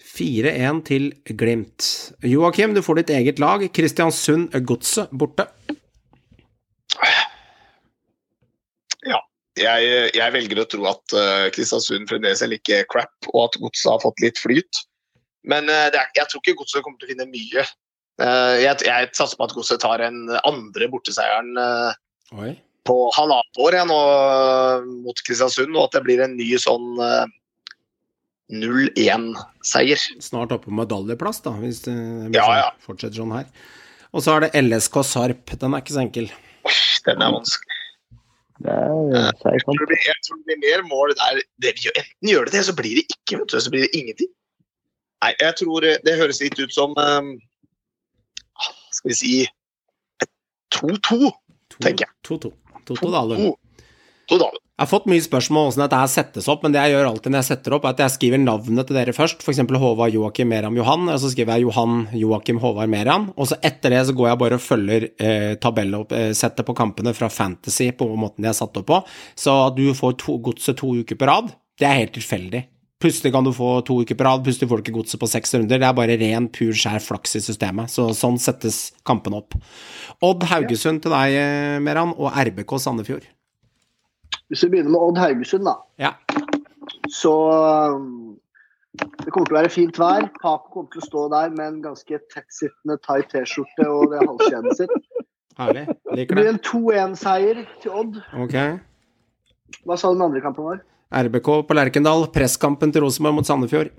[0.00, 1.86] 4-1 til Glimt.
[2.24, 3.66] Joakim, du får ditt eget lag.
[3.74, 5.50] Kristiansund Godset borte.
[9.60, 13.90] Jeg, jeg velger å tro at eh, Kristiansund fremdeles er like crap, og at Godset
[13.92, 14.82] har fått litt flyt.
[15.48, 17.64] Men eh, det er, jeg tror ikke Godset kommer til å finne mye.
[18.22, 21.52] Eh, jeg, jeg satser på at Godset tar en andre borteseieren
[22.38, 22.54] Oi.
[22.88, 24.00] på halvannet år jeg, nå,
[25.04, 26.88] mot Kristiansund, og at det blir en ny sånn
[28.50, 30.00] 0-1-seier.
[30.22, 31.94] Snart oppe på medaljeplass, da, hvis det
[32.34, 32.70] Ja, ja.
[32.84, 33.46] fortsetter sånn her.
[34.10, 35.52] Og så er det LSK Sarp.
[35.60, 36.30] Den er ikke så enkel.
[37.06, 37.76] Den er vanskelig.
[38.60, 41.38] Det er Jeg tror, det blir, jeg tror det blir mer mål der.
[41.64, 43.38] Det enten gjør det det, så blir det ikke.
[43.38, 44.32] Vet du, så blir det ingenting.
[45.24, 47.30] Nei, jeg tror eh, det høres litt ut som eh,
[48.96, 49.32] Skal vi si
[50.76, 51.30] 2-2,
[51.80, 52.12] tenker jeg.
[52.28, 52.52] 2-2.
[52.90, 53.54] 2-2 Dalum.
[54.80, 54.86] 2-2 da.
[54.86, 57.08] Jeg har fått mye spørsmål om hvordan dette her settes opp, men det jeg gjør
[57.10, 59.60] alltid når jeg setter opp, er at jeg skriver navnet til dere først, f.eks.
[59.60, 63.90] Håvard Joakim Meram Johan, og så skriver jeg Johan Joakim Håvard Meram, og så etter
[63.92, 68.44] det så går jeg bare og følger eh, tabelloppsettet på kampene fra Fantasy på måten
[68.44, 69.00] de er satt opp på,
[69.36, 72.62] så at du får to, godset to uker på rad, det er helt tilfeldig.
[73.00, 75.54] Plutselig kan du få to uker på rad, plutselig får du ikke godset på seks
[75.56, 75.80] runder.
[75.80, 77.88] Det er bare ren, pur, skjær flaks i systemet.
[77.88, 79.56] Så sånn settes kampene opp.
[80.20, 83.24] Odd Haugesund til deg, eh, Meran, og RBK Sandefjord.
[84.50, 86.12] Hvis vi begynner med Odd Haugesund, da, Ja.
[87.14, 87.32] så
[87.94, 88.36] um,
[88.98, 90.26] det kommer til å være fint vær.
[90.42, 94.76] Paco kommer til å stå der med en ganske tettsittende tight T-skjorte og det halskjedet
[94.80, 94.94] sitt.
[95.60, 95.84] Herlig.
[96.10, 98.18] Liker Det Det blir en 2-1-seier til Odd.
[98.42, 98.56] Ok.
[99.86, 100.80] Hva sa den andre kampen var?
[101.14, 102.26] RBK på Lerkendal.
[102.34, 103.92] Presskampen til Rosenborg mot Sandefjord.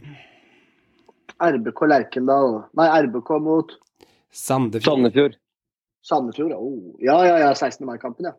[1.41, 2.61] RBK Lerkendal.
[2.77, 3.71] Nei, RBK mot
[4.31, 4.87] Sandefjord.
[4.91, 5.37] Sandefjord.
[6.03, 6.53] Sandefjord.
[6.57, 6.95] Oh.
[6.99, 7.53] Ja, ja, ja.
[7.55, 7.85] 16.
[7.87, 8.35] mai-kampen, ja.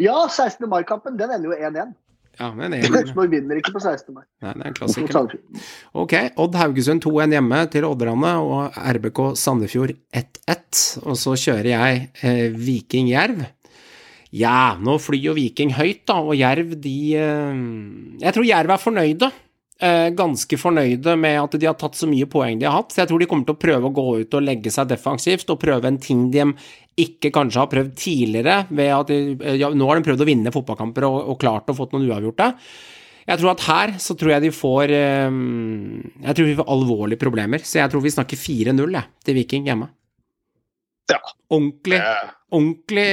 [0.00, 0.68] Ja, 16.
[0.70, 1.18] mai-kampen.
[1.20, 1.92] Den ender jo 1-1.
[2.40, 4.14] Ja, Rosenborg vinner ikke på 16.
[4.14, 4.24] mai.
[4.40, 5.34] nei, det er en klassiker.
[6.00, 10.84] Ok, Odd Haugesund 2-1 hjemme til Odderne, og RBK Sandefjord 1-1.
[11.04, 13.44] Og så kjører jeg eh, Viking Jerv.
[14.32, 17.64] Ja, nå flyr jo Viking høyt, da, og Jerv de eh,
[18.24, 19.32] Jeg tror Jerv er fornøyde.
[19.82, 22.92] Eh, ganske fornøyde med at de har tatt så mye poeng de har hatt.
[22.94, 25.50] Så jeg tror de kommer til å prøve å gå ut og legge seg defensivt,
[25.50, 26.44] og prøve en ting de
[27.02, 28.66] ikke kanskje har prøvd tidligere.
[28.70, 31.66] ved at de, eh, ja, Nå har de prøvd å vinne fotballkamper og, og klart
[31.66, 32.54] å fått noen uavgjorte.
[33.26, 37.58] Jeg tror at her så tror jeg de får Jeg tror vi får alvorlige problemer.
[37.58, 39.88] Så jeg tror vi snakker 4-0 til Viking hjemme.
[41.10, 41.18] Ja.
[41.52, 41.98] Ordentlig,
[42.52, 43.06] ordentlig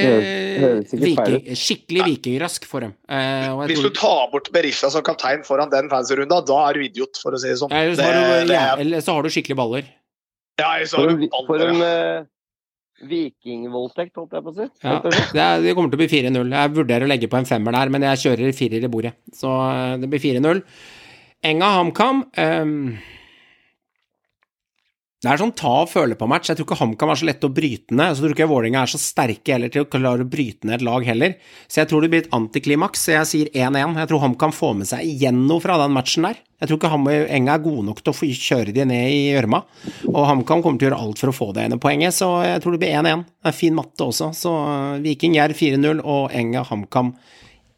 [1.02, 2.92] viking, skikkelig vikingrask for dem.
[3.10, 7.18] Eh, Hvis du tar bort Berisha som kaptein foran den fansrunda, da er du idiot,
[7.20, 7.72] for å si det sånn.
[7.74, 9.88] Eller så, har du, det ja, er, eller så har du skikkelig baller.
[10.62, 11.46] ja, så For har en, baller.
[11.50, 12.20] for en baller.
[12.22, 14.66] eh, vikingvoldtekt, holdt jeg på å si.
[14.84, 16.50] Ja, det, er, det kommer til å bli 4-0.
[16.56, 19.14] Jeg vurderer å legge på en femmer der, men jeg kjører firer i bordet.
[19.36, 20.60] Så eh, det blir 4-0.
[21.50, 22.74] Enga HamKam ehm,
[25.20, 26.48] Det er sånn ta og føle på-match.
[26.48, 28.14] Jeg tror ikke HamKam er så lett å bryte ned.
[28.16, 30.78] Så tror ikke jeg Vålerenga er så sterke heller til å klare å bryte ned
[30.78, 31.34] et lag heller.
[31.68, 33.98] Så jeg tror det blir et antiklimaks, så jeg sier 1-1.
[34.00, 36.40] Jeg tror HamKam får med seg igjen noe fra den matchen der.
[36.64, 39.60] Jeg tror ikke Enga er gode nok til å kjøre de ned i gjørma.
[40.08, 42.64] Og HamKam kommer til å gjøre alt for å få det ene poenget, så jeg
[42.64, 43.26] tror det blir 1-1.
[43.28, 44.30] Det er fin matte også.
[44.40, 47.12] Så eh, Viking Jerv 4-0 og Enga HamKam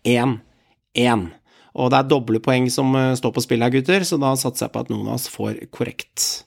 [0.07, 1.27] 1-1.
[1.73, 4.69] Og det er doble poeng som eh, står på spill her, gutter, så da satser
[4.69, 6.47] jeg på at noen av oss får korrekt.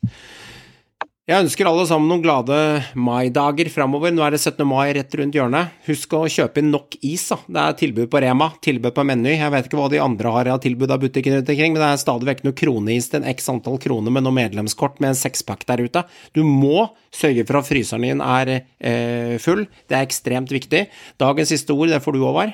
[1.26, 2.56] Jeg ønsker alle sammen noen glade
[3.02, 4.12] maidager framover.
[4.14, 4.60] Nå er det 17.
[4.70, 5.72] mai rett rundt hjørnet.
[5.88, 7.24] Husk å kjøpe inn nok is.
[7.32, 7.40] da.
[7.50, 9.32] Det er tilbud på Rema, tilbud på Meny.
[9.40, 11.88] Jeg vet ikke hva de andre har av tilbud av butikken rundt omkring, men det
[11.88, 15.18] er stadig vekk noe kroneis til en x antall kroner med noe medlemskort med en
[15.24, 16.06] sexpack der ute.
[16.38, 19.66] Du må sørge for at fryseren din er eh, full.
[19.90, 20.86] Det er ekstremt viktig.
[21.18, 22.54] Dagens siste ord, det får du, over.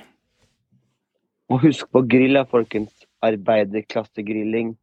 [1.52, 2.96] Og husk på grilla, folkens.
[3.20, 4.78] Arbeiderklassegrilling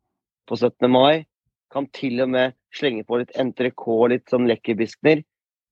[0.45, 0.93] på 17.
[0.93, 1.25] mai.
[1.73, 5.25] Kan til og med slenge på litt entrecôte, litt sånn lekkerbiskner.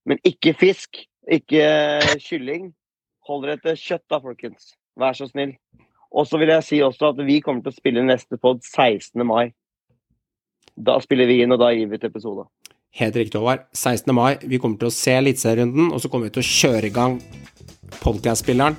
[0.06, 1.02] Men ikke fisk.
[1.26, 2.70] Ikke eh, kylling.
[3.26, 4.74] Hold dere til kjøtt, da, folkens.
[4.98, 5.56] Vær så snill.
[6.16, 9.20] Og så vil jeg si også at vi kommer til å spille neste pod 16.
[9.26, 9.50] mai.
[10.76, 12.46] Da spiller vi inn, og da gir vi ut episode.
[12.96, 13.66] Helt riktig, Håvard.
[13.76, 14.14] 16.
[14.16, 14.36] mai.
[14.40, 17.18] Vi kommer til å se Eliteserierunden, og så kommer vi til å kjøre i gang
[18.00, 18.78] podcast-spilleren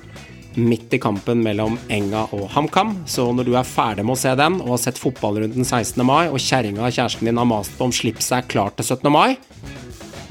[0.58, 2.94] midt i kampen mellom Enga og HamKam.
[3.08, 6.04] Så når du er ferdig med å se den, og har sett fotballrunden 16.
[6.06, 9.10] mai, og kjerringa og kjæresten din har mast på om slipset seg klart til 17.
[9.14, 9.38] mai,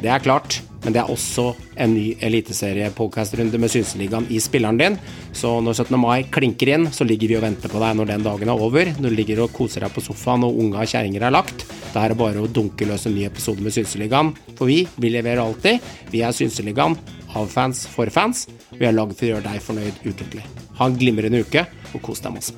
[0.03, 0.59] det er klart.
[0.87, 1.49] Men det er også
[1.83, 4.93] en ny eliteserie-podkast-runde med Synseligaen i spilleren din.
[5.35, 5.97] Så når 17.
[5.99, 8.93] mai klinker inn, så ligger vi og venter på deg når den dagen er over.
[8.95, 11.65] Når du ligger og koser deg på sofaen og unga og kjerringer er lagt.
[11.91, 14.29] Da er det bare å dunke løs en ny episode med Synseligaen.
[14.55, 15.83] For vi, vi leverer alltid.
[16.13, 16.95] Vi er Synseligaen
[17.35, 18.45] av fans for fans.
[18.77, 20.45] Vi er laget for å gjøre deg fornøyd ukentlig.
[20.79, 22.55] Ha en glimrende uke, og kos deg masse.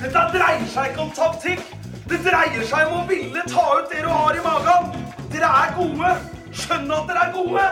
[0.00, 1.60] Dette dreier seg ikke om taktikk.
[2.08, 4.90] Det dreier seg om å ville ta ut det du har i magen.
[5.36, 6.14] Dere er gode.
[6.56, 7.64] Skjønn at dere er gode.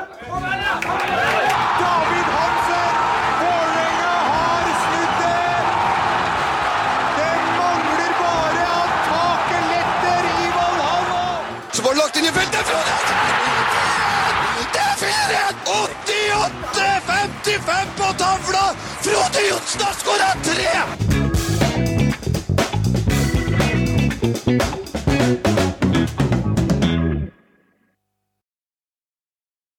[1.81, 2.95] David Hansen!
[3.41, 5.43] Vålerenga har snudd det!
[7.17, 11.25] Det mangler bare at taket letter i Valhalla!
[11.73, 12.65] Så var det lagt inn i feltet.
[14.77, 15.57] Det er 4-1!
[15.81, 18.65] 88-55 på tavla!
[19.09, 20.73] Frode Johnsen har skåra tre!